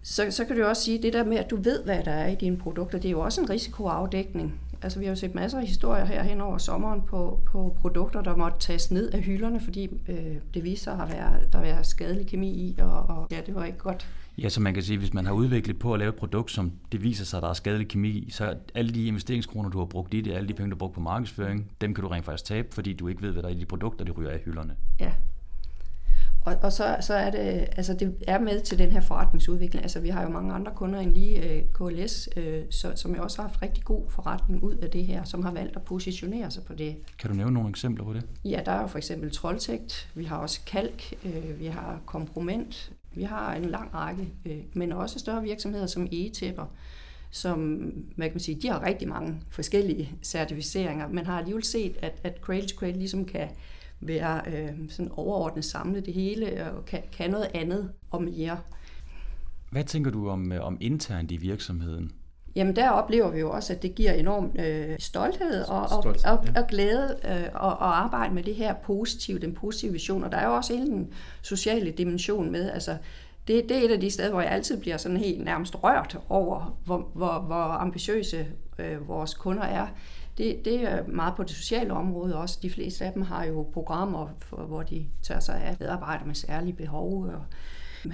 Så, 0.02 0.30
så 0.30 0.44
kan 0.44 0.56
du 0.56 0.64
også 0.64 0.82
sige, 0.82 1.02
det 1.02 1.12
der 1.12 1.24
med, 1.24 1.36
at 1.36 1.50
du 1.50 1.56
ved, 1.56 1.84
hvad 1.84 2.04
der 2.04 2.10
er 2.10 2.28
i 2.28 2.34
dine 2.34 2.56
produkter, 2.56 2.98
det 2.98 3.08
er 3.08 3.12
jo 3.12 3.20
også 3.20 3.40
en 3.40 3.50
risikoafdækning. 3.50 4.60
Altså, 4.82 4.98
vi 4.98 5.04
har 5.04 5.12
jo 5.12 5.16
set 5.16 5.34
masser 5.34 5.58
af 5.58 5.66
historier 5.66 6.04
her 6.04 6.22
hen 6.22 6.40
over 6.40 6.58
sommeren 6.58 7.02
på, 7.02 7.40
på 7.46 7.76
produkter, 7.80 8.22
der 8.22 8.36
måtte 8.36 8.58
tages 8.58 8.90
ned 8.90 9.10
af 9.10 9.20
hylderne, 9.20 9.60
fordi 9.60 9.90
øh, 10.08 10.36
det 10.54 10.64
viser 10.64 10.82
sig 10.82 11.02
at 11.02 11.12
være, 11.12 11.40
der 11.52 11.58
er 11.58 11.82
skadelig 11.82 12.26
kemi 12.26 12.50
i, 12.50 12.76
og, 12.78 13.02
og 13.02 13.26
ja, 13.30 13.40
det 13.46 13.54
var 13.54 13.64
ikke 13.64 13.78
godt. 13.78 14.08
Ja, 14.38 14.48
så 14.48 14.60
man 14.60 14.74
kan 14.74 14.82
sige, 14.82 14.98
hvis 14.98 15.14
man 15.14 15.26
har 15.26 15.32
udviklet 15.32 15.78
på 15.78 15.92
at 15.92 15.98
lave 15.98 16.08
et 16.08 16.14
produkt, 16.14 16.50
som 16.50 16.72
det 16.92 17.02
viser 17.02 17.24
sig, 17.24 17.36
at 17.36 17.42
der 17.42 17.48
er 17.48 17.52
skadelig 17.54 17.88
kemi 17.88 18.08
i, 18.08 18.30
så 18.30 18.54
alle 18.74 18.94
de 18.94 19.06
investeringskroner, 19.06 19.70
du 19.70 19.78
har 19.78 19.86
brugt 19.86 20.14
i 20.14 20.20
det, 20.20 20.32
alle 20.32 20.48
de 20.48 20.54
penge, 20.54 20.70
du 20.70 20.74
har 20.74 20.78
brugt 20.78 20.94
på 20.94 21.00
markedsføring, 21.00 21.70
dem 21.80 21.94
kan 21.94 22.02
du 22.02 22.08
rent 22.08 22.24
faktisk 22.24 22.44
tabe, 22.44 22.68
fordi 22.72 22.92
du 22.92 23.08
ikke 23.08 23.22
ved, 23.22 23.32
hvad 23.32 23.42
der 23.42 23.48
er 23.48 23.52
i 23.52 23.58
de 23.58 23.66
produkter, 23.66 24.04
de 24.04 24.10
ryger 24.10 24.30
af 24.30 24.38
hylderne. 24.38 24.76
Ja, 25.00 25.12
og, 26.44 26.56
og 26.62 26.72
så, 26.72 26.96
så 27.00 27.14
er 27.14 27.30
det, 27.30 27.68
altså 27.76 27.94
det 27.94 28.14
er 28.28 28.38
med 28.38 28.60
til 28.60 28.78
den 28.78 28.92
her 28.92 29.00
forretningsudvikling. 29.00 29.82
Altså 29.82 30.00
vi 30.00 30.08
har 30.08 30.22
jo 30.22 30.28
mange 30.28 30.52
andre 30.52 30.72
kunder 30.74 31.00
end 31.00 31.12
lige 31.12 31.52
øh, 31.52 31.62
KLS, 31.72 32.28
øh, 32.36 32.62
så, 32.70 32.92
som 32.96 33.14
jo 33.14 33.22
også 33.22 33.42
har 33.42 33.48
haft 33.48 33.62
rigtig 33.62 33.84
god 33.84 34.02
forretning 34.10 34.62
ud 34.62 34.74
af 34.74 34.90
det 34.90 35.06
her, 35.06 35.24
som 35.24 35.44
har 35.44 35.52
valgt 35.52 35.76
at 35.76 35.82
positionere 35.82 36.50
sig 36.50 36.64
på 36.64 36.74
det. 36.74 36.96
Kan 37.18 37.30
du 37.30 37.36
nævne 37.36 37.54
nogle 37.54 37.68
eksempler 37.68 38.04
på 38.04 38.12
det? 38.12 38.22
Ja, 38.44 38.60
der 38.66 38.72
er 38.72 38.80
jo 38.80 38.86
for 38.86 38.98
eksempel 38.98 39.30
Trolltægt, 39.30 40.08
vi 40.14 40.24
har 40.24 40.36
også 40.36 40.60
Kalk, 40.66 41.14
uh, 41.24 41.60
vi 41.60 41.66
har 41.66 42.00
Komproment, 42.06 42.92
vi 43.16 43.22
har 43.22 43.54
en 43.54 43.64
lang 43.64 43.94
række, 43.94 44.28
øh, 44.46 44.58
men 44.72 44.92
også 44.92 45.18
større 45.18 45.42
virksomheder 45.42 45.86
som 45.86 46.08
e-tæpper, 46.12 46.66
som 47.30 47.58
hvad 48.16 48.26
kan 48.26 48.34
man 48.34 48.40
sige, 48.40 48.60
de 48.62 48.68
har 48.68 48.86
rigtig 48.86 49.08
mange 49.08 49.40
forskellige 49.50 50.12
certificeringer, 50.22 51.08
men 51.08 51.26
har 51.26 51.38
alligevel 51.38 51.64
set, 51.64 51.96
at, 52.02 52.20
at 52.24 52.38
Cradle 52.40 52.68
to 52.68 52.76
Cradle 52.76 52.98
ligesom 52.98 53.24
kan 53.24 53.48
være 54.00 54.42
øh, 54.46 54.70
sådan 54.88 55.12
overordnet 55.12 55.64
samle 55.64 56.00
det 56.00 56.14
hele 56.14 56.70
og 56.72 56.84
kan, 56.84 57.02
kan 57.12 57.30
noget 57.30 57.50
andet 57.54 57.92
og 58.10 58.22
mere. 58.22 58.58
Hvad 59.70 59.84
tænker 59.84 60.10
du 60.10 60.28
om, 60.28 60.52
øh, 60.52 60.64
om 60.64 60.78
internt 60.80 61.30
i 61.30 61.36
virksomheden? 61.36 62.12
Jamen 62.54 62.76
der 62.76 62.90
oplever 62.90 63.30
vi 63.30 63.40
jo 63.40 63.50
også, 63.50 63.72
at 63.72 63.82
det 63.82 63.94
giver 63.94 64.12
enorm 64.12 64.52
øh, 64.58 64.96
stolthed 64.98 65.62
og, 65.62 65.80
og, 65.80 65.88
stolthed, 65.88 66.24
og, 66.24 66.44
ja. 66.54 66.60
og 66.60 66.66
glæde 66.66 67.16
øh, 67.24 67.30
at, 67.30 67.44
at 67.44 67.76
arbejde 67.80 68.34
med 68.34 68.42
det 68.42 68.54
her 68.54 68.74
positive, 68.74 69.38
den 69.38 69.54
positive 69.54 69.92
vision. 69.92 70.24
Og 70.24 70.32
der 70.32 70.38
er 70.38 70.46
jo 70.46 70.54
også 70.54 70.76
hele 70.76 70.90
den 70.90 71.12
sociale 71.42 71.90
dimension 71.90 72.52
med. 72.52 72.70
Altså, 72.70 72.96
det, 73.48 73.68
det 73.68 73.76
er 73.76 73.84
et 73.84 73.90
af 73.90 74.00
de 74.00 74.10
steder, 74.10 74.30
hvor 74.30 74.40
jeg 74.40 74.50
altid 74.50 74.80
bliver 74.80 74.96
sådan 74.96 75.16
helt 75.16 75.44
nærmest 75.44 75.82
rørt 75.82 76.18
over, 76.28 76.78
hvor, 76.84 77.10
hvor, 77.14 77.38
hvor 77.38 77.54
ambitiøse 77.56 78.46
øh, 78.78 79.08
vores 79.08 79.34
kunder 79.34 79.62
er 79.62 79.86
det, 80.38 80.64
det 80.64 80.82
er 80.82 81.06
meget 81.06 81.34
på 81.36 81.42
det 81.42 81.50
sociale 81.50 81.92
område 81.92 82.36
også. 82.36 82.58
De 82.62 82.70
fleste 82.70 83.04
af 83.04 83.12
dem 83.12 83.22
har 83.22 83.44
jo 83.44 83.62
programmer, 83.72 84.28
for, 84.40 84.56
hvor 84.56 84.82
de 84.82 85.06
tager 85.22 85.40
sig 85.40 85.62
af 85.62 85.76
medarbejdere 85.80 86.26
med 86.26 86.34
særlige 86.34 86.76
behov 86.76 87.22
og 87.22 87.42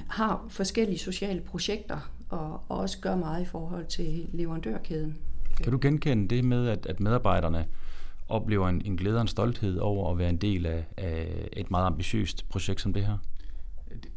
har 0.09 0.47
forskellige 0.49 0.99
sociale 0.99 1.41
projekter 1.41 2.11
og 2.31 2.61
også 2.69 2.99
gør 3.01 3.17
meget 3.17 3.43
i 3.43 3.45
forhold 3.45 3.87
til 3.87 4.29
leverandørkæden. 4.33 5.17
Kan 5.63 5.73
du 5.73 5.79
genkende 5.83 6.29
det 6.37 6.45
med, 6.45 6.69
at, 6.69 6.87
at 6.87 7.01
medarbejderne 7.01 7.67
oplever 8.29 8.69
en, 8.69 8.83
en 8.85 8.97
glæde 8.97 9.17
og 9.17 9.23
en 9.23 9.29
stolthed 9.29 9.79
over 9.79 10.13
at 10.13 10.19
være 10.19 10.31
en 10.31 10.37
del 10.37 10.67
af, 10.67 10.87
af 10.97 11.49
et 11.53 11.71
meget 11.71 11.87
ambitiøst 11.87 12.49
projekt 12.49 12.81
som 12.81 12.93
det 12.93 13.07
her? 13.07 13.19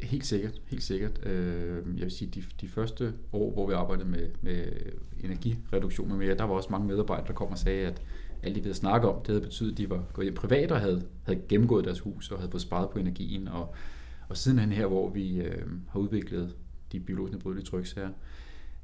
Helt 0.00 0.26
sikkert, 0.26 0.60
helt 0.66 0.82
sikkert. 0.82 1.26
Øh, 1.26 1.76
jeg 1.76 2.02
vil 2.02 2.10
sige, 2.10 2.30
de, 2.30 2.42
de 2.60 2.68
første 2.68 3.12
år, 3.32 3.52
hvor 3.52 3.66
vi 3.66 3.72
arbejdede 3.72 4.08
med, 4.08 4.28
med 4.42 4.64
energireduktion 5.20 6.08
med 6.08 6.16
mere, 6.16 6.34
der 6.34 6.44
var 6.44 6.54
også 6.54 6.68
mange 6.70 6.86
medarbejdere, 6.86 7.26
der 7.26 7.32
kom 7.32 7.48
og 7.48 7.58
sagde, 7.58 7.86
at 7.86 8.02
alt 8.42 8.56
de 8.56 8.64
ved 8.64 8.70
at 8.70 8.76
snakke 8.76 9.08
om, 9.08 9.20
det 9.20 9.28
havde 9.28 9.40
betydet, 9.40 9.72
at 9.72 9.78
de 9.78 9.90
var 9.90 10.04
gået 10.12 10.24
hjem 10.24 10.34
privat 10.34 10.72
og 10.72 10.80
havde, 10.80 11.06
havde 11.22 11.40
gennemgået 11.48 11.84
deres 11.84 12.00
hus 12.00 12.30
og 12.30 12.38
havde 12.38 12.50
fået 12.50 12.62
sparet 12.62 12.90
på 12.90 12.98
energien. 12.98 13.48
Og, 13.48 13.74
og 14.28 14.36
sidenhen 14.36 14.72
her, 14.72 14.86
hvor 14.86 15.10
vi 15.10 15.36
øh, 15.36 15.66
har 15.88 15.98
udviklet 15.98 16.54
de 16.94 17.00
biologisk 17.00 17.32
nedbrydelige 17.32 17.64
tryksager, 17.64 18.10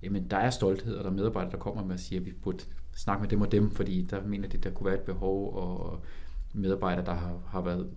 jamen 0.03 0.27
der 0.31 0.37
er 0.37 0.51
stolthed, 0.51 0.95
og 0.95 1.05
der 1.05 1.11
er 1.11 1.15
medarbejdere, 1.15 1.53
der 1.53 1.59
kommer 1.59 1.85
med 1.85 1.95
at 1.95 2.01
sige, 2.01 2.19
at 2.19 2.27
vi 2.27 2.33
burde 2.33 2.65
snakke 2.93 3.21
med 3.21 3.29
dem 3.29 3.41
og 3.41 3.53
dem, 3.53 3.71
fordi 3.71 4.03
der 4.03 4.27
mener 4.27 4.49
de, 4.49 4.59
der 4.59 4.71
kunne 4.71 4.87
være 4.87 4.95
et 4.95 5.05
behov, 5.05 5.55
og 5.55 6.05
medarbejdere, 6.55 7.05
der 7.05 7.15
har, 7.15 7.39
har 7.47 7.61
været 7.61 7.91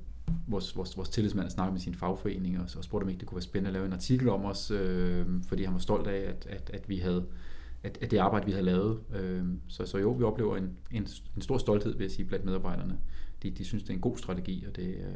vores, 0.48 0.78
vores, 0.78 0.98
vores 0.98 1.10
tillidsmand 1.10 1.50
snakkede 1.50 1.74
med 1.74 1.82
sin 1.82 1.96
fagforening 1.96 2.60
og, 2.60 2.70
og 2.78 2.84
spurgte 2.84 3.04
om 3.04 3.10
ikke 3.10 3.20
det 3.20 3.28
kunne 3.28 3.36
være 3.36 3.42
spændende 3.42 3.68
at 3.68 3.74
lave 3.74 3.86
en 3.86 3.94
artikel 3.94 4.30
om 4.30 4.46
os, 4.46 4.72
øh, 4.72 5.26
fordi 5.48 5.64
han 5.64 5.74
var 5.74 5.80
stolt 5.80 6.08
af, 6.08 6.30
at, 6.30 6.48
at, 6.50 6.70
at 6.74 6.90
vi 6.90 6.98
havde 6.98 7.26
at, 7.84 7.98
at 8.02 8.12
det 8.12 8.18
arbejde, 8.18 8.46
vi 8.46 8.52
havde 8.52 8.66
lavet. 8.66 9.00
Øh, 9.16 9.44
så, 9.68 9.86
så 9.86 9.98
jo, 9.98 10.12
vi 10.12 10.24
oplever 10.24 10.58
en, 10.58 10.78
en, 10.92 11.08
en 11.36 11.42
stor 11.42 11.58
stolthed, 11.58 11.96
vil 11.98 12.04
jeg 12.04 12.12
sige, 12.12 12.26
blandt 12.26 12.46
medarbejderne. 12.46 12.98
De, 13.44 13.52
de 13.52 13.66
synes, 13.66 13.84
det 13.84 13.90
er 13.90 13.94
en 13.94 14.02
god 14.02 14.18
strategi, 14.18 14.66
og 14.68 14.76
det 14.76 14.88
øh, 14.88 15.16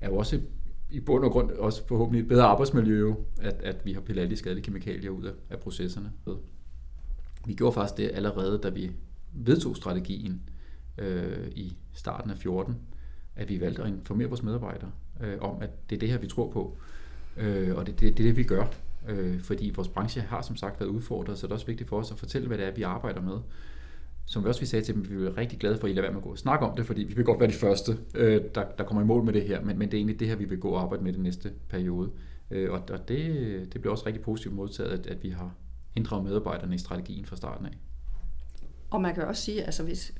er 0.00 0.08
jo 0.08 0.16
også 0.16 0.40
i 0.92 1.00
bund 1.00 1.24
og 1.24 1.30
grund 1.30 1.50
også 1.50 1.86
forhåbentlig 1.86 2.22
et 2.22 2.28
bedre 2.28 2.44
arbejdsmiljø, 2.44 3.14
at, 3.40 3.54
at 3.62 3.76
vi 3.84 3.92
har 3.92 4.00
pillet 4.00 4.22
alle 4.22 4.30
de 4.30 4.36
skadelige 4.36 4.64
kemikalier 4.64 5.10
ud 5.10 5.24
af, 5.24 5.32
af 5.50 5.58
processerne. 5.58 6.12
Vi 7.46 7.54
gjorde 7.54 7.74
faktisk 7.74 7.96
det 7.96 8.10
allerede, 8.14 8.60
da 8.62 8.68
vi 8.68 8.90
vedtog 9.32 9.76
strategien 9.76 10.42
øh, 10.98 11.48
i 11.54 11.76
starten 11.92 12.30
af 12.30 12.38
14, 12.38 12.78
at 13.36 13.48
vi 13.48 13.60
valgte 13.60 13.82
at 13.82 13.88
informere 13.88 14.28
vores 14.28 14.42
medarbejdere 14.42 14.90
øh, 15.20 15.38
om, 15.40 15.62
at 15.62 15.90
det 15.90 15.96
er 15.96 16.00
det 16.00 16.08
her, 16.08 16.18
vi 16.18 16.26
tror 16.26 16.50
på. 16.50 16.78
Øh, 17.36 17.76
og 17.76 17.86
det, 17.86 18.00
det, 18.00 18.18
det 18.18 18.24
er 18.24 18.28
det, 18.28 18.36
vi 18.36 18.44
gør. 18.44 18.66
Øh, 19.08 19.40
fordi 19.40 19.72
vores 19.76 19.88
branche 19.88 20.22
har 20.22 20.42
som 20.42 20.56
sagt 20.56 20.80
været 20.80 20.90
udfordret, 20.90 21.38
så 21.38 21.46
det 21.46 21.50
er 21.50 21.54
også 21.54 21.66
vigtigt 21.66 21.88
for 21.88 21.98
os 21.98 22.10
at 22.10 22.18
fortælle, 22.18 22.48
hvad 22.48 22.58
det 22.58 22.66
er, 22.66 22.74
vi 22.74 22.82
arbejder 22.82 23.20
med. 23.20 23.38
Som 24.32 24.44
vi 24.44 24.48
også 24.48 24.60
vi 24.60 24.66
sagde 24.66 24.84
til 24.84 24.94
dem, 24.94 25.10
vi 25.10 25.26
er 25.26 25.36
rigtig 25.36 25.58
glade 25.58 25.78
for, 25.78 25.86
at 25.86 25.90
I 25.90 25.94
lader 25.94 26.02
være 26.02 26.12
med 26.12 26.18
at 26.18 26.24
gå 26.24 26.30
og 26.30 26.38
snakke 26.38 26.66
om 26.66 26.76
det, 26.76 26.86
fordi 26.86 27.02
vi 27.02 27.14
vil 27.14 27.24
godt 27.24 27.40
være 27.40 27.48
de 27.48 27.54
første, 27.54 27.98
øh, 28.14 28.42
der, 28.54 28.64
der 28.78 28.84
kommer 28.84 29.02
i 29.02 29.06
mål 29.06 29.24
med 29.24 29.32
det 29.32 29.42
her, 29.42 29.60
men, 29.60 29.78
men 29.78 29.88
det 29.88 29.94
er 29.94 29.98
egentlig 29.98 30.20
det 30.20 30.28
her, 30.28 30.36
vi 30.36 30.44
vil 30.44 30.58
gå 30.58 30.68
og 30.68 30.82
arbejde 30.82 31.04
med 31.04 31.12
den 31.12 31.22
næste 31.22 31.52
periode. 31.68 32.10
Øh, 32.50 32.72
og 32.72 32.82
og 32.90 33.08
det, 33.08 33.28
det 33.72 33.80
bliver 33.80 33.92
også 33.92 34.06
rigtig 34.06 34.22
positivt 34.22 34.54
modtaget, 34.54 34.90
at, 34.90 35.06
at 35.06 35.22
vi 35.22 35.30
har 35.30 35.54
inddraget 35.96 36.24
medarbejderne 36.24 36.74
i 36.74 36.78
strategien 36.78 37.26
fra 37.26 37.36
starten 37.36 37.66
af. 37.66 37.72
Og 38.90 39.00
man 39.00 39.14
kan 39.14 39.24
også 39.24 39.42
sige, 39.42 39.62
altså 39.62 39.82
hvis, 39.82 40.14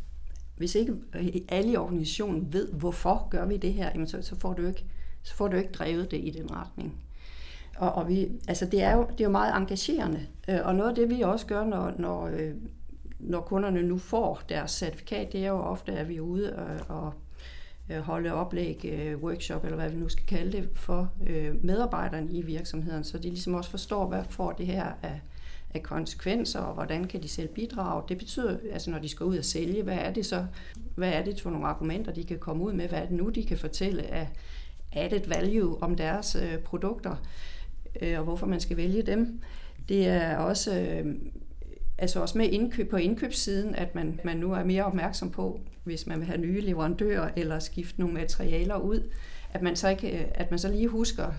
hvis 0.57 0.75
ikke 0.75 0.95
alle 1.49 1.73
i 1.73 1.77
organisationen 1.77 2.53
ved, 2.53 2.73
hvorfor 2.73 3.29
gør 3.31 3.47
vi 3.47 3.57
det 3.57 3.75
her, 3.75 3.91
jamen 3.95 4.07
så, 4.07 4.23
så, 4.23 4.39
får 4.39 4.53
du 4.53 4.67
ikke, 4.67 4.85
så 5.23 5.35
får 5.35 5.49
du 5.49 5.57
ikke 5.57 5.73
drevet 5.73 6.11
det 6.11 6.21
i 6.25 6.31
den 6.31 6.51
retning. 6.51 7.05
Og, 7.77 7.93
og 7.93 8.09
vi, 8.09 8.29
altså 8.49 8.67
det, 8.67 8.83
er 8.83 8.97
jo, 8.97 9.07
det 9.11 9.21
er 9.21 9.25
jo 9.25 9.31
meget 9.31 9.57
engagerende. 9.57 10.27
Øh, 10.49 10.59
og 10.65 10.75
noget 10.75 10.91
af 10.91 10.95
det, 10.95 11.11
vi 11.11 11.21
også 11.21 11.47
gør, 11.47 11.65
når, 11.65 11.93
når, 11.99 12.27
øh, 12.27 12.55
når 13.23 13.41
kunderne 13.41 13.83
nu 13.83 13.99
får 13.99 14.43
deres 14.49 14.71
certifikat, 14.71 15.33
det 15.33 15.45
er 15.45 15.49
jo 15.49 15.61
ofte, 15.61 15.93
at 15.93 16.09
vi 16.09 16.17
er 16.17 16.21
ude 16.21 16.57
og, 16.57 16.97
og 16.97 17.13
øh, 17.91 17.99
holde 17.99 18.33
oplæg, 18.33 18.85
øh, 18.85 19.23
workshop 19.23 19.65
eller 19.65 19.77
hvad 19.77 19.91
vi 19.91 19.97
nu 19.97 20.09
skal 20.09 20.27
kalde 20.27 20.53
det, 20.53 20.69
for 20.75 21.13
øh, 21.27 21.65
medarbejderne 21.65 22.33
i 22.33 22.43
virksomheden, 22.43 23.05
så 23.05 23.19
de 23.19 23.29
ligesom 23.29 23.55
også 23.55 23.71
forstår, 23.71 24.09
hvad 24.09 24.25
får 24.31 24.53
det 24.53 24.67
her 24.67 24.93
af, 25.03 25.21
af 25.75 25.83
konsekvenser, 25.83 26.61
og 26.61 26.75
hvordan 26.75 27.05
kan 27.05 27.23
de 27.23 27.29
selv 27.29 27.49
bidrage. 27.49 28.03
Det 28.09 28.19
betyder, 28.19 28.57
altså 28.73 28.91
når 28.91 28.99
de 28.99 29.09
skal 29.09 29.27
ud 29.27 29.39
og 29.39 29.45
sælge, 29.45 29.83
hvad 29.83 29.99
er 29.99 30.13
det 30.13 30.27
så, 30.27 30.47
hvad 30.95 31.13
er 31.13 31.25
det 31.25 31.41
for 31.41 31.51
nogle 31.51 31.67
argumenter, 31.67 32.13
de 32.13 32.25
kan 32.25 32.39
komme 32.39 32.65
ud 32.65 32.73
med, 32.73 32.89
hvad 32.89 32.99
er 32.99 33.07
det 33.07 33.17
nu, 33.17 33.29
de 33.29 33.45
kan 33.45 33.59
fortælle 33.59 34.03
af 34.03 34.29
added 34.93 35.29
value 35.29 35.83
om 35.83 35.95
deres 35.97 36.37
øh, 36.43 36.59
produkter, 36.59 37.17
øh, 38.03 38.19
og 38.19 38.25
hvorfor 38.25 38.47
man 38.47 38.61
skal 38.61 38.77
vælge 38.77 39.03
dem. 39.03 39.41
Det 39.89 40.09
er 40.09 40.37
også, 40.37 40.81
øh, 40.81 41.15
altså 41.99 42.21
også 42.21 42.39
med 42.39 42.49
indkøb 42.49 42.91
på 42.91 42.97
indkøbssiden, 42.97 43.75
at 43.75 43.95
man, 43.95 44.21
man 44.25 44.37
nu 44.37 44.53
er 44.53 44.65
mere 44.65 44.85
opmærksom 44.85 45.31
på, 45.31 45.61
hvis 45.85 46.07
man 46.07 46.19
vil 46.19 46.27
have 46.27 46.41
nye 46.41 46.61
leverandører 46.61 47.31
eller 47.37 47.59
skifte 47.59 48.01
nogle 48.01 48.15
materialer 48.15 48.77
ud, 48.77 49.11
at 49.53 49.63
man 49.63 49.77
så, 49.77 49.89
ikke, 49.89 50.19
øh, 50.19 50.25
at 50.35 50.51
man 50.51 50.59
så 50.59 50.69
lige 50.69 50.89
husker, 50.89 51.33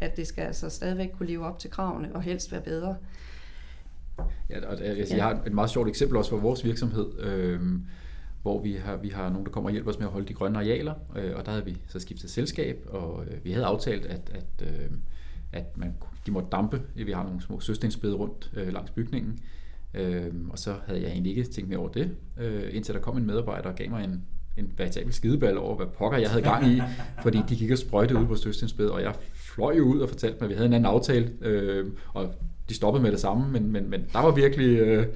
at 0.00 0.16
det 0.16 0.26
skal 0.26 0.42
altså 0.42 0.70
stadigvæk 0.70 1.10
kunne 1.18 1.28
leve 1.28 1.46
op 1.46 1.58
til 1.58 1.70
kravene 1.70 2.14
og 2.14 2.22
helst 2.22 2.52
være 2.52 2.60
bedre. 2.60 2.96
Ja, 4.50 4.66
og 4.66 4.80
jeg, 4.80 5.06
jeg 5.10 5.24
har 5.24 5.42
et 5.46 5.52
meget 5.52 5.70
sjovt 5.70 5.88
eksempel 5.88 6.16
også 6.16 6.30
for 6.30 6.36
vores 6.36 6.64
virksomhed, 6.64 7.18
øh, 7.18 7.60
hvor 8.42 8.62
vi 8.62 8.72
har, 8.72 8.96
vi 8.96 9.08
har 9.08 9.28
nogen, 9.30 9.46
der 9.46 9.52
kommer 9.52 9.70
og 9.70 9.72
hjælper 9.72 9.90
os 9.90 9.98
med 9.98 10.06
at 10.06 10.12
holde 10.12 10.28
de 10.28 10.34
grønne 10.34 10.58
arealer, 10.58 10.94
øh, 11.16 11.36
og 11.36 11.46
der 11.46 11.50
havde 11.50 11.64
vi 11.64 11.76
så 11.88 12.00
skiftet 12.00 12.30
selskab, 12.30 12.86
og 12.88 13.24
øh, 13.24 13.44
vi 13.44 13.52
havde 13.52 13.66
aftalt, 13.66 14.06
at, 14.06 14.30
at, 14.34 14.66
øh, 14.68 14.90
at 15.52 15.76
man, 15.76 15.94
de 16.26 16.30
måtte 16.30 16.48
dampe. 16.52 16.82
Vi 16.94 17.12
har 17.12 17.24
nogle 17.24 17.42
små 17.42 17.60
søstensbede 17.60 18.14
rundt 18.14 18.52
øh, 18.54 18.72
langs 18.72 18.90
bygningen, 18.90 19.38
øh, 19.94 20.32
og 20.50 20.58
så 20.58 20.74
havde 20.86 21.02
jeg 21.02 21.10
egentlig 21.10 21.36
ikke 21.36 21.50
tænkt 21.50 21.70
mere 21.70 21.78
over 21.78 21.88
det, 21.88 22.10
øh, 22.40 22.62
indtil 22.72 22.94
der 22.94 23.00
kom 23.00 23.16
en 23.16 23.26
medarbejder 23.26 23.68
og 23.68 23.74
gav 23.74 23.90
mig 23.90 24.04
en, 24.04 24.22
en 24.56 24.72
veritabel 24.76 25.12
skideball 25.12 25.58
over, 25.58 25.76
hvad 25.76 25.86
pokker 25.86 26.18
jeg 26.18 26.30
havde 26.30 26.42
gang 26.42 26.66
i, 26.66 26.82
fordi 27.22 27.40
de 27.48 27.56
gik 27.56 27.70
og 27.70 27.78
sprøjtede 27.78 28.20
ud 28.20 28.26
på 28.26 28.34
søstensbed, 28.34 28.86
og 28.86 29.02
jeg 29.02 29.14
fløj 29.34 29.80
ud 29.80 30.00
og 30.00 30.08
fortalte 30.08 30.36
mig, 30.40 30.46
at 30.46 30.50
vi 30.50 30.54
havde 30.54 30.66
en 30.66 30.72
anden 30.72 30.86
aftale, 30.86 31.32
øh, 31.40 31.86
og 32.14 32.34
de 32.68 32.74
stoppede 32.74 33.02
med 33.02 33.12
det 33.12 33.20
samme, 33.20 33.48
men, 33.52 33.72
men, 33.72 33.90
men 33.90 34.04
der 34.12 34.18
var 34.18 34.30
virkelig... 34.30 34.78
Øh, 34.78 35.06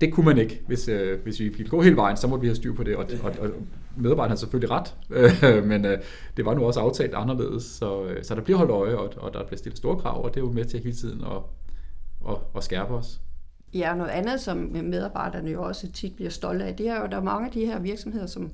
det 0.00 0.12
kunne 0.12 0.26
man 0.26 0.38
ikke, 0.38 0.62
hvis, 0.66 0.88
øh, 0.88 1.22
hvis 1.22 1.40
vi 1.40 1.48
ville 1.48 1.68
gå 1.68 1.82
hele 1.82 1.96
vejen, 1.96 2.16
så 2.16 2.26
måtte 2.26 2.40
vi 2.40 2.46
have 2.46 2.56
styr 2.56 2.74
på 2.74 2.82
det, 2.82 2.96
og, 2.96 3.06
og, 3.22 3.32
og 3.40 3.50
medarbejderen 3.96 4.30
har 4.30 4.36
selvfølgelig 4.36 4.70
ret, 4.70 4.94
øh, 5.10 5.64
men 5.64 5.84
øh, 5.84 5.98
det 6.36 6.44
var 6.44 6.54
nu 6.54 6.64
også 6.64 6.80
aftalt 6.80 7.14
anderledes, 7.14 7.62
så, 7.64 8.04
øh, 8.04 8.24
så 8.24 8.34
der 8.34 8.40
bliver 8.40 8.56
holdt 8.56 8.70
øje, 8.70 8.96
og, 8.96 9.12
og 9.16 9.34
der 9.34 9.46
bliver 9.46 9.58
stillet 9.58 9.78
store 9.78 9.96
krav, 9.96 10.24
og 10.24 10.34
det 10.34 10.40
er 10.40 10.44
jo 10.44 10.52
med 10.52 10.64
til 10.64 10.80
hele 10.80 10.96
tiden 10.96 11.20
at, 11.24 11.42
at, 12.28 12.36
at 12.56 12.64
skærpe 12.64 12.94
os. 12.94 13.20
Ja, 13.74 13.94
noget 13.94 14.10
andet, 14.10 14.40
som 14.40 14.56
medarbejderne 14.56 15.50
jo 15.50 15.62
også 15.62 15.92
tit 15.92 16.16
bliver 16.16 16.30
stolte 16.30 16.64
af, 16.64 16.76
det 16.76 16.88
er 16.88 16.96
jo, 16.96 17.02
at 17.02 17.10
der 17.10 17.16
er 17.16 17.22
mange 17.22 17.46
af 17.46 17.52
de 17.52 17.66
her 17.66 17.78
virksomheder, 17.78 18.26
som 18.26 18.50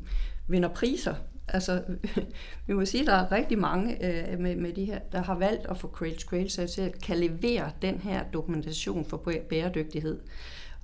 vinder 0.48 0.68
priser 0.68 1.14
Altså, 1.48 1.82
vi 2.66 2.72
må 2.72 2.84
sige, 2.84 3.00
at 3.00 3.06
der 3.06 3.12
er 3.12 3.32
rigtig 3.32 3.58
mange 3.58 4.04
øh, 4.04 4.38
med, 4.38 4.56
med 4.56 4.72
de 4.72 4.84
her, 4.84 4.98
der 4.98 5.22
har 5.22 5.34
valgt 5.34 5.66
at 5.66 5.78
få 5.78 5.88
Cradle 5.88 6.16
to 6.16 6.28
Cradle, 6.28 6.50
så 6.50 6.90
kan 7.02 7.18
levere 7.18 7.70
den 7.82 7.98
her 7.98 8.24
dokumentation 8.32 9.04
for 9.04 9.32
bæredygtighed. 9.50 10.20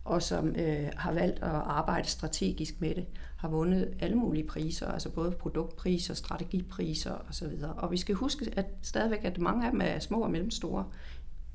og 0.05 0.23
som 0.23 0.57
øh, 0.57 0.89
har 0.97 1.13
valgt 1.13 1.43
at 1.43 1.51
arbejde 1.51 2.09
strategisk 2.09 2.81
med 2.81 2.95
det, 2.95 3.07
har 3.37 3.49
vundet 3.49 3.95
alle 4.01 4.17
mulige 4.17 4.47
priser, 4.47 4.89
altså 4.89 5.09
både 5.09 5.31
produktpriser, 5.31 6.15
strategipriser 6.15 7.15
osv. 7.29 7.65
Og 7.77 7.91
vi 7.91 7.97
skal 7.97 8.15
huske, 8.15 8.51
at 8.57 8.67
stadigvæk 8.83 9.25
at 9.25 9.39
mange 9.39 9.67
af 9.67 9.71
dem 9.71 9.81
er 9.81 9.99
små 9.99 10.21
og 10.21 10.31
mellemstore. 10.31 10.85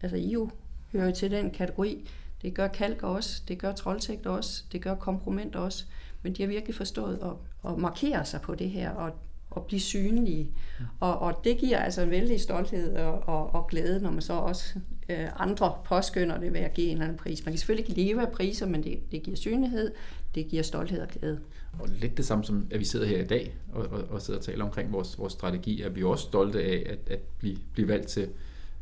Altså 0.01 0.17
IO 0.17 0.49
hører 0.91 1.11
til 1.11 1.31
den 1.31 1.51
kategori. 1.51 2.09
Det 2.45 2.53
gør 2.53 2.67
Kalk 2.67 3.03
også, 3.03 3.41
det 3.47 3.58
gør 3.58 3.71
troldtægt 3.71 4.25
også, 4.25 4.63
det 4.71 4.81
gør 4.81 4.95
Komproment 4.95 5.55
også. 5.55 5.86
Men 6.23 6.34
de 6.34 6.41
har 6.43 6.47
virkelig 6.47 6.75
forstået 6.75 7.19
at, 7.23 7.71
at 7.71 7.77
markere 7.77 8.25
sig 8.25 8.41
på 8.41 8.55
det 8.55 8.69
her, 8.69 8.89
og 8.89 9.12
og 9.49 9.65
blive 9.65 9.79
synlige. 9.79 10.51
Og, 10.99 11.19
og 11.19 11.41
det 11.43 11.58
giver 11.58 11.77
altså 11.77 12.01
en 12.01 12.10
vældig 12.10 12.41
stolthed 12.41 12.95
og, 12.95 13.23
og, 13.27 13.55
og 13.55 13.67
glæde, 13.67 14.01
når 14.01 14.12
man 14.12 14.21
så 14.21 14.34
også 14.34 14.79
øh, 15.10 15.27
andre 15.41 15.73
påskynder 15.86 16.39
det 16.39 16.53
ved 16.53 16.60
at 16.60 16.73
give 16.73 16.88
en 16.88 16.93
eller 16.93 17.05
anden 17.05 17.17
pris. 17.17 17.45
Man 17.45 17.51
kan 17.51 17.60
selvfølgelig 17.60 17.89
ikke 17.89 18.01
leve 18.01 18.21
af 18.21 18.31
priser, 18.31 18.65
men 18.65 18.84
det, 18.84 19.12
det 19.12 19.23
giver 19.23 19.38
synlighed, 19.38 19.91
det 20.36 20.47
giver 20.47 20.63
stolthed 20.63 21.01
og 21.01 21.08
glæde. 21.08 21.39
Og 21.79 21.89
lidt 21.89 22.17
det 22.17 22.25
samme 22.25 22.43
som, 22.43 22.67
at 22.71 22.79
vi 22.79 22.86
sidder 22.86 23.05
her 23.05 23.21
i 23.21 23.27
dag 23.27 23.55
og, 23.73 23.86
og, 23.86 24.03
og 24.10 24.21
sidder 24.21 24.39
og 24.39 24.45
taler 24.45 24.65
omkring 24.65 24.93
vores, 24.93 25.19
vores 25.19 25.34
strategi, 25.34 25.81
at 25.81 25.95
vi 25.95 26.03
også 26.03 26.23
stolte 26.23 26.63
af 26.63 26.84
at, 26.89 27.13
at 27.13 27.19
blive, 27.39 27.58
blive 27.73 27.88
valgt 27.88 28.08
til. 28.08 28.29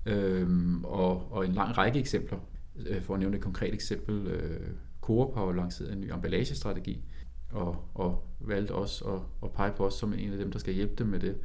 Øhm, 0.05 0.85
og, 0.85 1.31
og 1.31 1.45
en 1.45 1.53
lang 1.53 1.77
række 1.77 1.99
eksempler. 1.99 2.37
Øh, 2.75 3.01
for 3.01 3.13
at 3.13 3.19
nævne 3.19 3.35
et 3.35 3.43
konkret 3.43 3.73
eksempel, 3.73 4.27
øh, 4.27 4.67
Coop 5.01 5.35
har 5.35 5.45
jo 5.45 5.51
lanceret 5.51 5.93
en 5.93 6.01
ny 6.01 6.11
emballagestrategi, 6.13 7.03
og, 7.51 7.89
og 7.93 8.23
valgte 8.39 8.71
også 8.71 9.05
at, 9.05 9.19
at 9.43 9.51
pege 9.51 9.71
på 9.77 9.85
os 9.85 9.93
som 9.93 10.13
en 10.13 10.31
af 10.31 10.37
dem, 10.37 10.51
der 10.51 10.59
skal 10.59 10.73
hjælpe 10.73 10.93
dem 10.97 11.07
med 11.07 11.19
det. 11.19 11.35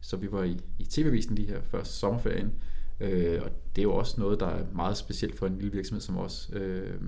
Så 0.00 0.16
vi 0.16 0.32
var 0.32 0.42
i, 0.42 0.60
i 0.78 0.84
TV-visen 0.84 1.34
lige 1.34 1.48
her 1.48 1.60
før 1.62 1.82
sommerferien, 1.82 2.52
øh, 3.00 3.42
og 3.42 3.50
det 3.76 3.82
er 3.82 3.86
jo 3.86 3.94
også 3.94 4.20
noget, 4.20 4.40
der 4.40 4.46
er 4.46 4.64
meget 4.72 4.96
specielt 4.96 5.38
for 5.38 5.46
en 5.46 5.54
lille 5.54 5.72
virksomhed 5.72 6.00
som 6.00 6.18
os. 6.18 6.50
Øh, 6.52 7.00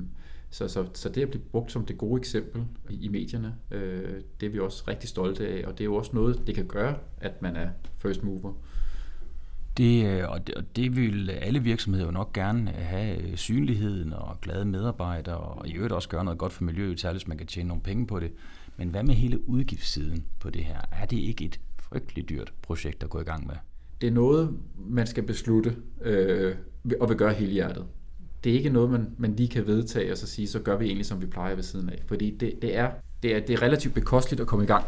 så, 0.51 0.69
så, 0.69 0.87
så 0.95 1.09
det 1.09 1.23
at 1.23 1.31
blive 1.31 1.43
brugt 1.43 1.73
som 1.73 1.87
det 1.87 1.99
gode 1.99 2.19
eksempel 2.19 2.65
i, 2.91 3.05
i 3.05 3.09
medierne, 3.09 3.55
øh, 3.71 4.21
det 4.41 4.47
er 4.47 4.51
vi 4.51 4.59
også 4.59 4.85
rigtig 4.89 5.09
stolte 5.09 5.49
af, 5.49 5.67
og 5.67 5.73
det 5.73 5.81
er 5.81 5.85
jo 5.85 5.95
også 5.95 6.11
noget, 6.15 6.43
det 6.47 6.55
kan 6.55 6.67
gøre, 6.67 6.99
at 7.19 7.43
man 7.43 7.57
er 7.57 7.71
first 7.99 8.23
mover. 8.23 8.53
Det, 9.77 10.07
øh, 10.07 10.31
og, 10.31 10.47
det, 10.47 10.55
og 10.55 10.77
det 10.77 10.97
vil 10.97 11.31
alle 11.31 11.63
virksomheder 11.63 12.07
jo 12.07 12.11
nok 12.11 12.33
gerne 12.33 12.71
øh, 12.71 12.87
have 12.87 13.23
øh, 13.23 13.37
synligheden 13.37 14.13
og 14.13 14.41
glade 14.43 14.65
medarbejdere, 14.65 15.37
og 15.37 15.69
i 15.69 15.73
øvrigt 15.73 15.93
også 15.93 16.09
gøre 16.09 16.25
noget 16.25 16.39
godt 16.39 16.53
for 16.53 16.65
miljøet, 16.65 17.01
særligt 17.01 17.23
hvis 17.23 17.29
man 17.29 17.39
kan 17.39 17.47
tjene 17.47 17.69
nogle 17.69 17.83
penge 17.83 18.07
på 18.07 18.21
det. 18.21 18.33
Men 18.77 18.89
hvad 18.89 19.03
med 19.03 19.15
hele 19.15 19.49
udgiftssiden 19.49 20.25
på 20.41 20.51
det 20.51 20.65
her? 20.65 20.81
Er 20.93 21.07
det 21.07 21.17
ikke 21.17 21.45
et 21.45 21.61
frygteligt 21.83 22.29
dyrt 22.29 22.53
projekt 22.63 23.03
at 23.03 23.11
gå 23.11 23.21
i 23.21 23.25
gang 23.25 23.47
med? 23.47 23.55
Det 24.01 24.07
er 24.07 24.11
noget, 24.11 24.59
man 24.79 25.07
skal 25.07 25.23
beslutte 25.23 25.77
øh, 26.03 26.55
og 27.01 27.09
vil 27.09 27.17
gøre 27.17 27.33
hele 27.33 27.53
hjertet. 27.53 27.87
Det 28.45 28.53
er 28.53 28.57
ikke 28.57 28.71
noget, 28.71 28.91
man, 28.91 29.15
man 29.19 29.37
lige 29.37 29.49
kan 29.49 29.67
vedtage 29.67 30.13
og 30.13 30.19
så 30.19 30.27
sige, 30.27 30.49
så 30.49 30.59
gør 30.59 30.77
vi 30.77 30.87
egentlig, 30.87 31.07
som 31.07 31.21
vi 31.21 31.27
plejer 31.27 31.55
ved 31.55 31.63
siden 31.63 31.89
af. 31.89 32.03
Fordi 32.07 32.31
det, 32.31 32.63
det, 32.63 32.77
er, 32.77 32.91
det, 33.23 33.37
er, 33.37 33.41
det 33.41 33.51
er 33.51 33.63
relativt 33.63 33.95
bekosteligt 33.95 34.41
at 34.41 34.47
komme 34.47 34.65
i 34.65 34.69
gang 34.69 34.85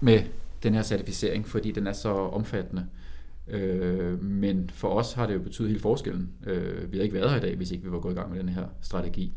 med 0.00 0.22
den 0.62 0.74
her 0.74 0.82
certificering, 0.82 1.48
fordi 1.48 1.70
den 1.70 1.86
er 1.86 1.92
så 1.92 2.08
omfattende. 2.08 2.82
Øh, 2.82 3.06
Øh, 3.48 4.22
men 4.22 4.70
for 4.70 4.88
os 4.88 5.12
har 5.12 5.26
det 5.26 5.34
jo 5.34 5.38
betydet 5.38 5.68
hele 5.68 5.80
forskellen. 5.80 6.30
Øh, 6.46 6.92
vi 6.92 6.96
havde 6.96 7.04
ikke 7.04 7.14
været 7.14 7.30
her 7.30 7.36
i 7.36 7.40
dag, 7.40 7.56
hvis 7.56 7.70
ikke 7.70 7.84
vi 7.84 7.90
var 7.90 8.00
gået 8.00 8.12
i 8.12 8.16
gang 8.16 8.30
med 8.30 8.38
den 8.38 8.48
her 8.48 8.66
strategi. 8.80 9.32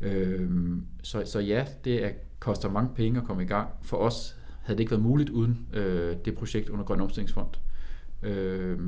Øh, 0.00 0.50
så, 1.02 1.22
så 1.24 1.40
ja, 1.40 1.66
det 1.84 2.04
er, 2.04 2.10
koster 2.38 2.70
mange 2.70 2.90
penge 2.94 3.20
at 3.20 3.26
komme 3.26 3.42
i 3.42 3.46
gang. 3.46 3.68
For 3.82 3.96
os 3.96 4.36
havde 4.62 4.76
det 4.76 4.80
ikke 4.80 4.90
været 4.90 5.02
muligt 5.02 5.30
uden 5.30 5.66
øh, 5.72 6.16
det 6.24 6.34
projekt 6.34 6.68
under 6.68 6.84
Grøn 6.84 7.00
Omstillingsfond. 7.00 7.48
Øh, 8.22 8.78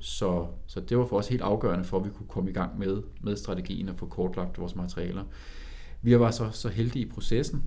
så, 0.00 0.46
så 0.66 0.80
det 0.80 0.98
var 0.98 1.06
for 1.06 1.16
os 1.16 1.28
helt 1.28 1.42
afgørende 1.42 1.84
for, 1.84 1.98
at 1.98 2.04
vi 2.04 2.10
kunne 2.10 2.28
komme 2.28 2.50
i 2.50 2.52
gang 2.52 2.78
med, 2.78 3.02
med 3.20 3.36
strategien 3.36 3.88
og 3.88 3.96
få 3.96 4.06
kortlagt 4.06 4.58
vores 4.58 4.76
materialer. 4.76 5.24
Vi 6.02 6.18
var 6.18 6.30
så, 6.30 6.50
så 6.50 6.68
heldige 6.68 7.06
i 7.06 7.08
processen, 7.08 7.64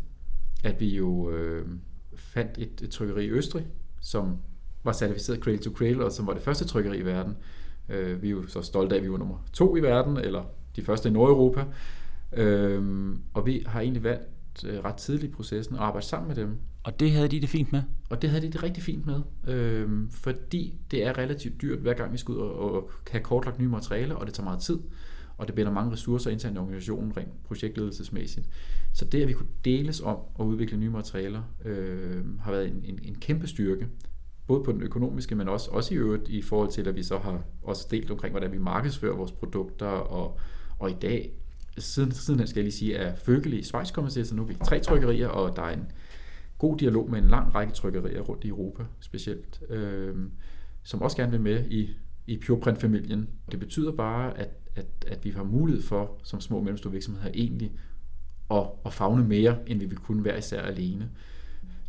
at 0.63 0.79
vi 0.79 0.95
jo 0.95 1.31
øh, 1.31 1.67
fandt 2.15 2.57
et, 2.57 2.81
et 2.81 2.89
trykkeri 2.89 3.25
i 3.25 3.29
Østrig, 3.29 3.67
som 4.01 4.37
var 4.83 4.93
certificeret 4.93 5.39
Cradle 5.39 5.61
to 5.61 5.71
Cradle, 5.71 6.05
og 6.05 6.11
som 6.11 6.27
var 6.27 6.33
det 6.33 6.41
første 6.41 6.65
trykkeri 6.65 6.97
i 6.97 7.05
verden. 7.05 7.37
Øh, 7.89 8.21
vi 8.21 8.27
er 8.27 8.31
jo 8.31 8.47
så 8.47 8.61
stolte 8.61 8.95
af, 8.95 8.99
at 8.99 9.03
vi 9.03 9.11
var 9.11 9.17
nummer 9.17 9.37
to 9.53 9.77
i 9.77 9.81
verden, 9.81 10.17
eller 10.17 10.43
de 10.75 10.81
første 10.81 11.09
i 11.09 11.11
Nordeuropa. 11.11 11.65
Øh, 12.33 13.15
og 13.33 13.45
vi 13.45 13.63
har 13.67 13.81
egentlig 13.81 14.03
valgt 14.03 14.65
øh, 14.65 14.79
ret 14.85 14.95
tidligt 14.95 15.31
i 15.31 15.35
processen 15.35 15.75
at 15.75 15.81
arbejde 15.81 16.05
sammen 16.05 16.27
med 16.27 16.35
dem. 16.35 16.57
Og 16.83 16.99
det 16.99 17.11
havde 17.11 17.27
de 17.27 17.41
det 17.41 17.49
fint 17.49 17.71
med? 17.71 17.81
Og 18.09 18.21
det 18.21 18.29
havde 18.29 18.47
de 18.47 18.51
det 18.51 18.63
rigtig 18.63 18.83
fint 18.83 19.05
med, 19.05 19.21
øh, 19.47 19.89
fordi 20.09 20.79
det 20.91 21.05
er 21.05 21.17
relativt 21.17 21.61
dyrt, 21.61 21.79
hver 21.79 21.93
gang 21.93 22.13
vi 22.13 22.17
skal 22.17 22.31
ud 22.31 22.39
og, 22.39 22.73
og 22.73 22.91
have 23.11 23.23
kortlagt 23.23 23.59
nye 23.59 23.67
materialer, 23.67 24.15
og 24.15 24.25
det 24.25 24.33
tager 24.33 24.45
meget 24.45 24.59
tid, 24.59 24.79
og 25.37 25.47
det 25.47 25.55
binder 25.55 25.71
mange 25.71 25.91
ressourcer 25.91 26.31
internt 26.31 26.55
i 26.55 26.59
organisationen, 26.59 27.17
rent 27.17 27.43
projektledelsesmæssigt. 27.43 28.49
Så 28.93 29.05
det, 29.05 29.21
at 29.21 29.27
vi 29.27 29.33
kunne 29.33 29.49
deles 29.65 30.01
om 30.01 30.17
at 30.39 30.43
udvikle 30.43 30.77
nye 30.77 30.89
materialer, 30.89 31.41
øh, 31.65 32.39
har 32.39 32.51
været 32.51 32.67
en, 32.67 32.81
en, 32.83 32.99
en 33.03 33.15
kæmpe 33.15 33.47
styrke, 33.47 33.87
både 34.47 34.63
på 34.63 34.71
den 34.71 34.81
økonomiske, 34.81 35.35
men 35.35 35.49
også, 35.49 35.71
også 35.71 35.93
i 35.93 35.97
øvrigt 35.97 36.29
i 36.29 36.41
forhold 36.41 36.71
til, 36.71 36.87
at 36.87 36.95
vi 36.95 37.03
så 37.03 37.17
har 37.17 37.43
også 37.63 37.87
delt 37.91 38.11
omkring, 38.11 38.31
hvordan 38.31 38.51
vi 38.51 38.57
markedsfører 38.57 39.15
vores 39.15 39.31
produkter, 39.31 39.85
og, 39.87 40.39
og 40.79 40.91
i 40.91 40.95
dag, 41.01 41.33
siden, 41.77 42.11
siden 42.11 42.47
skal 42.47 42.59
jeg 42.59 42.63
lige 42.63 42.73
sige, 42.73 42.95
er 42.95 43.15
Føgel 43.15 43.53
i 43.53 43.63
Schweiz 43.63 43.91
kommet 43.91 44.13
til, 44.13 44.25
så 44.25 44.35
nu 44.35 44.41
er 44.41 44.45
vi 44.45 44.55
tre 44.65 44.79
trykkerier, 44.79 45.27
og 45.27 45.55
der 45.55 45.61
er 45.61 45.73
en 45.73 45.91
god 46.57 46.77
dialog 46.77 47.09
med 47.09 47.19
en 47.19 47.27
lang 47.27 47.55
række 47.55 47.73
trykkerier 47.73 48.21
rundt 48.21 48.43
i 48.43 48.47
Europa 48.47 48.83
specielt, 48.99 49.61
øh, 49.69 50.15
som 50.83 51.01
også 51.01 51.17
gerne 51.17 51.31
vil 51.31 51.41
med 51.41 51.65
i, 51.69 51.89
i 52.27 52.37
PurePrint-familien. 52.45 53.29
Det 53.51 53.59
betyder 53.59 53.91
bare, 53.91 54.37
at, 54.37 54.49
at, 54.75 54.85
at 55.07 55.25
vi 55.25 55.29
har 55.29 55.43
mulighed 55.43 55.83
for, 55.83 56.19
som 56.23 56.41
små 56.41 56.57
og 56.57 56.63
mellemstore 56.63 56.91
virksomheder, 56.91 57.31
egentlig 57.33 57.71
at, 58.51 58.65
at 58.85 58.93
fagne 58.93 59.23
mere, 59.23 59.57
end 59.67 59.79
vi 59.79 59.85
vil 59.85 59.97
kunne 59.97 60.23
være 60.23 60.37
især 60.37 60.61
alene. 60.61 61.09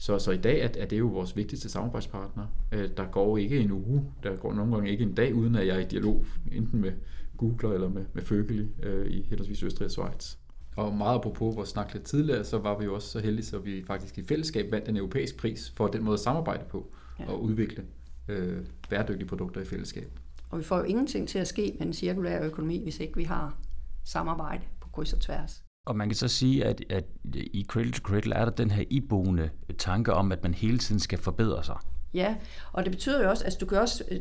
Så, 0.02 0.18
så 0.18 0.30
i 0.30 0.36
dag 0.36 0.60
er, 0.60 0.68
er 0.78 0.86
det 0.86 0.98
jo 0.98 1.06
vores 1.06 1.36
vigtigste 1.36 1.68
samarbejdspartner. 1.68 2.46
Øh, 2.72 2.90
der 2.96 3.04
går 3.04 3.38
ikke 3.38 3.58
en 3.58 3.70
uge, 3.70 4.04
der 4.22 4.36
går 4.36 4.54
nogle 4.54 4.74
gange 4.74 4.90
ikke 4.90 5.04
en 5.04 5.14
dag, 5.14 5.34
uden 5.34 5.54
at 5.54 5.66
jeg 5.66 5.76
er 5.76 5.80
i 5.80 5.84
dialog, 5.84 6.24
enten 6.52 6.80
med 6.80 6.92
Google 7.36 7.74
eller 7.74 7.88
med, 7.88 8.04
med 8.12 8.22
Føgeli 8.22 8.68
øh, 8.82 9.06
i 9.06 9.22
henholdsvis 9.22 9.62
Østrig 9.62 9.84
og 9.84 9.90
Schweiz. 9.90 10.36
Og 10.76 10.94
meget 10.94 11.14
apropos 11.14 11.56
vores 11.56 11.68
snak 11.68 11.92
lidt 11.92 12.04
tidligere, 12.04 12.44
så 12.44 12.58
var 12.58 12.78
vi 12.78 12.84
jo 12.84 12.94
også 12.94 13.08
så 13.08 13.20
heldige, 13.20 13.46
så 13.46 13.58
vi 13.58 13.84
faktisk 13.86 14.18
i 14.18 14.24
fællesskab 14.24 14.72
vandt 14.72 14.88
en 14.88 14.96
europæisk 14.96 15.36
pris 15.36 15.70
for 15.70 15.86
den 15.86 16.04
måde 16.04 16.14
at 16.14 16.20
samarbejde 16.20 16.64
på 16.70 16.92
ja. 17.18 17.30
og 17.30 17.42
udvikle 17.42 17.84
øh, 18.28 18.66
bæredygtige 18.90 19.28
produkter 19.28 19.60
i 19.60 19.64
fællesskab. 19.64 20.18
Og 20.50 20.58
vi 20.58 20.64
får 20.64 20.78
jo 20.78 20.84
ingenting 20.84 21.28
til 21.28 21.38
at 21.38 21.46
ske 21.46 21.76
med 21.78 21.86
en 21.86 21.92
cirkulær 21.92 22.44
økonomi, 22.44 22.82
hvis 22.82 23.00
ikke 23.00 23.16
vi 23.16 23.24
har 23.24 23.58
samarbejde 24.04 24.62
på 24.80 24.88
kryds 24.88 25.12
og 25.12 25.20
tværs. 25.20 25.64
Og 25.86 25.96
man 25.96 26.08
kan 26.08 26.16
så 26.16 26.28
sige, 26.28 26.64
at, 26.64 26.84
at 26.90 27.04
i 27.34 27.64
Cradle 27.68 27.92
to 27.92 28.00
Cradle 28.02 28.34
er 28.34 28.44
der 28.44 28.52
den 28.52 28.70
her 28.70 28.84
iboende 28.90 29.50
tanke 29.78 30.12
om, 30.12 30.32
at 30.32 30.42
man 30.42 30.54
hele 30.54 30.78
tiden 30.78 31.00
skal 31.00 31.18
forbedre 31.18 31.64
sig. 31.64 31.76
Ja, 32.14 32.36
og 32.72 32.84
det 32.84 32.92
betyder 32.92 33.22
jo 33.22 33.30
også, 33.30 33.42
at 33.42 33.46
altså, 33.46 33.58
du 33.58 33.66
kan 33.66 33.78
også, 33.78 34.04
øh, 34.10 34.20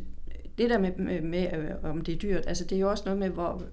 det 0.58 0.70
der 0.70 0.78
med, 0.78 0.92
med, 0.98 1.22
med 1.22 1.54
øh, 1.54 1.90
om 1.90 2.02
det 2.02 2.14
er 2.14 2.18
dyrt, 2.18 2.44
altså 2.48 2.64
det 2.64 2.76
er 2.76 2.80
jo 2.80 2.90
også 2.90 3.04
noget 3.06 3.20
med, 3.20 3.30
hvor, 3.30 3.64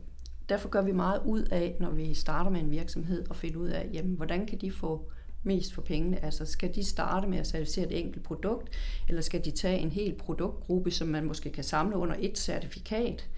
derfor 0.48 0.68
gør 0.68 0.82
vi 0.82 0.92
meget 0.92 1.20
ud 1.24 1.42
af, 1.42 1.76
når 1.80 1.90
vi 1.90 2.14
starter 2.14 2.50
med 2.50 2.60
en 2.60 2.70
virksomhed, 2.70 3.28
og 3.30 3.36
finde 3.36 3.58
ud 3.58 3.68
af, 3.68 3.90
jamen, 3.92 4.14
hvordan 4.14 4.46
kan 4.46 4.58
de 4.58 4.70
få 4.70 5.10
mest 5.42 5.74
for 5.74 5.82
pengene? 5.82 6.24
Altså 6.24 6.46
skal 6.46 6.74
de 6.74 6.84
starte 6.84 7.28
med 7.28 7.38
at 7.38 7.46
certificere 7.46 7.86
et 7.86 7.98
enkelt 8.00 8.24
produkt, 8.24 8.76
eller 9.08 9.22
skal 9.22 9.44
de 9.44 9.50
tage 9.50 9.78
en 9.78 9.90
hel 9.90 10.14
produktgruppe, 10.14 10.90
som 10.90 11.08
man 11.08 11.24
måske 11.24 11.50
kan 11.50 11.64
samle 11.64 11.96
under 11.96 12.16
et 12.18 12.38
certifikat? 12.38 13.28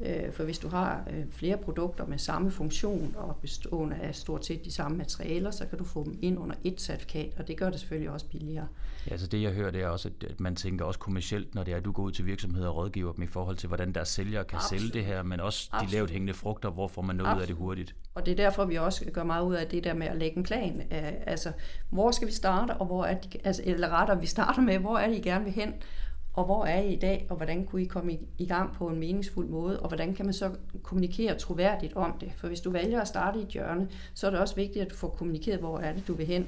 Øh, 0.00 0.32
for 0.32 0.44
hvis 0.44 0.58
du 0.58 0.68
har 0.68 1.04
øh, 1.10 1.24
flere 1.30 1.56
produkter 1.56 2.06
med 2.06 2.18
samme 2.18 2.50
funktion 2.50 3.14
og 3.18 3.36
bestående 3.36 3.96
af 3.96 4.14
stort 4.14 4.46
set 4.46 4.64
de 4.64 4.72
samme 4.72 4.98
materialer, 4.98 5.50
så 5.50 5.66
kan 5.66 5.78
du 5.78 5.84
få 5.84 6.04
dem 6.04 6.18
ind 6.22 6.38
under 6.38 6.56
et 6.64 6.80
certifikat, 6.80 7.32
og 7.38 7.48
det 7.48 7.56
gør 7.56 7.70
det 7.70 7.80
selvfølgelig 7.80 8.10
også 8.10 8.26
billigere. 8.26 8.66
Ja, 9.10 9.16
så 9.16 9.26
det 9.26 9.42
jeg 9.42 9.52
hører, 9.52 9.70
det 9.70 9.82
er 9.82 9.88
også, 9.88 10.10
at 10.30 10.40
man 10.40 10.56
tænker 10.56 10.84
også 10.84 11.00
kommercielt, 11.00 11.54
når 11.54 11.62
det 11.62 11.72
er, 11.72 11.76
at 11.76 11.84
du 11.84 11.92
går 11.92 12.02
ud 12.02 12.12
til 12.12 12.26
virksomheder 12.26 12.68
og 12.68 12.76
rådgiver 12.76 13.12
dem 13.12 13.22
i 13.22 13.26
forhold 13.26 13.56
til, 13.56 13.66
hvordan 13.66 13.92
deres 13.92 14.08
sælgere 14.08 14.44
kan 14.44 14.56
Absolut. 14.56 14.80
sælge 14.80 14.92
det 14.92 15.04
her, 15.04 15.22
men 15.22 15.40
også 15.40 15.68
Absolut. 15.72 15.90
de 15.90 15.96
lavt 15.96 16.10
hængende 16.10 16.34
frugter, 16.34 16.70
hvor 16.70 16.88
får 16.88 17.02
man 17.02 17.16
noget 17.16 17.30
Absolut. 17.30 17.38
ud 17.38 17.42
af 17.42 17.46
det 17.46 17.56
hurtigt. 17.56 17.94
Og 18.14 18.26
det 18.26 18.32
er 18.32 18.36
derfor, 18.36 18.64
vi 18.64 18.76
også 18.76 19.04
gør 19.12 19.24
meget 19.24 19.44
ud 19.44 19.54
af 19.54 19.66
det 19.66 19.84
der 19.84 19.94
med 19.94 20.06
at 20.06 20.16
lægge 20.16 20.36
en 20.36 20.42
plan. 20.42 20.82
Altså, 21.26 21.52
hvor 21.90 22.10
skal 22.10 22.28
vi 22.28 22.32
starte, 22.32 22.70
og 22.70 22.86
hvor 22.86 23.04
er 23.04 23.20
de, 23.20 23.28
altså, 23.44 23.62
eller 23.66 23.88
rettere, 23.88 24.20
vi 24.20 24.26
starter 24.26 24.62
med, 24.62 24.78
hvor 24.78 24.98
er 24.98 25.08
det, 25.08 25.16
I 25.16 25.20
gerne 25.20 25.44
vil 25.44 25.52
hen, 25.52 25.74
og 26.34 26.44
hvor 26.44 26.64
er 26.64 26.80
I 26.80 26.92
i 26.92 26.98
dag, 26.98 27.26
og 27.30 27.36
hvordan 27.36 27.64
kunne 27.64 27.82
I 27.82 27.84
komme 27.84 28.12
i, 28.12 28.18
i 28.38 28.46
gang 28.46 28.72
på 28.72 28.88
en 28.88 28.98
meningsfuld 28.98 29.48
måde, 29.48 29.80
og 29.80 29.88
hvordan 29.88 30.14
kan 30.14 30.24
man 30.24 30.34
så 30.34 30.50
kommunikere 30.82 31.38
troværdigt 31.38 31.96
om 31.96 32.12
det? 32.20 32.32
For 32.36 32.48
hvis 32.48 32.60
du 32.60 32.70
vælger 32.70 33.00
at 33.00 33.08
starte 33.08 33.38
i 33.38 33.42
et 33.42 33.48
hjørne, 33.48 33.88
så 34.14 34.26
er 34.26 34.30
det 34.30 34.40
også 34.40 34.54
vigtigt, 34.54 34.84
at 34.84 34.90
du 34.90 34.96
får 34.96 35.08
kommunikeret, 35.08 35.60
hvor 35.60 35.78
er 35.78 35.92
det, 35.92 36.08
du 36.08 36.14
vil 36.14 36.26
hen. 36.26 36.46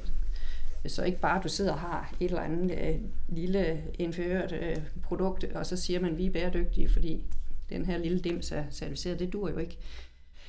Så 0.87 1.05
ikke 1.05 1.21
bare, 1.21 1.39
at 1.39 1.45
du 1.45 1.49
sidder 1.49 1.73
og 1.73 1.79
har 1.79 2.15
et 2.21 2.29
eller 2.29 2.43
andet 2.43 2.79
øh, 2.79 2.95
lille 3.29 3.83
indført 3.99 4.53
øh, 4.53 4.77
produkt, 5.03 5.45
og 5.45 5.67
så 5.67 5.77
siger 5.77 6.01
man, 6.01 6.13
at 6.13 6.19
vi 6.19 6.27
er 6.27 6.31
bæredygtige, 6.31 6.89
fordi 6.89 7.23
den 7.71 7.85
her 7.85 7.99
lille 7.99 8.19
dims 8.19 8.53
er 8.53 8.65
certificeret. 8.71 9.19
Det 9.19 9.33
dur 9.33 9.51
jo 9.51 9.59
ikke. 9.59 9.79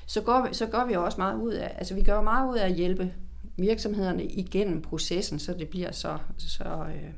Så 0.05 0.21
går, 0.21 0.47
vi, 0.47 0.53
så 0.53 0.65
går 0.65 0.85
vi 0.85 0.93
også 0.93 1.17
meget 1.17 1.41
ud 1.41 1.53
af, 1.53 1.75
altså 1.77 1.95
vi 1.95 2.03
gør 2.03 2.21
meget 2.21 2.51
ud 2.51 2.57
af 2.57 2.65
at 2.65 2.73
hjælpe 2.73 3.13
virksomhederne 3.57 4.25
igennem 4.25 4.81
processen, 4.81 5.39
så 5.39 5.53
det 5.53 5.69
bliver 5.69 5.91
så, 5.91 6.17
så 6.37 6.63
øh, 6.63 7.13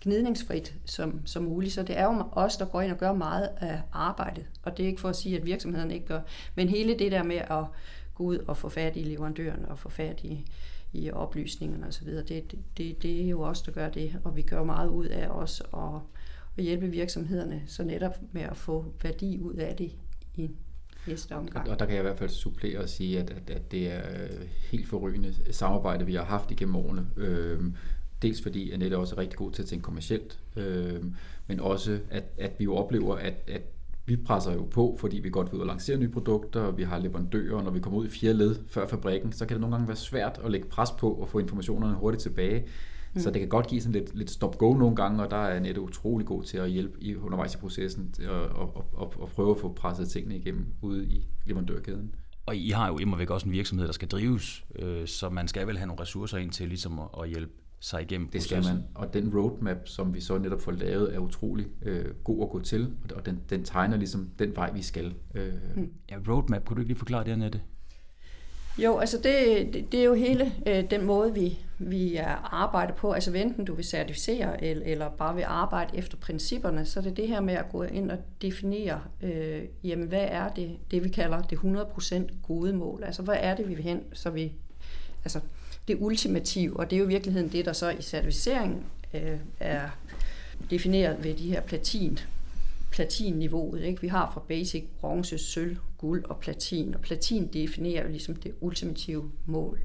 gnidningsfrit 0.00 0.74
som, 0.84 1.26
som 1.26 1.44
muligt. 1.44 1.72
Så 1.72 1.82
det 1.82 1.98
er 1.98 2.04
jo 2.04 2.24
os, 2.32 2.56
der 2.56 2.64
går 2.64 2.80
ind 2.80 2.92
og 2.92 2.98
gør 2.98 3.12
meget 3.12 3.48
af 3.60 3.80
arbejdet. 3.92 4.46
Og 4.62 4.76
det 4.76 4.82
er 4.82 4.86
ikke 4.86 5.00
for 5.00 5.08
at 5.08 5.16
sige, 5.16 5.36
at 5.36 5.46
virksomheden 5.46 5.90
ikke 5.90 6.06
gør. 6.06 6.20
Men 6.54 6.68
hele 6.68 6.98
det 6.98 7.12
der 7.12 7.22
med 7.22 7.36
at 7.36 7.64
gå 8.14 8.24
ud 8.24 8.38
og 8.38 8.56
få 8.56 8.68
fat 8.68 8.96
i 8.96 9.02
leverandøren 9.02 9.64
og 9.66 9.78
få 9.78 9.88
fat 9.88 10.20
i, 10.24 10.46
i 10.92 11.10
oplysningerne 11.10 11.86
osv. 11.86 12.08
Det, 12.08 12.54
det, 12.76 13.02
det 13.02 13.24
er 13.24 13.28
jo 13.28 13.40
også 13.40 13.62
der 13.66 13.72
gør 13.72 13.88
det, 13.88 14.20
og 14.24 14.36
vi 14.36 14.42
gør 14.42 14.64
meget 14.64 14.88
ud 14.88 15.06
af 15.06 15.28
os 15.28 15.62
og, 15.72 16.02
og 16.56 16.62
hjælpe 16.62 16.86
virksomhederne, 16.86 17.62
så 17.66 17.84
netop 17.84 18.18
med 18.32 18.42
at 18.42 18.56
få 18.56 18.84
værdi 19.02 19.38
ud 19.38 19.54
af 19.54 19.76
det 19.76 19.92
i 20.34 20.50
næste 21.06 21.36
omgang. 21.36 21.70
Og 21.70 21.78
der 21.78 21.86
kan 21.86 21.94
jeg 21.94 22.00
i 22.00 22.06
hvert 22.06 22.18
fald 22.18 22.30
supplere 22.30 22.78
og 22.78 22.88
sige, 22.88 23.20
at, 23.20 23.30
at, 23.30 23.50
at 23.50 23.72
det 23.72 23.92
er 23.92 24.28
helt 24.70 24.88
forrygende 24.88 25.34
samarbejde, 25.50 26.06
vi 26.06 26.14
har 26.14 26.24
haft 26.24 26.50
igennem 26.50 26.76
årene. 26.76 27.06
Øhm, 27.16 27.74
dels 28.22 28.42
fordi 28.42 28.70
Annette 28.70 28.98
også 28.98 29.14
er 29.14 29.18
rigtig 29.18 29.38
god 29.38 29.52
til 29.52 29.62
at 29.62 29.68
tænke 29.68 29.82
kommercielt, 29.82 30.38
øhm, 30.56 31.14
men 31.46 31.60
også 31.60 31.98
at, 32.10 32.24
at 32.38 32.52
vi 32.58 32.64
jo 32.64 32.76
oplever, 32.76 33.16
at, 33.16 33.34
at 33.48 33.62
vi 34.06 34.16
presser 34.16 34.52
jo 34.52 34.64
på, 34.64 34.96
fordi 35.00 35.20
vi 35.20 35.30
godt 35.30 35.52
vil 35.52 35.56
ud 35.56 35.60
og 35.60 35.66
lancere 35.66 35.96
nye 35.96 36.08
produkter, 36.08 36.60
og 36.60 36.78
vi 36.78 36.82
har 36.82 36.98
leverandører, 36.98 37.56
og 37.56 37.64
når 37.64 37.70
vi 37.70 37.80
kommer 37.80 37.98
ud 37.98 38.06
i 38.06 38.10
fire 38.10 38.32
led 38.32 38.56
før 38.68 38.86
fabrikken, 38.86 39.32
så 39.32 39.46
kan 39.46 39.54
det 39.54 39.60
nogle 39.60 39.76
gange 39.76 39.88
være 39.88 39.96
svært 39.96 40.40
at 40.44 40.50
lægge 40.50 40.68
pres 40.68 40.90
på 40.90 41.12
og 41.12 41.28
få 41.28 41.38
informationerne 41.38 41.94
hurtigt 41.94 42.22
tilbage. 42.22 42.64
Mm. 43.14 43.20
Så 43.20 43.30
det 43.30 43.40
kan 43.40 43.48
godt 43.48 43.66
give 43.66 43.80
sådan 43.80 43.92
lidt, 43.92 44.14
lidt 44.14 44.30
stop-go 44.30 44.72
nogle 44.72 44.96
gange, 44.96 45.22
og 45.22 45.30
der 45.30 45.36
er 45.36 45.56
Annette 45.56 45.80
utrolig 45.80 46.26
god 46.26 46.42
til 46.42 46.58
at 46.58 46.70
hjælpe 46.70 47.02
i, 47.02 47.16
undervejs 47.16 47.54
i 47.54 47.58
processen 47.58 48.14
og, 48.28 48.42
og, 48.42 48.86
og, 48.92 49.14
og 49.18 49.28
prøve 49.28 49.50
at 49.50 49.60
få 49.60 49.72
presset 49.72 50.08
tingene 50.08 50.36
igennem 50.36 50.66
ude 50.82 51.06
i 51.06 51.26
leverandørkæden. 51.46 52.14
Og 52.46 52.56
I 52.56 52.70
har 52.70 52.88
jo 52.88 52.98
immer 52.98 53.16
væk 53.16 53.30
også 53.30 53.46
en 53.46 53.52
virksomhed, 53.52 53.86
der 53.86 53.92
skal 53.92 54.08
drives, 54.08 54.64
øh, 54.78 55.06
så 55.06 55.28
man 55.28 55.48
skal 55.48 55.66
vel 55.66 55.78
have 55.78 55.86
nogle 55.86 56.02
ressourcer 56.02 56.38
ind 56.38 56.50
til 56.50 56.68
ligesom 56.68 56.98
at, 56.98 57.08
at 57.22 57.28
hjælpe 57.28 57.52
sig 57.80 58.02
igennem 58.02 58.28
Det 58.28 58.42
skal 58.42 58.64
man, 58.64 58.84
og 58.94 59.14
den 59.14 59.34
roadmap, 59.34 59.76
som 59.84 60.14
vi 60.14 60.20
så 60.20 60.38
netop 60.38 60.60
får 60.60 60.72
lavet, 60.72 61.14
er 61.14 61.18
utrolig 61.18 61.66
øh, 61.82 62.14
god 62.24 62.42
at 62.42 62.50
gå 62.50 62.60
til, 62.60 62.92
og 63.14 63.26
den, 63.26 63.40
den 63.50 63.64
tegner 63.64 63.96
ligesom 63.96 64.30
den 64.38 64.56
vej, 64.56 64.72
vi 64.72 64.82
skal. 64.82 65.14
Øh. 65.34 65.52
Mm. 65.76 65.92
Ja, 66.10 66.16
roadmap, 66.28 66.64
kunne 66.64 66.74
du 66.74 66.80
ikke 66.80 66.88
lige 66.88 66.98
forklare 66.98 67.24
det, 67.24 67.32
Annette? 67.32 67.60
Jo, 68.78 68.98
altså 68.98 69.16
det, 69.16 69.68
det, 69.74 69.92
det 69.92 70.00
er 70.00 70.04
jo 70.04 70.14
hele 70.14 70.52
øh, 70.66 70.90
den 70.90 71.04
måde, 71.04 71.34
vi, 71.34 71.58
vi 71.78 72.16
arbejder 72.44 72.94
på. 72.94 73.12
Altså 73.12 73.32
enten 73.32 73.64
du 73.64 73.74
vil 73.74 73.84
certificere, 73.84 74.64
eller, 74.64 74.86
eller 74.86 75.08
bare 75.08 75.34
vil 75.34 75.44
arbejde 75.46 75.96
efter 75.96 76.16
principperne, 76.16 76.86
så 76.86 77.00
det 77.00 77.10
er 77.10 77.14
det 77.14 77.28
her 77.28 77.40
med 77.40 77.54
at 77.54 77.68
gå 77.72 77.82
ind 77.82 78.10
og 78.10 78.18
definere, 78.42 79.00
øh, 79.22 79.62
jamen 79.84 80.08
hvad 80.08 80.26
er 80.30 80.48
det, 80.48 80.76
det 80.90 81.04
vi 81.04 81.08
kalder 81.08 81.42
det 81.42 81.56
100% 81.56 82.42
gode 82.42 82.72
mål. 82.72 83.04
Altså 83.04 83.22
hvad 83.22 83.36
er 83.38 83.56
det, 83.56 83.68
vi 83.68 83.74
vil 83.74 83.84
hen, 83.84 84.02
så 84.12 84.30
vi, 84.30 84.52
altså 85.24 85.40
det 85.88 85.96
ultimative, 86.00 86.76
og 86.76 86.90
det 86.90 86.96
er 86.96 87.00
jo 87.00 87.04
i 87.04 87.08
virkeligheden 87.08 87.52
det, 87.52 87.64
der 87.64 87.72
så 87.72 87.90
i 87.90 88.02
certificering 88.02 88.86
øh, 89.14 89.38
er 89.60 89.88
defineret 90.70 91.24
ved 91.24 91.34
de 91.34 91.48
her 91.48 91.60
platin 91.60 92.18
platinniveauet. 92.90 93.82
Ikke? 93.82 94.00
Vi 94.00 94.08
har 94.08 94.30
fra 94.34 94.42
basic, 94.48 94.84
bronze, 95.00 95.38
sølv, 95.38 95.76
guld 95.98 96.24
og 96.24 96.40
platin, 96.40 96.94
og 96.94 97.00
platin 97.00 97.46
definerer 97.52 98.02
jo 98.02 98.08
ligesom 98.08 98.36
det 98.36 98.54
ultimative 98.60 99.30
mål. 99.46 99.80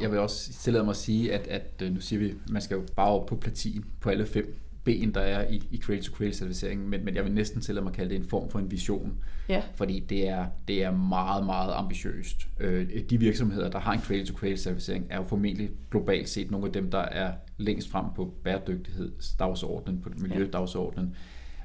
Jeg 0.00 0.10
vil 0.10 0.18
også 0.18 0.52
tillade 0.52 0.84
mig 0.84 0.90
at 0.90 0.96
sige, 0.96 1.32
at, 1.32 1.46
at 1.46 1.82
øh, 1.82 1.94
nu 1.94 2.00
siger 2.00 2.20
vi, 2.20 2.30
at 2.30 2.36
man 2.50 2.62
skal 2.62 2.74
jo 2.74 2.82
bare 2.96 3.10
op 3.10 3.26
på 3.26 3.36
platin 3.36 3.84
på 4.00 4.10
alle 4.10 4.26
fem 4.26 4.54
ben, 4.84 5.14
der 5.14 5.20
er 5.20 5.48
i, 5.50 5.62
i 5.70 5.80
Cradle 5.80 6.02
to 6.02 6.14
Cradle 6.14 6.34
certificeringen, 6.34 6.90
men, 6.90 7.04
men 7.04 7.14
jeg 7.14 7.24
vil 7.24 7.32
næsten 7.32 7.60
tillade 7.60 7.84
mig 7.84 7.90
at 7.90 7.96
kalde 7.96 8.10
det 8.10 8.16
en 8.16 8.28
form 8.28 8.50
for 8.50 8.58
en 8.58 8.70
vision. 8.70 9.18
Ja. 9.48 9.62
Fordi 9.74 10.00
det 10.00 10.28
er, 10.28 10.46
det 10.68 10.84
er 10.84 10.90
meget, 10.90 11.46
meget 11.46 11.72
ambitiøst. 11.74 12.48
Øh, 12.60 12.88
de 13.10 13.18
virksomheder, 13.18 13.70
der 13.70 13.78
har 13.78 13.92
en 13.92 14.00
Cradle 14.00 14.26
to 14.26 14.34
Cradle 14.34 14.56
certificering, 14.56 15.06
er 15.10 15.16
jo 15.16 15.24
formentlig 15.24 15.70
globalt 15.90 16.28
set 16.28 16.50
nogle 16.50 16.66
af 16.66 16.72
dem, 16.72 16.90
der 16.90 16.98
er 16.98 17.32
længst 17.56 17.90
frem 17.90 18.04
på 18.16 18.34
bæredygtighedsdagsordenen, 18.44 20.00
på 20.00 20.10
miljødagsordenen. 20.16 21.16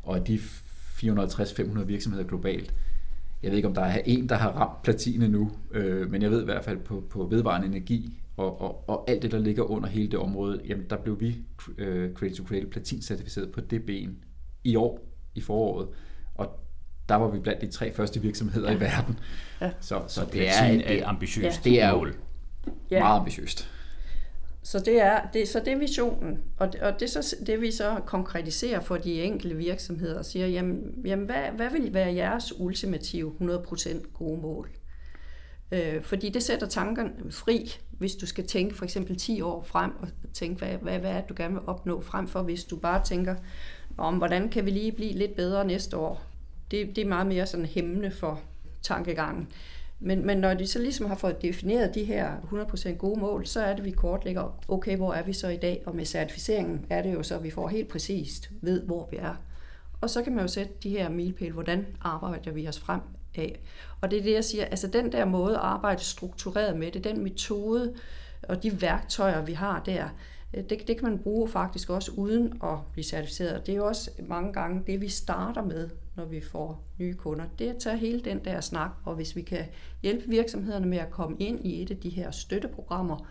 Ja. 0.06 0.12
Og 0.12 0.28
de 0.28 0.36
450-500 0.38 1.84
virksomheder 1.84 2.28
globalt. 2.28 2.74
Jeg 3.44 3.52
ved 3.52 3.58
ikke, 3.58 3.68
om 3.68 3.76
der 3.76 3.82
er 3.82 4.02
en, 4.06 4.30
der 4.30 4.36
har 4.36 4.50
ramt 4.50 4.82
platine 4.82 5.28
nu, 5.28 5.52
øh, 5.72 6.12
men 6.12 6.22
jeg 6.22 6.32
ved 6.32 6.42
i 6.42 6.46
hvert 6.46 6.64
fald 6.64 6.78
på, 6.78 7.04
på 7.10 7.28
vedvarende 7.28 7.68
energi 7.68 8.20
og, 8.38 8.62
og, 8.62 8.90
og 8.90 9.10
alt 9.10 9.22
det, 9.22 9.32
der 9.32 9.40
ligger 9.40 9.64
under 9.64 9.90
hele 9.90 10.12
det 10.12 10.20
område, 10.20 10.62
jamen 10.68 10.86
der 10.90 10.98
blev 10.98 11.20
vi 11.20 11.38
øh, 11.78 12.14
Creative 12.14 12.38
to 12.38 12.44
Create 12.44 12.68
platin-certificeret 12.68 13.52
på 13.52 13.62
det 13.62 13.86
ben 13.86 14.18
i 14.64 14.76
år, 14.76 15.00
i 15.36 15.42
foråret. 15.42 15.88
Og 16.36 16.60
der 17.10 17.16
var 17.16 17.28
vi 17.28 17.40
blandt 17.40 17.62
de 17.62 17.68
tre 17.68 17.94
første 17.94 18.22
virksomheder 18.22 18.72
ja. 18.72 18.78
i 18.78 18.80
verden. 18.80 19.20
Ja. 19.62 19.72
Så, 19.80 20.02
så, 20.08 20.22
så 20.22 20.28
det 20.34 20.50
er 20.50 20.64
et, 20.64 20.98
et 20.98 21.04
ambitiøst 21.04 21.66
ja. 21.66 21.70
det 21.70 21.82
er 21.82 21.96
mål. 21.96 22.16
Ja. 22.92 23.00
Meget 23.00 23.20
ambitiøst. 23.20 23.72
Så 24.64 24.80
det 24.80 25.02
er, 25.02 25.22
det, 25.34 25.48
så 25.48 25.60
det 25.60 25.74
er 25.74 25.78
visionen, 25.78 26.40
og 26.58 26.74
det, 26.74 26.82
og 26.82 27.00
det, 27.00 27.10
så, 27.10 27.36
det 27.46 27.62
vi 27.62 27.72
så 27.72 28.02
konkretiserer 28.06 28.80
for 28.80 28.98
de 28.98 29.22
enkelte 29.22 29.56
virksomheder 29.56 30.18
og 30.18 30.26
siger, 30.26 30.48
jamen, 30.48 31.02
jamen 31.06 31.26
hvad, 31.26 31.44
hvad 31.56 31.70
vil 31.70 31.94
være 31.94 32.16
jeres 32.16 32.60
ultimative 32.60 33.32
100% 33.42 34.12
gode 34.14 34.42
mål? 34.42 34.70
Øh, 35.72 36.04
fordi 36.04 36.30
det 36.30 36.44
sætter 36.44 36.68
tankerne 36.68 37.32
fri, 37.32 37.78
hvis 37.92 38.16
du 38.16 38.26
skal 38.26 38.48
tænke 38.48 38.76
for 38.76 38.84
eksempel 38.84 39.18
10 39.18 39.42
år 39.42 39.64
frem 39.64 39.92
og 40.02 40.08
tænke, 40.34 40.58
hvad, 40.58 40.78
hvad, 40.78 41.00
hvad 41.00 41.12
er 41.12 41.22
det, 41.22 41.30
du 41.30 41.34
gerne 41.38 41.54
vil 41.54 41.64
opnå 41.68 42.02
frem 42.02 42.28
for, 42.28 42.42
hvis 42.42 42.64
du 42.64 42.76
bare 42.76 43.04
tænker 43.04 43.36
om, 43.98 44.18
hvordan 44.18 44.50
kan 44.50 44.66
vi 44.66 44.72
lige 44.72 44.92
blive 44.92 45.14
lidt 45.14 45.36
bedre 45.36 45.66
næste 45.66 45.98
år? 45.98 46.24
Det, 46.72 46.96
det 46.96 47.02
er 47.02 47.08
meget 47.08 47.28
mere 47.28 47.46
sådan 47.46 47.66
hæmmende 47.66 48.12
for 48.12 48.42
tankegangen. 48.82 49.48
Men, 50.00 50.26
men 50.26 50.38
når 50.38 50.54
de 50.54 50.68
så 50.68 50.80
ligesom 50.80 51.06
har 51.06 51.16
fået 51.16 51.42
defineret 51.42 51.96
de 51.96 52.04
her 52.04 52.38
100% 52.38 52.90
gode 52.90 53.20
mål, 53.20 53.46
så 53.46 53.62
er 53.62 53.76
det, 53.76 53.86
vi 53.86 53.92
kortlægger, 53.92 54.60
okay, 54.68 54.98
hvor 54.98 55.14
er 55.14 55.24
vi 55.24 55.34
så 55.34 55.48
i 55.48 55.58
dag? 55.58 55.84
Og 55.86 55.96
med 55.96 56.06
certificeringen 56.06 56.86
er 56.90 57.02
det 57.02 57.14
jo 57.14 57.24
så, 57.24 57.36
at 57.36 57.44
vi 57.44 57.50
får 57.50 57.68
helt 57.68 57.88
præcist 57.88 58.50
ved, 58.62 58.82
hvor 58.82 59.08
vi 59.12 59.18
er. 59.18 59.36
Og 60.02 60.10
så 60.10 60.24
kan 60.24 60.36
man 60.36 60.44
jo 60.44 60.48
sætte 60.48 60.74
de 60.84 60.90
her 60.90 61.10
milepæle, 61.10 61.54
hvordan 61.54 61.86
arbejder 62.02 62.52
vi 62.52 62.68
os 62.68 62.80
frem 62.80 63.02
af. 63.38 63.60
Og 64.02 64.12
det 64.12 64.20
er 64.20 64.24
det, 64.24 64.34
jeg 64.34 64.44
siger, 64.44 64.66
altså 64.66 64.88
den 64.88 65.12
der 65.12 65.26
måde 65.26 65.56
at 65.56 65.62
arbejde 65.62 66.04
struktureret 66.04 66.78
med 66.78 66.92
det, 66.92 67.04
den 67.04 67.24
metode 67.24 67.94
og 68.44 68.64
de 68.64 68.82
værktøjer, 68.82 69.46
vi 69.46 69.54
har 69.54 69.84
der, 69.86 70.10
øh, 70.54 70.64
det, 70.70 70.88
det 70.88 70.98
kan 70.98 71.10
man 71.10 71.20
bruge 71.20 71.50
faktisk 71.50 71.90
også 71.90 72.12
uden 72.12 72.54
at 72.64 72.78
blive 72.94 73.04
certificeret. 73.04 73.66
Det 73.66 73.72
er 73.72 73.78
jo 73.78 73.88
også 73.88 74.12
mange 74.28 74.54
gange 74.54 74.84
det, 74.88 75.02
vi 75.02 75.10
starter 75.10 75.64
med, 75.64 75.90
når 76.16 76.26
vi 76.26 76.42
får 76.42 76.84
nye 76.98 77.14
kunder. 77.14 77.46
Det 77.60 77.68
er 77.68 77.74
at 77.74 77.80
tage 77.80 77.98
hele 77.98 78.20
den 78.20 78.46
der 78.46 78.62
snak, 78.62 78.92
og 79.06 79.16
hvis 79.16 79.36
vi 79.36 79.42
kan 79.42 79.66
hjælpe 80.04 80.30
virksomhederne 80.30 80.86
med 80.86 80.98
at 80.98 81.12
komme 81.12 81.38
ind 81.40 81.66
i 81.66 81.82
et 81.82 81.92
af 81.92 81.98
de 81.98 82.10
her 82.10 82.32
støtteprogrammer, 82.32 83.28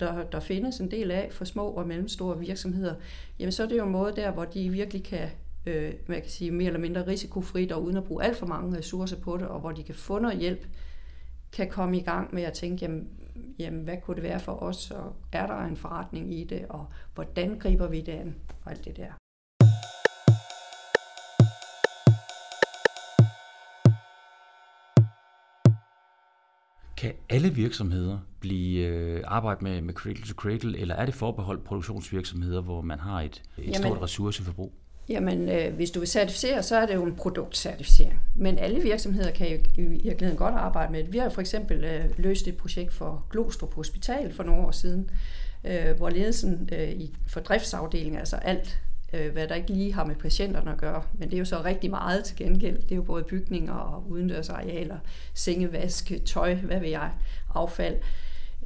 der, 0.00 0.24
der 0.24 0.40
findes 0.40 0.78
en 0.78 0.90
del 0.90 1.10
af 1.10 1.28
for 1.32 1.44
små 1.44 1.68
og 1.68 1.86
mellemstore 1.86 2.38
virksomheder, 2.38 2.94
jamen 3.38 3.52
så 3.52 3.62
er 3.62 3.66
det 3.66 3.78
jo 3.78 3.84
en 3.84 3.92
måde 3.92 4.16
der, 4.16 4.30
hvor 4.30 4.44
de 4.44 4.68
virkelig 4.68 5.04
kan 5.04 5.28
øh, 5.66 5.94
man 6.06 6.20
kan 6.20 6.30
sige, 6.30 6.50
mere 6.50 6.66
eller 6.66 6.80
mindre 6.80 7.06
risikofrit 7.06 7.72
og 7.72 7.82
uden 7.82 7.96
at 7.96 8.04
bruge 8.04 8.24
alt 8.24 8.36
for 8.36 8.46
mange 8.46 8.78
ressourcer 8.78 9.20
på 9.20 9.36
det, 9.36 9.48
og 9.48 9.60
hvor 9.60 9.72
de 9.72 9.82
kan 9.82 9.94
få 9.94 10.18
noget 10.18 10.38
hjælp, 10.38 10.66
kan 11.52 11.68
komme 11.70 11.98
i 11.98 12.02
gang 12.02 12.34
med 12.34 12.42
at 12.42 12.52
tænke, 12.52 12.84
jamen, 12.84 13.08
jamen, 13.58 13.80
hvad 13.80 13.96
kunne 14.02 14.14
det 14.14 14.22
være 14.22 14.40
for 14.40 14.62
os, 14.62 14.90
og 14.90 15.16
er 15.32 15.46
der 15.46 15.64
en 15.64 15.76
forretning 15.76 16.34
i 16.34 16.44
det, 16.44 16.66
og 16.68 16.86
hvordan 17.14 17.58
griber 17.58 17.88
vi 17.88 18.00
det 18.00 18.12
an, 18.12 18.34
og 18.64 18.70
alt 18.70 18.84
det 18.84 18.96
der. 18.96 19.12
Kan 26.96 27.14
alle 27.28 27.54
virksomheder 27.54 28.18
blive 28.40 28.86
øh, 28.86 29.22
arbejde 29.26 29.64
med, 29.64 29.80
med 29.80 29.94
cradle 29.94 30.26
to 30.26 30.34
cradle, 30.34 30.78
eller 30.78 30.94
er 30.94 31.06
det 31.06 31.14
forbeholdt 31.14 31.64
produktionsvirksomheder, 31.64 32.60
hvor 32.60 32.80
man 32.80 32.98
har 32.98 33.20
et, 33.20 33.42
et 33.58 33.64
Jamen, 33.64 33.74
stort 33.74 34.02
ressourceforbrug? 34.02 34.72
Jamen, 35.08 35.48
øh, 35.48 35.74
hvis 35.74 35.90
du 35.90 35.98
vil 35.98 36.08
certificere, 36.08 36.62
så 36.62 36.76
er 36.76 36.86
det 36.86 36.94
jo 36.94 37.04
en 37.04 37.14
produktcertificering. 37.14 38.20
Men 38.34 38.58
alle 38.58 38.82
virksomheder 38.82 39.30
kan 39.30 39.50
jo 39.50 39.58
i 39.76 39.82
virkeligheden 39.82 40.36
godt 40.36 40.54
arbejde 40.54 40.92
med 40.92 41.02
det. 41.02 41.12
Vi 41.12 41.18
har 41.18 41.28
for 41.28 41.40
eksempel 41.40 41.84
øh, 41.84 42.04
løst 42.16 42.48
et 42.48 42.56
projekt 42.56 42.92
for 42.92 43.26
Glostrup 43.30 43.74
Hospital 43.74 44.32
for 44.34 44.42
nogle 44.42 44.66
år 44.66 44.70
siden, 44.70 45.10
øh, 45.64 45.96
hvor 45.96 46.10
ledelsen 46.10 46.68
øh, 46.72 46.90
i, 46.90 47.16
for 47.26 47.40
driftsafdelingen, 47.40 48.18
altså 48.18 48.36
alt, 48.36 48.80
øh, 49.12 49.32
hvad 49.32 49.48
der 49.48 49.54
ikke 49.54 49.72
lige 49.72 49.94
har 49.94 50.04
med 50.04 50.14
patienterne 50.14 50.72
at 50.72 50.78
gøre, 50.78 51.02
men 51.12 51.28
det 51.28 51.34
er 51.34 51.38
jo 51.38 51.44
så 51.44 51.62
rigtig 51.64 51.90
meget 51.90 52.24
til 52.24 52.36
gengæld. 52.36 52.76
Det 52.76 52.92
er 52.92 52.96
jo 52.96 53.02
både 53.02 53.22
bygninger 53.22 53.74
og 53.74 54.10
udendørsarealer, 54.10 54.98
sengevask, 55.34 56.12
tøj, 56.26 56.54
hvad 56.54 56.80
ved 56.80 56.88
jeg, 56.88 57.10
affald, 57.54 57.96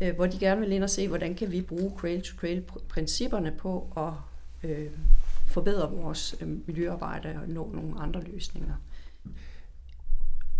øh, 0.01 0.14
hvor 0.14 0.26
de 0.26 0.39
gerne 0.39 0.61
vil 0.61 0.72
ind 0.72 0.82
og 0.84 0.91
se, 0.91 1.09
hvordan 1.09 1.34
kan 1.34 1.53
vi 1.53 1.62
bruge 1.62 1.93
cradle-to-cradle-principperne 1.97 3.51
på 3.51 3.93
at 3.97 4.12
øh, 4.70 4.86
forbedre 5.49 5.90
vores 5.90 6.36
øhm, 6.40 6.62
miljøarbejde 6.66 7.28
og 7.42 7.49
nå 7.49 7.70
nogle 7.74 8.01
andre 8.01 8.22
løsninger. 8.32 8.74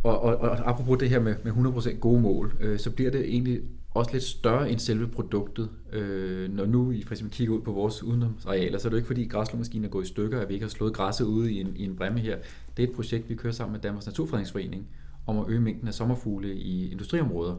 Og, 0.03 0.21
og, 0.21 0.37
og 0.37 0.69
apropos 0.69 0.99
det 0.99 1.11
her 1.11 1.21
med, 1.21 1.35
med 1.45 1.53
100% 1.53 1.99
gode 1.99 2.21
mål, 2.21 2.57
øh, 2.61 2.79
så 2.79 2.91
bliver 2.91 3.11
det 3.11 3.21
egentlig 3.21 3.61
også 3.91 4.13
lidt 4.13 4.25
større 4.25 4.71
end 4.71 4.79
selve 4.79 5.09
produktet. 5.09 5.71
Øh, 5.93 6.53
når 6.53 6.67
nu 6.67 6.91
I 6.91 7.03
for 7.03 7.15
eksempel 7.15 7.37
kigger 7.37 7.55
ud 7.55 7.61
på 7.61 7.73
vores 7.73 8.03
udenomsarealer, 8.03 8.79
så 8.79 8.89
er 8.89 8.91
det 8.91 8.95
jo 8.95 8.97
ikke 8.97 9.07
fordi 9.07 9.27
græslåmaskinen 9.27 9.85
er 9.85 9.89
gået 9.89 10.05
i 10.05 10.09
stykker, 10.09 10.41
at 10.41 10.49
vi 10.49 10.55
ikke 10.55 10.65
har 10.65 10.71
slået 10.71 10.95
græsset 10.95 11.25
ude 11.25 11.53
i 11.53 11.61
en, 11.61 11.77
i 11.77 11.85
en 11.85 11.97
bremme 11.97 12.21
her. 12.21 12.39
Det 12.77 12.85
er 12.85 12.89
et 12.89 12.95
projekt, 12.95 13.29
vi 13.29 13.35
kører 13.35 13.53
sammen 13.53 13.73
med 13.73 13.81
Danmarks 13.81 14.07
Naturfredningsforening 14.07 14.89
om 15.27 15.39
at 15.39 15.45
øge 15.49 15.61
mængden 15.61 15.89
af 15.89 15.95
sommerfugle 15.95 16.55
i 16.55 16.93
industriområder. 16.93 17.57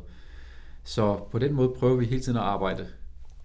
Så 0.83 1.19
på 1.31 1.39
den 1.39 1.53
måde 1.53 1.69
prøver 1.69 1.95
vi 1.95 2.05
hele 2.05 2.21
tiden 2.21 2.37
at 2.37 2.43
arbejde 2.43 2.87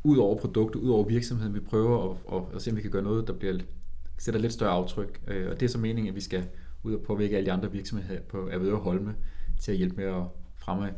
ud 0.05 0.17
over 0.17 0.39
produktet, 0.39 0.81
ud 0.81 0.91
over 0.91 1.05
virksomheden. 1.05 1.55
Vi 1.55 1.61
prøver 1.61 2.11
at, 2.11 2.17
at, 2.33 2.43
at 2.55 2.63
se, 2.63 2.71
om 2.71 2.77
vi 2.77 2.83
kan 2.83 2.91
gøre 2.91 3.03
noget, 3.03 3.27
der 3.27 3.33
bliver, 3.33 3.59
sætter 4.19 4.41
lidt 4.41 4.53
større 4.53 4.71
aftryk. 4.71 5.21
Øh, 5.29 5.51
og 5.51 5.61
det 5.61 5.67
er 5.67 5.71
så 5.71 5.79
meningen, 5.79 6.09
at 6.09 6.15
vi 6.15 6.21
skal 6.21 6.45
ud 6.83 6.95
og 6.95 7.03
påvirke 7.03 7.37
alle 7.37 7.47
de 7.47 7.53
andre 7.53 7.73
virksomheder 7.73 8.21
på 8.21 8.49
Avedøre 8.53 8.77
Holme 8.77 9.15
til 9.61 9.73
at 9.73 9.79
hjælpe 9.79 9.97
med 9.97 10.05
at 10.05 10.23
fremme 10.57 10.91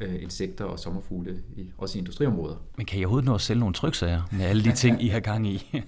øh, 0.00 0.22
insekter 0.22 0.64
og 0.64 0.78
sommerfugle, 0.78 1.42
i, 1.56 1.72
også 1.78 1.98
i 1.98 2.00
industriområder. 2.00 2.56
Men 2.76 2.86
kan 2.86 3.00
I 3.00 3.04
overhovedet 3.04 3.26
nå 3.26 3.34
at 3.34 3.40
sælge 3.40 3.60
nogle 3.60 3.74
tryksager 3.74 4.22
med 4.32 4.44
alle 4.44 4.64
de 4.64 4.72
ting, 4.72 5.02
I 5.02 5.08
har 5.08 5.20
gang 5.20 5.46
i? 5.46 5.70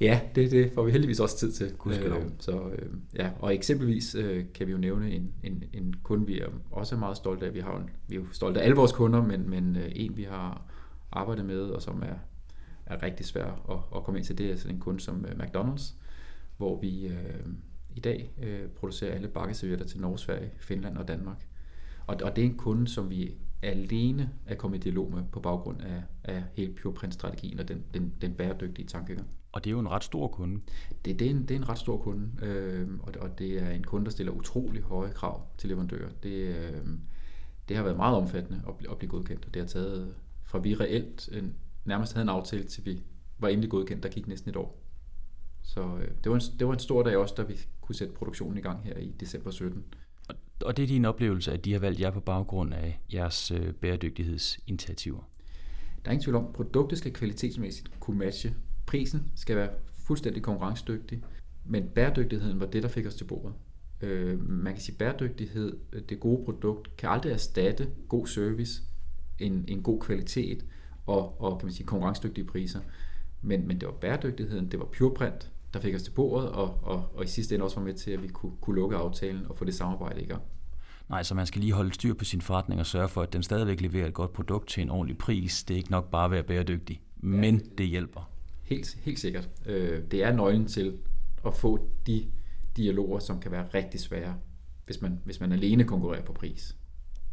Ja, 0.00 0.20
det, 0.34 0.50
det 0.50 0.70
får 0.74 0.84
vi 0.84 0.90
heldigvis 0.90 1.20
også 1.20 1.38
tid 1.38 1.52
til. 1.52 1.72
Gudskelov. 1.78 2.18
Øh, 2.18 2.30
så, 2.38 2.52
øh, 2.52 2.88
ja, 3.16 3.30
og 3.40 3.54
eksempelvis 3.54 4.14
øh, 4.14 4.44
kan 4.54 4.66
vi 4.66 4.72
jo 4.72 4.78
nævne 4.78 5.10
en, 5.10 5.32
en, 5.42 5.64
en 5.72 5.94
kunde, 6.02 6.26
vi 6.26 6.40
er 6.40 6.46
også 6.70 6.96
meget 6.96 7.16
stolte 7.16 7.46
af. 7.46 7.54
Vi, 7.54 7.60
har 7.60 7.76
en, 7.76 7.90
vi 8.08 8.14
er 8.14 8.20
jo 8.20 8.26
stolte 8.32 8.60
af 8.60 8.64
alle 8.64 8.76
vores 8.76 8.92
kunder, 8.92 9.22
men, 9.22 9.50
men 9.50 9.76
øh, 9.76 9.88
en, 9.94 10.16
vi 10.16 10.22
har 10.22 10.62
arbejdet 11.12 11.44
med, 11.44 11.60
og 11.60 11.82
som 11.82 12.02
er, 12.02 12.16
er 12.86 13.02
rigtig 13.02 13.26
svær 13.26 13.44
at, 13.70 13.98
at 13.98 14.04
komme 14.04 14.18
ind 14.18 14.26
til, 14.26 14.38
det 14.38 14.50
er 14.50 14.56
sådan 14.56 14.74
en 14.74 14.80
kunde 14.80 15.00
som 15.00 15.24
øh, 15.24 15.30
McDonald's, 15.30 15.94
hvor 16.56 16.80
vi 16.80 17.06
øh, 17.06 17.46
i 17.94 18.00
dag 18.00 18.32
øh, 18.42 18.68
producerer 18.68 19.14
alle 19.14 19.28
bakkeservietter 19.28 19.86
til 19.86 20.00
Norge, 20.00 20.18
Sverige, 20.18 20.50
Finland 20.58 20.98
og 20.98 21.08
Danmark. 21.08 21.46
Og, 22.06 22.16
og 22.22 22.36
det 22.36 22.44
er 22.44 22.48
en 22.48 22.56
kunde, 22.56 22.88
som 22.88 23.10
vi 23.10 23.34
alene 23.62 24.30
er 24.46 24.54
kommet 24.54 24.78
i 24.78 24.80
dialog 24.80 25.12
med 25.12 25.22
på 25.32 25.40
baggrund 25.40 25.80
af, 25.82 26.02
af 26.24 26.42
hele 26.54 26.74
PurePrint-strategien 26.74 27.60
og 27.60 27.68
den, 27.68 27.84
den, 27.94 28.12
den 28.20 28.34
bæredygtige 28.34 28.88
tankegang. 28.88 29.28
Og 29.52 29.64
det 29.64 29.70
er 29.70 29.72
jo 29.72 29.80
en 29.80 29.90
ret 29.90 30.04
stor 30.04 30.28
kunde. 30.28 30.60
Det, 31.04 31.18
det, 31.18 31.26
er, 31.26 31.30
en, 31.30 31.42
det 31.42 31.50
er 31.50 31.56
en 31.56 31.68
ret 31.68 31.78
stor 31.78 31.98
kunde, 31.98 32.46
øh, 32.46 32.88
og, 33.02 33.14
og 33.20 33.38
det 33.38 33.62
er 33.62 33.70
en 33.70 33.84
kunde, 33.84 34.04
der 34.04 34.10
stiller 34.10 34.32
utrolig 34.32 34.82
høje 34.82 35.10
krav 35.10 35.46
til 35.58 35.68
leverandører. 35.68 36.10
Det, 36.22 36.32
øh, 36.32 36.86
det 37.68 37.76
har 37.76 37.84
været 37.84 37.96
meget 37.96 38.16
omfattende 38.16 38.62
at, 38.68 38.76
blive, 38.76 38.90
at 38.90 38.98
blive 38.98 39.10
godkendt, 39.10 39.46
og 39.46 39.54
det 39.54 39.62
har 39.62 39.66
taget 39.66 40.14
fra 40.48 40.58
vi 40.58 40.74
reelt 40.74 41.28
en, 41.32 41.54
nærmest 41.84 42.12
havde 42.12 42.22
en 42.22 42.28
aftale, 42.28 42.64
til 42.64 42.84
vi 42.84 43.02
var 43.38 43.48
endelig 43.48 43.70
godkendt, 43.70 44.02
der 44.02 44.08
gik 44.08 44.28
næsten 44.28 44.50
et 44.50 44.56
år. 44.56 44.82
Så 45.62 45.80
øh, 45.80 46.08
det, 46.24 46.30
var 46.30 46.34
en, 46.34 46.42
det 46.58 46.66
var 46.66 46.72
en 46.72 46.78
stor 46.78 47.02
dag 47.02 47.16
også, 47.16 47.34
da 47.36 47.42
vi 47.42 47.54
kunne 47.80 47.96
sætte 47.96 48.14
produktionen 48.14 48.58
i 48.58 48.60
gang 48.60 48.84
her 48.84 48.96
i 48.96 49.14
december 49.20 49.50
17. 49.50 49.84
Og 50.64 50.76
det 50.76 50.82
er 50.82 50.86
din 50.86 51.04
oplevelse, 51.04 51.52
at 51.52 51.64
de 51.64 51.72
har 51.72 51.80
valgt 51.80 52.00
jer 52.00 52.10
på 52.10 52.20
baggrund 52.20 52.74
af 52.74 53.00
jeres 53.12 53.50
øh, 53.50 53.72
bæredygtighedsinitiativer? 53.72 55.30
Der 56.04 56.10
er 56.10 56.12
ingen 56.12 56.22
tvivl 56.22 56.36
om, 56.36 56.46
at 56.46 56.52
produktet 56.52 56.98
skal 56.98 57.12
kvalitetsmæssigt 57.12 58.00
kunne 58.00 58.18
matche. 58.18 58.54
Prisen 58.86 59.32
skal 59.36 59.56
være 59.56 59.70
fuldstændig 59.94 60.42
konkurrencedygtig, 60.42 61.22
men 61.64 61.88
bæredygtigheden 61.88 62.60
var 62.60 62.66
det, 62.66 62.82
der 62.82 62.88
fik 62.88 63.06
os 63.06 63.14
til 63.14 63.24
bordet. 63.24 63.54
Øh, 64.00 64.48
man 64.48 64.72
kan 64.72 64.82
sige, 64.82 64.94
at 64.94 64.98
bæredygtighed, 64.98 65.76
det 66.08 66.20
gode 66.20 66.44
produkt, 66.44 66.96
kan 66.96 67.10
aldrig 67.10 67.32
erstatte 67.32 67.88
god 68.08 68.26
service, 68.26 68.82
en, 69.38 69.64
en 69.68 69.82
god 69.82 70.00
kvalitet 70.00 70.64
og, 71.06 71.40
og 71.40 71.58
kan 71.58 71.66
man 71.66 71.72
sige, 71.72 71.86
konkurrencedygtige 71.86 72.44
priser. 72.44 72.80
Men, 73.42 73.68
men 73.68 73.80
det 73.80 73.86
var 73.86 73.94
bæredygtigheden, 73.94 74.70
det 74.70 74.78
var 74.78 74.86
pureprint, 74.98 75.50
der 75.72 75.80
fik 75.80 75.94
os 75.94 76.02
til 76.02 76.10
bordet, 76.10 76.50
og, 76.50 76.78
og, 76.82 77.04
og 77.14 77.24
i 77.24 77.26
sidste 77.26 77.54
ende 77.54 77.64
også 77.64 77.76
var 77.76 77.86
med 77.86 77.94
til, 77.94 78.10
at 78.10 78.22
vi 78.22 78.28
kunne, 78.28 78.52
kunne 78.60 78.76
lukke 78.76 78.96
aftalen 78.96 79.46
og 79.48 79.58
få 79.58 79.64
det 79.64 79.74
samarbejde 79.74 80.22
i 80.22 80.26
gang. 80.26 80.42
Nej, 81.08 81.22
så 81.22 81.34
man 81.34 81.46
skal 81.46 81.60
lige 81.60 81.72
holde 81.72 81.94
styr 81.94 82.14
på 82.14 82.24
sin 82.24 82.40
forretning 82.40 82.80
og 82.80 82.86
sørge 82.86 83.08
for, 83.08 83.22
at 83.22 83.32
den 83.32 83.42
stadigvæk 83.42 83.80
leverer 83.80 84.06
et 84.06 84.14
godt 84.14 84.32
produkt 84.32 84.68
til 84.68 84.82
en 84.82 84.90
ordentlig 84.90 85.18
pris. 85.18 85.64
Det 85.64 85.74
er 85.74 85.78
ikke 85.78 85.90
nok 85.90 86.10
bare 86.10 86.24
at 86.24 86.30
være 86.30 86.42
bæredygtig, 86.42 87.02
men 87.16 87.58
det 87.78 87.86
hjælper. 87.86 88.30
Helt, 88.62 88.98
helt 89.02 89.18
sikkert. 89.18 89.48
Øh, 89.66 90.02
det 90.10 90.22
er 90.22 90.32
nøglen 90.32 90.66
til 90.66 90.98
at 91.46 91.54
få 91.54 91.88
de 92.06 92.26
dialoger, 92.76 93.18
som 93.18 93.40
kan 93.40 93.52
være 93.52 93.66
rigtig 93.74 94.00
svære, 94.00 94.34
hvis 94.86 95.00
man, 95.00 95.20
hvis 95.24 95.40
man 95.40 95.52
alene 95.52 95.84
konkurrerer 95.84 96.24
på 96.24 96.32
pris. 96.32 96.76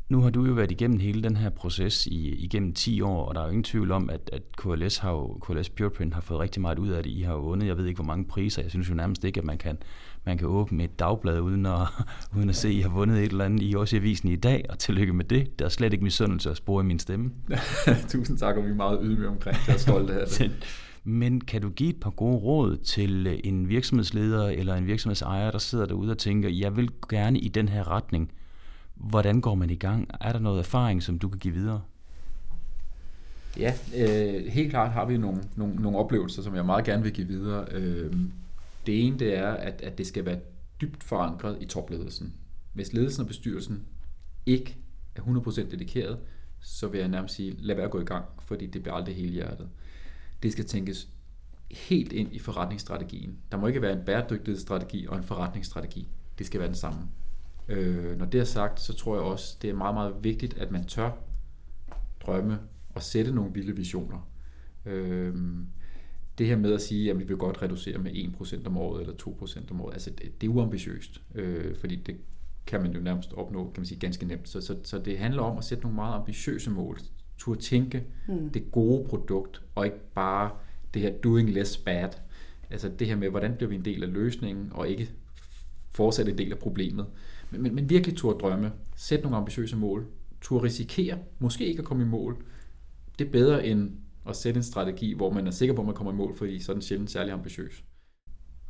Nu 0.09 0.21
har 0.21 0.29
du 0.29 0.45
jo 0.45 0.53
været 0.53 0.71
igennem 0.71 0.99
hele 0.99 1.23
den 1.23 1.37
her 1.37 1.49
proces 1.49 2.07
i, 2.07 2.29
igennem 2.29 2.73
10 2.73 3.01
år, 3.01 3.25
og 3.25 3.35
der 3.35 3.41
er 3.41 3.45
jo 3.45 3.51
ingen 3.51 3.63
tvivl 3.63 3.91
om, 3.91 4.09
at, 4.09 4.29
at 4.33 4.41
KLS, 4.57 4.97
har 4.97 5.11
jo, 5.11 5.39
KLS 5.41 5.69
Pureprint 5.69 6.13
har 6.13 6.21
fået 6.21 6.39
rigtig 6.39 6.61
meget 6.61 6.79
ud 6.79 6.89
af 6.89 7.03
det. 7.03 7.09
I 7.09 7.21
har 7.21 7.33
jo 7.33 7.39
vundet, 7.39 7.67
jeg 7.67 7.77
ved 7.77 7.85
ikke 7.85 7.97
hvor 7.97 8.05
mange 8.05 8.25
priser. 8.25 8.61
Jeg 8.61 8.71
synes 8.71 8.89
jo 8.89 8.95
nærmest 8.95 9.23
ikke, 9.23 9.39
at 9.39 9.43
man 9.43 9.57
kan, 9.57 9.77
man 10.25 10.37
kan 10.37 10.47
åbne 10.47 10.83
et 10.83 10.99
dagblad 10.99 11.39
uden 11.39 11.65
at, 11.65 11.79
uden 12.37 12.49
at 12.49 12.55
se, 12.55 12.67
at 12.67 12.73
I 12.73 12.79
har 12.79 12.89
vundet 12.89 13.17
et 13.17 13.31
eller 13.31 13.45
andet. 13.45 13.61
I 13.61 13.73
er 13.73 13.77
også 13.77 13.95
i 13.95 13.99
avisen 13.99 14.29
i 14.29 14.35
dag, 14.35 14.65
og 14.69 14.79
tillykke 14.79 15.13
med 15.13 15.25
det. 15.25 15.59
Der 15.59 15.65
er 15.65 15.69
slet 15.69 15.93
ikke 15.93 16.03
misundelse 16.03 16.49
at 16.49 16.57
spore 16.57 16.83
i 16.83 16.87
min 16.87 16.99
stemme. 16.99 17.31
Tusind 18.09 18.37
tak, 18.37 18.57
og 18.57 18.63
vi 18.63 18.69
er 18.69 18.75
meget 18.75 18.99
ydmyge 19.03 19.27
omkring 19.27 19.57
det. 19.57 19.67
Jeg 19.67 19.73
er 19.73 19.77
stolt 19.77 20.09
af 20.09 20.27
det. 20.27 20.51
Men 21.03 21.41
kan 21.41 21.61
du 21.61 21.69
give 21.69 21.89
et 21.89 21.99
par 21.99 22.09
gode 22.09 22.37
råd 22.37 22.77
til 22.77 23.41
en 23.43 23.69
virksomhedsleder 23.69 24.47
eller 24.47 24.75
en 24.75 24.87
virksomhedsejer, 24.87 25.51
der 25.51 25.57
sidder 25.57 25.85
derude 25.85 26.11
og 26.11 26.17
tænker, 26.17 26.49
jeg 26.49 26.77
vil 26.77 26.89
gerne 27.09 27.39
i 27.39 27.47
den 27.47 27.69
her 27.69 27.91
retning. 27.91 28.31
Hvordan 28.95 29.41
går 29.41 29.55
man 29.55 29.69
i 29.69 29.75
gang? 29.75 30.07
Er 30.21 30.31
der 30.31 30.39
noget 30.39 30.59
erfaring, 30.59 31.03
som 31.03 31.19
du 31.19 31.29
kan 31.29 31.39
give 31.39 31.53
videre? 31.53 31.81
Ja, 33.57 33.73
øh, 33.97 34.45
helt 34.45 34.69
klart 34.69 34.91
har 34.91 35.05
vi 35.05 35.17
nogle, 35.17 35.43
nogle, 35.55 35.75
nogle 35.75 35.97
oplevelser, 35.97 36.41
som 36.41 36.55
jeg 36.55 36.65
meget 36.65 36.85
gerne 36.85 37.03
vil 37.03 37.13
give 37.13 37.27
videre. 37.27 37.65
Øh, 37.71 38.13
det 38.85 39.07
ene 39.07 39.19
det 39.19 39.37
er, 39.37 39.49
at, 39.49 39.81
at 39.81 39.97
det 39.97 40.07
skal 40.07 40.25
være 40.25 40.39
dybt 40.81 41.03
forankret 41.03 41.57
i 41.61 41.65
topledelsen. 41.65 42.33
Hvis 42.73 42.93
ledelsen 42.93 43.21
og 43.21 43.27
bestyrelsen 43.27 43.85
ikke 44.45 44.77
er 45.15 45.21
100% 45.21 45.71
dedikeret, 45.71 46.19
så 46.59 46.87
vil 46.87 46.99
jeg 46.99 47.07
nærmest 47.07 47.35
sige, 47.35 47.55
lad 47.59 47.75
være 47.75 47.85
at 47.85 47.91
gå 47.91 48.01
i 48.01 48.05
gang, 48.05 48.25
fordi 48.39 48.65
det 48.65 48.81
bliver 48.81 48.95
aldrig 48.95 49.15
hele 49.15 49.31
hjertet. 49.31 49.69
Det 50.43 50.51
skal 50.51 50.65
tænkes 50.65 51.07
helt 51.71 52.13
ind 52.13 52.33
i 52.33 52.39
forretningsstrategien. 52.39 53.37
Der 53.51 53.57
må 53.57 53.67
ikke 53.67 53.81
være 53.81 53.93
en 53.93 54.05
bæredygtighedsstrategi 54.05 55.07
og 55.07 55.17
en 55.17 55.23
forretningsstrategi. 55.23 56.07
Det 56.37 56.45
skal 56.45 56.59
være 56.59 56.67
den 56.67 56.75
samme. 56.75 56.99
Øh, 57.67 58.17
når 58.17 58.25
det 58.25 58.39
er 58.39 58.45
sagt, 58.45 58.79
så 58.79 58.93
tror 58.93 59.15
jeg 59.15 59.23
også, 59.23 59.57
det 59.61 59.69
er 59.69 59.73
meget, 59.73 59.93
meget 59.93 60.15
vigtigt, 60.21 60.57
at 60.57 60.71
man 60.71 60.85
tør 60.85 61.11
drømme 62.25 62.59
og 62.95 63.03
sætte 63.03 63.31
nogle 63.31 63.53
vilde 63.53 63.75
visioner. 63.75 64.29
Øh, 64.85 65.35
det 66.37 66.47
her 66.47 66.57
med 66.57 66.73
at 66.73 66.81
sige, 66.81 67.11
at 67.11 67.19
vi 67.19 67.23
vil 67.23 67.37
godt 67.37 67.61
reducere 67.61 67.97
med 67.97 68.11
1% 68.11 68.67
om 68.67 68.77
året 68.77 69.01
eller 69.01 69.13
2% 69.13 69.71
om 69.71 69.81
året, 69.81 69.93
altså 69.93 70.09
det, 70.09 70.41
det 70.41 70.47
er 70.47 70.51
uambitiøst, 70.51 71.21
øh, 71.35 71.75
fordi 71.75 71.95
det 71.95 72.15
kan 72.65 72.81
man 72.81 72.93
jo 72.93 72.99
nærmest 72.99 73.33
opnå, 73.33 73.63
kan 73.63 73.81
man 73.81 73.85
sige, 73.85 73.99
ganske 73.99 74.25
nemt. 74.25 74.49
Så, 74.49 74.61
så, 74.61 74.77
så 74.83 74.99
det 74.99 75.19
handler 75.19 75.41
om 75.41 75.57
at 75.57 75.63
sætte 75.63 75.83
nogle 75.83 75.95
meget 75.95 76.15
ambitiøse 76.15 76.71
mål, 76.71 76.99
turde 77.37 77.61
tænke 77.61 78.03
mm. 78.27 78.49
det 78.49 78.71
gode 78.71 79.07
produkt, 79.07 79.61
og 79.75 79.85
ikke 79.85 80.13
bare 80.15 80.51
det 80.93 81.01
her 81.01 81.11
doing 81.23 81.49
less 81.49 81.77
bad. 81.77 82.09
Altså 82.69 82.89
det 82.99 83.07
her 83.07 83.15
med, 83.15 83.29
hvordan 83.29 83.55
bliver 83.55 83.69
vi 83.69 83.75
en 83.75 83.85
del 83.85 84.03
af 84.03 84.13
løsningen, 84.13 84.71
og 84.71 84.89
ikke 84.89 85.09
fortsætte 85.91 86.31
en 86.31 86.37
del 86.37 86.51
af 86.51 86.59
problemet. 86.59 87.05
Men, 87.51 87.61
men, 87.61 87.75
men 87.75 87.89
virkelig 87.89 88.17
turde 88.17 88.39
drømme, 88.39 88.71
sætte 88.95 89.23
nogle 89.23 89.37
ambitiøse 89.37 89.75
mål, 89.75 90.07
turde 90.41 90.63
risikere, 90.63 91.19
måske 91.39 91.65
ikke 91.65 91.79
at 91.79 91.85
komme 91.85 92.03
i 92.03 92.07
mål. 92.07 92.45
Det 93.19 93.27
er 93.27 93.31
bedre 93.31 93.67
end 93.67 93.91
at 94.27 94.35
sætte 94.35 94.57
en 94.57 94.63
strategi, 94.63 95.13
hvor 95.13 95.31
man 95.31 95.47
er 95.47 95.51
sikker 95.51 95.75
på, 95.75 95.81
at 95.81 95.85
man 95.85 95.95
kommer 95.95 96.13
i 96.13 96.15
mål, 96.15 96.37
fordi 96.37 96.59
så 96.59 96.71
er 96.71 96.73
den 96.73 96.81
sjældent 96.81 97.11
særlig 97.11 97.33
ambitiøs. 97.33 97.83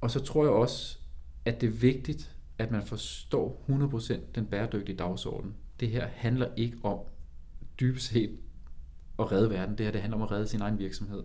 Og 0.01 0.11
så 0.11 0.19
tror 0.19 0.43
jeg 0.43 0.53
også, 0.53 0.97
at 1.45 1.61
det 1.61 1.67
er 1.67 1.71
vigtigt, 1.71 2.35
at 2.57 2.71
man 2.71 2.83
forstår 2.83 3.65
100% 3.69 4.19
den 4.35 4.45
bæredygtige 4.45 4.97
dagsorden. 4.97 5.55
Det 5.79 5.89
her 5.89 6.07
handler 6.07 6.47
ikke 6.57 6.77
om 6.83 6.99
dybest 7.79 8.07
set 8.07 8.37
at 9.19 9.31
redde 9.31 9.49
verden. 9.49 9.77
Det 9.77 9.85
her 9.85 9.91
det 9.91 10.01
handler 10.01 10.17
om 10.17 10.23
at 10.23 10.31
redde 10.31 10.47
sin 10.47 10.61
egen 10.61 10.79
virksomhed. 10.79 11.23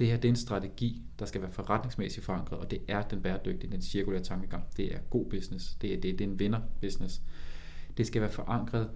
Det 0.00 0.08
her 0.08 0.16
det 0.16 0.24
er 0.24 0.32
en 0.32 0.36
strategi, 0.36 1.02
der 1.18 1.26
skal 1.26 1.42
være 1.42 1.50
forretningsmæssigt 1.50 2.26
forankret, 2.26 2.58
og 2.58 2.70
det 2.70 2.80
er 2.88 3.02
den 3.02 3.22
bæredygtige, 3.22 3.72
den 3.72 3.82
cirkulære 3.82 4.22
tankegang. 4.22 4.64
Det 4.76 4.94
er 4.94 4.98
god 5.10 5.30
business. 5.30 5.74
Det 5.74 5.94
er, 5.94 6.00
det, 6.00 6.18
det 6.18 6.24
er 6.24 6.28
en 6.28 6.38
vinder-business. 6.38 7.22
Det 7.96 8.06
skal 8.06 8.22
være 8.22 8.30
forankret 8.30 8.90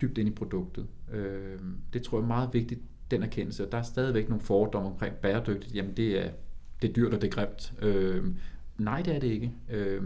dybt 0.00 0.18
ind 0.18 0.28
i 0.28 0.32
produktet. 0.32 0.86
Øh, 1.12 1.60
det 1.92 2.02
tror 2.02 2.18
jeg 2.18 2.22
er 2.22 2.26
meget 2.26 2.50
vigtigt, 2.52 2.80
den 3.10 3.22
erkendelse. 3.22 3.68
Der 3.72 3.78
er 3.78 3.82
stadigvæk 3.82 4.28
nogle 4.28 4.44
fordomme 4.44 4.88
omkring 4.88 5.14
bæredygtigt. 5.14 5.74
Jamen 5.74 5.96
det 5.96 6.26
er, 6.26 6.30
det 6.82 6.90
er 6.90 6.94
dyrt 6.94 7.14
og 7.14 7.22
det 7.22 7.26
er 7.26 7.32
grimt. 7.32 7.72
Øh, 7.82 8.24
nej, 8.78 9.02
det 9.02 9.14
er 9.16 9.20
det 9.20 9.28
ikke. 9.28 9.52
Øh, 9.70 10.02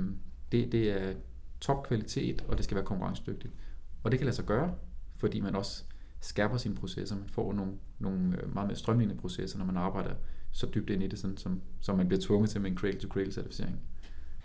det, 0.53 0.73
det 0.73 0.91
er 0.91 1.15
topkvalitet, 1.61 2.45
og 2.49 2.57
det 2.57 2.65
skal 2.65 2.75
være 2.75 2.85
konkurrencedygtigt. 2.85 3.55
Og 4.03 4.11
det 4.11 4.19
kan 4.19 4.25
lade 4.25 4.37
sig 4.37 4.45
gøre, 4.45 4.75
fordi 5.17 5.41
man 5.41 5.57
også 5.57 5.85
skærper 6.21 6.57
sine 6.57 6.75
processer. 6.75 7.17
Man 7.17 7.29
får 7.29 7.53
nogle, 7.53 7.73
nogle 7.99 8.37
øh, 8.43 8.55
meget 8.55 8.67
mere 8.69 8.77
strømlignende 8.77 9.21
processer, 9.21 9.59
når 9.59 9.65
man 9.65 9.77
arbejder 9.77 10.15
så 10.53 10.67
dybt 10.75 10.91
ind 10.91 11.03
i 11.03 11.07
det, 11.07 11.19
sådan, 11.19 11.37
som, 11.37 11.61
som 11.81 11.97
man 11.97 12.09
bliver 12.09 12.21
tvunget 12.21 12.51
til 12.51 12.61
med 12.61 12.71
en 12.71 12.77
cradle-to-cradle-certificering. 12.77 13.77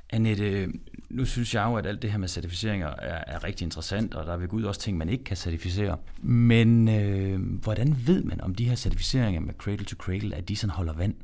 Annette, 0.09 0.71
nu 1.09 1.25
synes 1.25 1.55
jeg 1.55 1.65
jo, 1.65 1.75
at 1.75 1.85
alt 1.85 2.01
det 2.01 2.11
her 2.11 2.17
med 2.17 2.27
certificeringer 2.27 2.87
er, 2.87 3.23
er 3.27 3.43
rigtig 3.43 3.65
interessant, 3.65 4.13
og 4.13 4.25
der 4.25 4.33
er 4.33 4.37
ved 4.37 4.47
Gud 4.47 4.63
også 4.63 4.81
ting, 4.81 4.97
man 4.97 5.09
ikke 5.09 5.23
kan 5.23 5.37
certificere. 5.37 5.97
Men 6.21 6.87
øh, 6.87 7.59
hvordan 7.63 7.95
ved 8.07 8.23
man, 8.23 8.41
om 8.41 8.55
de 8.55 8.69
her 8.69 8.75
certificeringer 8.75 9.41
med 9.41 9.53
Cradle 9.53 9.85
to 9.85 9.95
Cradle, 9.95 10.35
at 10.35 10.49
de 10.49 10.55
sådan 10.55 10.71
holder 10.71 10.93
vand? 10.93 11.15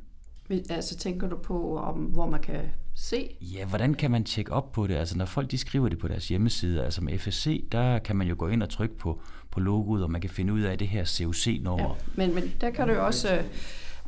Altså 0.50 0.96
tænker 0.96 1.28
du 1.28 1.36
på, 1.36 1.78
om, 1.78 1.94
hvor 1.94 2.26
man 2.26 2.40
kan 2.40 2.60
se? 2.94 3.36
Ja, 3.40 3.64
hvordan 3.64 3.94
kan 3.94 4.10
man 4.10 4.24
tjekke 4.24 4.52
op 4.52 4.72
på 4.72 4.86
det? 4.86 4.94
Altså 4.94 5.18
når 5.18 5.24
folk 5.24 5.50
de 5.50 5.58
skriver 5.58 5.88
det 5.88 5.98
på 5.98 6.08
deres 6.08 6.28
hjemmeside, 6.28 6.84
altså 6.84 7.04
med 7.04 7.18
FSC, 7.18 7.64
der 7.72 7.98
kan 7.98 8.16
man 8.16 8.26
jo 8.26 8.34
gå 8.38 8.48
ind 8.48 8.62
og 8.62 8.68
trykke 8.68 8.98
på, 8.98 9.20
på 9.50 9.60
logoet, 9.60 10.02
og 10.02 10.10
man 10.10 10.20
kan 10.20 10.30
finde 10.30 10.52
ud 10.52 10.60
af 10.60 10.78
det 10.78 10.88
her 10.88 11.04
COC-nummer. 11.04 11.88
Ja, 11.88 12.26
men, 12.26 12.34
men 12.34 12.54
der 12.60 12.70
kan 12.70 12.88
du 12.88 12.94
jo 12.94 13.06
også... 13.06 13.42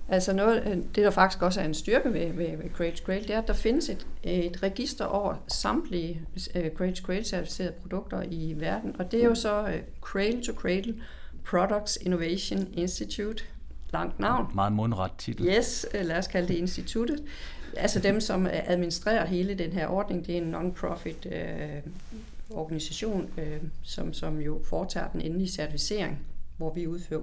Altså 0.08 0.32
noget, 0.32 0.84
det 0.94 1.04
der 1.04 1.10
faktisk 1.10 1.42
også 1.42 1.60
er 1.60 1.64
en 1.64 1.74
styrke 1.74 2.12
ved, 2.12 2.32
ved, 2.32 2.56
ved 2.56 2.72
Great 2.72 3.02
Grail, 3.06 3.22
det 3.22 3.30
er, 3.30 3.38
at 3.38 3.48
der 3.48 3.54
findes 3.54 3.88
et, 3.88 4.06
et 4.22 4.62
register 4.62 5.04
over 5.04 5.34
samtlige 5.48 6.20
uh, 6.56 6.66
Great 6.76 7.02
Grail 7.02 7.24
certificerede 7.24 7.72
produkter 7.72 8.22
i 8.30 8.54
verden, 8.56 8.96
og 8.98 9.12
det 9.12 9.20
er 9.20 9.24
jo 9.24 9.34
så 9.34 9.62
uh, 9.62 9.70
Cradle 10.00 10.42
to 10.42 10.52
Cradle 10.52 10.94
Products 11.44 11.98
Innovation 12.02 12.68
Institute, 12.72 13.44
langt 13.94 14.20
navn. 14.20 14.46
Meget 14.54 14.72
mundret 14.72 15.10
titel. 15.18 15.46
Yes, 15.46 15.86
lad 15.94 16.18
os 16.18 16.26
kalde 16.26 16.48
det 16.48 16.54
instituttet. 16.54 17.24
Altså 17.76 18.00
dem, 18.00 18.20
som 18.20 18.46
administrerer 18.50 19.26
hele 19.26 19.54
den 19.54 19.72
her 19.72 19.86
ordning, 19.86 20.26
det 20.26 20.36
er 20.36 20.42
en 20.42 20.54
non-profit 20.54 21.26
uh, 21.26 21.92
organisation, 22.58 23.30
øh, 23.38 23.62
som, 23.82 24.12
som 24.12 24.40
jo 24.40 24.60
foretager 24.64 25.08
den 25.08 25.20
endelige 25.20 25.48
certificering, 25.48 26.18
hvor 26.56 26.74
vi 26.74 26.86
udfører 26.86 27.20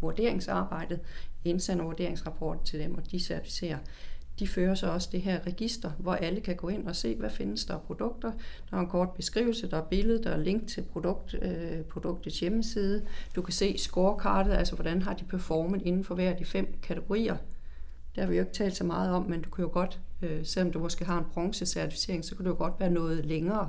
vurderingsarbejdet, 0.00 1.00
indsender 1.44 1.84
vurderingsrapport 1.84 2.64
til 2.64 2.80
dem, 2.80 2.94
og 2.94 3.10
de 3.10 3.20
certificerer. 3.20 3.78
De 4.38 4.48
fører 4.48 4.74
så 4.74 4.86
også 4.86 5.08
det 5.12 5.22
her 5.22 5.46
register, 5.46 5.90
hvor 5.98 6.14
alle 6.14 6.40
kan 6.40 6.56
gå 6.56 6.68
ind 6.68 6.88
og 6.88 6.96
se, 6.96 7.14
hvad 7.14 7.30
findes 7.30 7.64
der 7.64 7.74
af 7.74 7.82
produkter. 7.82 8.32
Der 8.70 8.76
er 8.76 8.80
en 8.80 8.86
kort 8.86 9.10
beskrivelse, 9.10 9.70
der 9.70 9.76
er 9.76 9.84
billede, 9.84 10.22
der 10.22 10.30
er 10.30 10.36
link 10.36 10.68
til 10.68 10.82
produkt, 10.82 11.34
øh, 11.42 11.80
produktets 11.80 12.40
hjemmeside. 12.40 13.06
Du 13.36 13.42
kan 13.42 13.52
se 13.52 13.78
scorekartet, 13.78 14.52
altså 14.52 14.74
hvordan 14.74 15.02
har 15.02 15.14
de 15.14 15.24
performet 15.24 15.82
inden 15.82 16.04
for 16.04 16.14
hver 16.14 16.30
af 16.30 16.36
de 16.36 16.44
fem 16.44 16.78
kategorier. 16.82 17.36
Det 18.14 18.22
har 18.22 18.30
vi 18.30 18.36
jo 18.36 18.40
ikke 18.42 18.52
talt 18.52 18.76
så 18.76 18.84
meget 18.84 19.10
om, 19.10 19.22
men 19.22 19.42
du 19.42 19.50
kan 19.50 19.64
jo 19.64 19.70
godt, 19.72 20.00
øh, 20.22 20.46
selvom 20.46 20.72
du 20.72 20.78
måske 20.78 21.04
har 21.04 21.18
en 21.18 21.24
bronzecertificering, 21.34 22.24
så 22.24 22.36
kan 22.36 22.44
du 22.44 22.50
jo 22.50 22.56
godt 22.56 22.74
være 22.80 22.90
noget 22.90 23.26
længere 23.26 23.68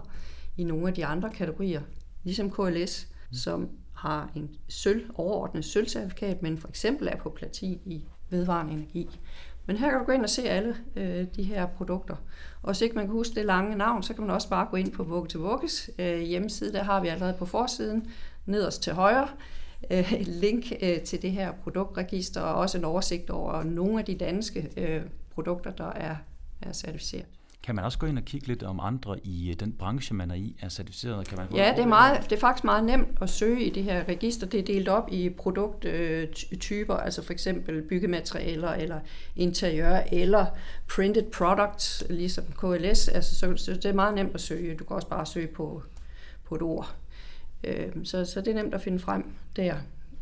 i 0.57 0.64
nogle 0.64 0.88
af 0.88 0.93
de 0.93 1.05
andre 1.05 1.30
kategorier. 1.30 1.82
Ligesom 2.24 2.51
KLS, 2.51 3.07
mm. 3.30 3.36
som 3.36 3.70
har 3.93 4.32
en 4.36 4.49
sølv, 4.70 5.09
overordnet 5.16 5.66
sølvcertifikat, 5.66 6.41
men 6.41 6.57
for 6.57 6.68
eksempel 6.68 7.07
er 7.07 7.18
på 7.18 7.30
platin 7.30 7.80
i 7.86 8.05
vedvarende 8.30 8.74
energi. 8.74 9.20
Men 9.66 9.78
her 9.78 9.89
kan 9.89 9.99
du 9.99 10.05
gå 10.05 10.11
ind 10.11 10.24
og 10.24 10.30
se 10.30 10.49
alle 10.49 10.76
øh, 10.95 11.28
de 11.36 11.43
her 11.43 11.66
produkter. 11.66 12.16
Og 12.61 12.72
hvis 12.72 12.82
ikke 12.82 12.95
man 12.95 13.05
kan 13.05 13.11
huske 13.11 13.36
det 13.36 13.45
lange 13.45 13.76
navn, 13.76 14.03
så 14.03 14.14
kan 14.14 14.24
man 14.24 14.32
også 14.32 14.49
bare 14.49 14.68
gå 14.72 14.78
ind 14.78 14.91
på 14.91 15.03
Vugge 15.03 15.30
til 15.30 15.39
Vugges 15.39 15.89
øh, 15.99 16.20
hjemmeside. 16.20 16.74
Der 16.74 16.84
har 16.84 17.01
vi 17.01 17.07
allerede 17.07 17.36
på 17.39 17.45
forsiden, 17.45 18.07
nederst 18.45 18.84
til 18.84 18.93
højre, 18.93 19.28
øh, 19.91 20.14
link 20.41 20.72
øh, 20.82 21.01
til 21.01 21.22
det 21.22 21.32
her 21.32 21.51
produktregister, 21.51 22.41
og 22.41 22.55
også 22.55 22.78
en 22.78 22.86
oversigt 22.86 23.30
over 23.30 23.64
nogle 23.64 23.99
af 23.99 24.05
de 24.05 24.16
danske 24.16 24.70
øh, 24.78 25.01
produkter, 25.34 25.72
der 25.72 25.91
er, 25.91 26.16
er 26.61 26.74
certificeret. 26.74 27.26
Kan 27.64 27.76
man 27.76 27.86
også 27.86 27.97
gå 27.97 28.05
ind 28.05 28.18
og 28.18 28.26
kigge 28.26 28.47
lidt 28.47 28.64
om 28.64 28.80
andre 28.80 29.20
i 29.24 29.49
øh, 29.49 29.55
den 29.55 29.74
branche, 29.74 30.16
man 30.16 30.32
er 30.32 30.36
i, 30.36 30.55
er 30.61 30.70
certificeret? 30.70 31.28
Kan 31.28 31.38
man 31.38 31.47
ja, 31.55 31.74
det 31.76 31.84
er, 31.84 31.88
meget, 31.88 32.24
det 32.24 32.32
er 32.36 32.39
faktisk 32.39 32.64
meget 32.64 32.84
nemt 32.84 33.07
at 33.22 33.30
søge 33.30 33.64
i 33.64 33.70
det 33.70 33.84
her 33.84 34.07
register. 34.07 34.47
Det 34.47 34.59
er 34.59 34.64
delt 34.64 34.89
op 34.89 35.09
i 35.11 35.30
produkttyper, 35.30 36.93
altså 36.93 37.24
for 37.24 37.34
eksempel 37.34 37.82
byggematerialer 37.82 38.70
eller 38.70 38.99
interiør 39.36 39.99
eller 40.11 40.45
printed 40.95 41.32
products, 41.32 42.03
ligesom 42.09 42.43
KLS. 42.43 43.07
Altså, 43.07 43.36
så, 43.36 43.53
så 43.57 43.74
det 43.74 43.86
er 43.86 43.93
meget 43.93 44.16
nemt 44.16 44.36
at 44.36 44.41
søge. 44.41 44.76
Du 44.76 44.84
kan 44.84 44.95
også 44.95 45.07
bare 45.07 45.26
søge 45.26 45.47
på, 45.47 45.84
på 46.43 46.55
et 46.55 46.61
ord. 46.61 46.95
Øh, 47.64 47.88
så, 48.03 48.26
så 48.26 48.41
det 48.41 48.47
er 48.47 48.64
nemt 48.64 48.74
at 48.74 48.82
finde 48.82 48.99
frem 48.99 49.26
der. 49.55 49.76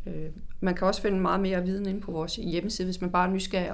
Øh, 0.05 0.29
man 0.59 0.75
kan 0.75 0.87
også 0.87 1.01
finde 1.01 1.19
meget 1.19 1.39
mere 1.39 1.63
viden 1.63 1.85
inde 1.85 2.01
på 2.01 2.11
vores 2.11 2.35
hjemmeside, 2.35 2.85
hvis 2.85 3.01
man 3.01 3.11
bare 3.11 3.27
er 3.27 3.33
nysgerrig 3.33 3.71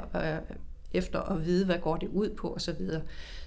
efter 0.93 1.19
at 1.19 1.45
vide, 1.45 1.65
hvad 1.65 1.79
går 1.79 1.97
det 1.97 2.09
ud 2.13 2.29
på 2.29 2.53
osv. 2.53 2.81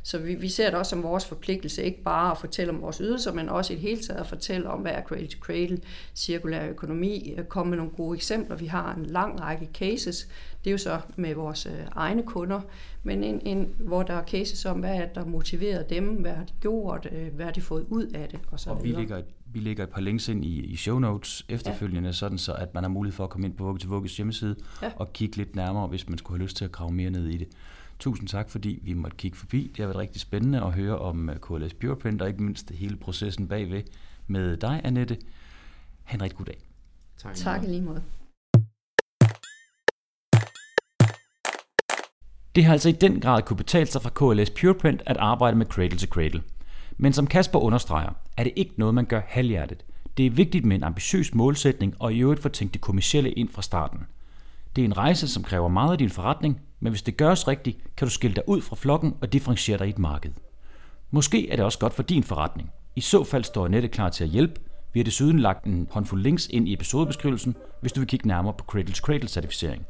Så 0.03 0.18
vi, 0.18 0.34
vi 0.34 0.49
ser 0.49 0.70
det 0.70 0.78
også 0.78 0.91
som 0.91 1.03
vores 1.03 1.26
forpligtelse, 1.26 1.82
ikke 1.82 2.03
bare 2.03 2.30
at 2.30 2.38
fortælle 2.38 2.72
om 2.72 2.82
vores 2.82 2.97
ydelser, 2.97 3.32
men 3.32 3.49
også 3.49 3.72
i 3.72 3.76
det 3.76 3.82
hele 3.82 4.01
taget 4.01 4.20
at 4.20 4.26
fortælle 4.26 4.70
om, 4.70 4.80
hvad 4.80 4.93
er 4.93 5.03
cradle 5.03 5.26
to 5.26 5.38
cradle, 5.41 5.78
cirkulær 6.14 6.68
økonomi, 6.68 7.36
komme 7.49 7.70
med 7.70 7.76
nogle 7.76 7.93
gode 7.93 8.16
eksempler. 8.16 8.57
Vi 8.57 8.66
har 8.66 8.95
en 8.95 9.07
lang 9.07 9.41
række 9.41 9.68
cases, 9.74 10.28
det 10.64 10.70
er 10.70 10.72
jo 10.72 10.78
så 10.78 11.01
med 11.16 11.34
vores 11.34 11.66
øh, 11.66 11.72
egne 11.93 12.22
kunder, 12.22 12.61
men 13.03 13.24
en, 13.24 13.41
en, 13.47 13.74
hvor 13.78 14.03
der 14.03 14.14
er 14.14 14.24
cases 14.24 14.64
om, 14.64 14.80
hvad 14.80 14.95
er 14.95 15.07
der 15.07 15.24
motiverer 15.24 15.82
dem, 15.82 16.05
hvad 16.05 16.32
har 16.32 16.45
de 16.45 16.53
gjort, 16.61 17.09
øh, 17.12 17.34
hvad 17.34 17.45
har 17.45 17.53
de 17.53 17.61
fået 17.61 17.86
ud 17.88 18.07
af 18.07 18.28
det, 18.28 18.38
og 18.51 18.61
så 18.61 18.70
og 18.70 18.84
vi 18.84 18.93
lægger, 18.93 19.22
vi 19.53 19.61
lægger 19.61 19.85
et 19.85 19.91
par 19.91 20.01
links 20.01 20.29
ind 20.29 20.45
i, 20.45 20.61
i 20.61 20.77
show 20.77 20.99
notes 20.99 21.45
efterfølgende, 21.49 22.09
ja. 22.09 22.13
sådan 22.13 22.39
så 22.39 22.53
at 22.53 22.75
man 22.75 22.85
har 22.85 22.89
mulighed 22.89 23.17
for 23.17 23.25
at 23.25 23.31
komme 23.31 23.47
ind 23.47 23.57
på 23.57 23.65
Vugge 23.65 23.79
til 23.79 23.89
Vugges 23.89 24.17
hjemmeside 24.17 24.57
ja. 24.83 24.93
og 24.97 25.13
kigge 25.13 25.37
lidt 25.37 25.57
nærmere, 25.57 25.87
hvis 25.87 26.09
man 26.09 26.19
skulle 26.19 26.39
have 26.39 26.45
lyst 26.45 26.57
til 26.57 26.65
at 26.65 26.73
grave 26.73 26.93
mere 26.93 27.11
ned 27.11 27.27
i 27.27 27.37
det. 27.37 27.49
Tusind 27.99 28.29
tak, 28.29 28.51
fordi 28.51 28.79
vi 28.83 28.93
måtte 28.93 29.17
kigge 29.17 29.37
forbi. 29.37 29.71
Det 29.77 29.77
har 29.77 29.87
været 29.87 29.99
rigtig 29.99 30.21
spændende 30.21 30.63
at 30.63 30.73
høre 30.73 30.99
om 30.99 31.31
øh, 31.31 31.37
KLS 31.37 31.75
Pureprint, 31.75 32.23
og 32.23 32.29
ikke 32.29 32.43
mindst 32.43 32.71
hele 32.71 32.97
processen 32.97 33.49
bagved 33.49 33.83
med 34.27 34.57
dig, 34.57 34.81
Annette. 34.85 35.17
Ha' 36.05 36.15
en 36.15 36.23
rigtig 36.23 36.37
god 36.39 36.47
dag. 36.47 36.59
Tak, 37.19 37.35
tak 37.35 37.63
lige 37.63 37.83
måde. 37.83 38.03
Det 42.55 42.65
har 42.65 42.73
altså 42.73 42.89
i 42.89 42.93
den 42.93 43.21
grad 43.21 43.43
kunne 43.43 43.57
betale 43.57 43.87
sig 43.87 44.03
fra 44.03 44.11
KLS 44.11 44.51
Pureprint 44.51 45.03
at 45.07 45.17
arbejde 45.17 45.57
med 45.57 45.67
Cradle 45.67 45.99
to 45.99 46.07
Cradle. 46.07 46.43
Men 46.97 47.13
som 47.13 47.27
Kasper 47.27 47.59
understreger, 47.59 48.13
er 48.41 48.45
det 48.45 48.53
ikke 48.57 48.74
noget, 48.76 48.95
man 48.95 49.05
gør 49.05 49.20
halvhjertet. 49.26 49.84
Det 50.16 50.26
er 50.26 50.30
vigtigt 50.30 50.64
med 50.64 50.76
en 50.76 50.84
ambitiøs 50.84 51.34
målsætning 51.34 51.95
og 51.99 52.12
i 52.12 52.18
øvrigt 52.18 52.43
få 52.43 52.49
tænkt 52.49 52.74
det 52.74 52.80
kommercielle 52.80 53.30
ind 53.30 53.49
fra 53.49 53.62
starten. 53.62 53.99
Det 54.76 54.82
er 54.82 54.86
en 54.86 54.97
rejse, 54.97 55.28
som 55.28 55.43
kræver 55.43 55.68
meget 55.68 55.93
af 55.93 55.99
din 55.99 56.11
forretning, 56.11 56.61
men 56.80 56.91
hvis 56.91 57.03
det 57.03 57.16
gøres 57.16 57.49
rigtigt, 57.49 57.78
kan 57.97 58.09
du 58.09 58.12
skille 58.12 58.34
dig 58.34 58.49
ud 58.49 58.61
fra 58.61 58.76
flokken 58.76 59.14
og 59.20 59.32
differentiere 59.32 59.78
dig 59.78 59.86
i 59.86 59.91
et 59.91 59.99
marked. 59.99 60.30
Måske 61.11 61.51
er 61.51 61.57
det 61.57 61.64
også 61.64 61.78
godt 61.78 61.95
for 61.95 62.03
din 62.03 62.22
forretning. 62.22 62.70
I 62.97 63.01
så 63.01 63.24
fald 63.24 63.45
står 63.45 63.64
Annette 63.64 63.88
klar 63.88 64.09
til 64.09 64.24
at 64.24 64.30
hjælpe. 64.30 64.61
Vi 64.93 65.01
har 65.01 65.05
desuden 65.05 65.38
lagt 65.38 65.64
en 65.64 65.88
håndfuld 65.91 66.22
links 66.22 66.47
ind 66.47 66.68
i 66.68 66.72
episodebeskrivelsen, 66.72 67.57
hvis 67.80 67.93
du 67.93 68.01
vil 68.01 68.09
kigge 68.09 68.28
nærmere 68.28 68.55
på 68.59 68.64
Cradle 68.64 68.93
to 68.93 69.07
Cradle 69.07 69.28
certificering. 69.28 69.86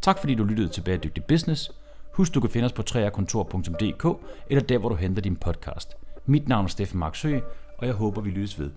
Tak 0.00 0.18
fordi 0.18 0.34
du 0.34 0.44
lyttede 0.44 0.68
til 0.68 0.80
Bæredygtig 0.80 1.24
Business. 1.24 1.70
Husk, 2.12 2.34
du 2.34 2.40
kan 2.40 2.50
finde 2.50 2.66
os 2.66 2.72
på 2.72 2.82
3rkontor.dk 2.90 4.24
eller 4.50 4.62
der, 4.62 4.78
hvor 4.78 4.88
du 4.88 4.94
henter 4.94 5.22
din 5.22 5.36
podcast. 5.36 5.90
Mit 6.26 6.48
navn 6.48 6.64
er 6.64 6.68
Steffen 6.68 6.98
Marksø, 6.98 7.38
og 7.82 7.88
jeg 7.88 7.94
håber, 7.94 8.20
vi 8.20 8.30
lyttes 8.30 8.58
ved. 8.58 8.70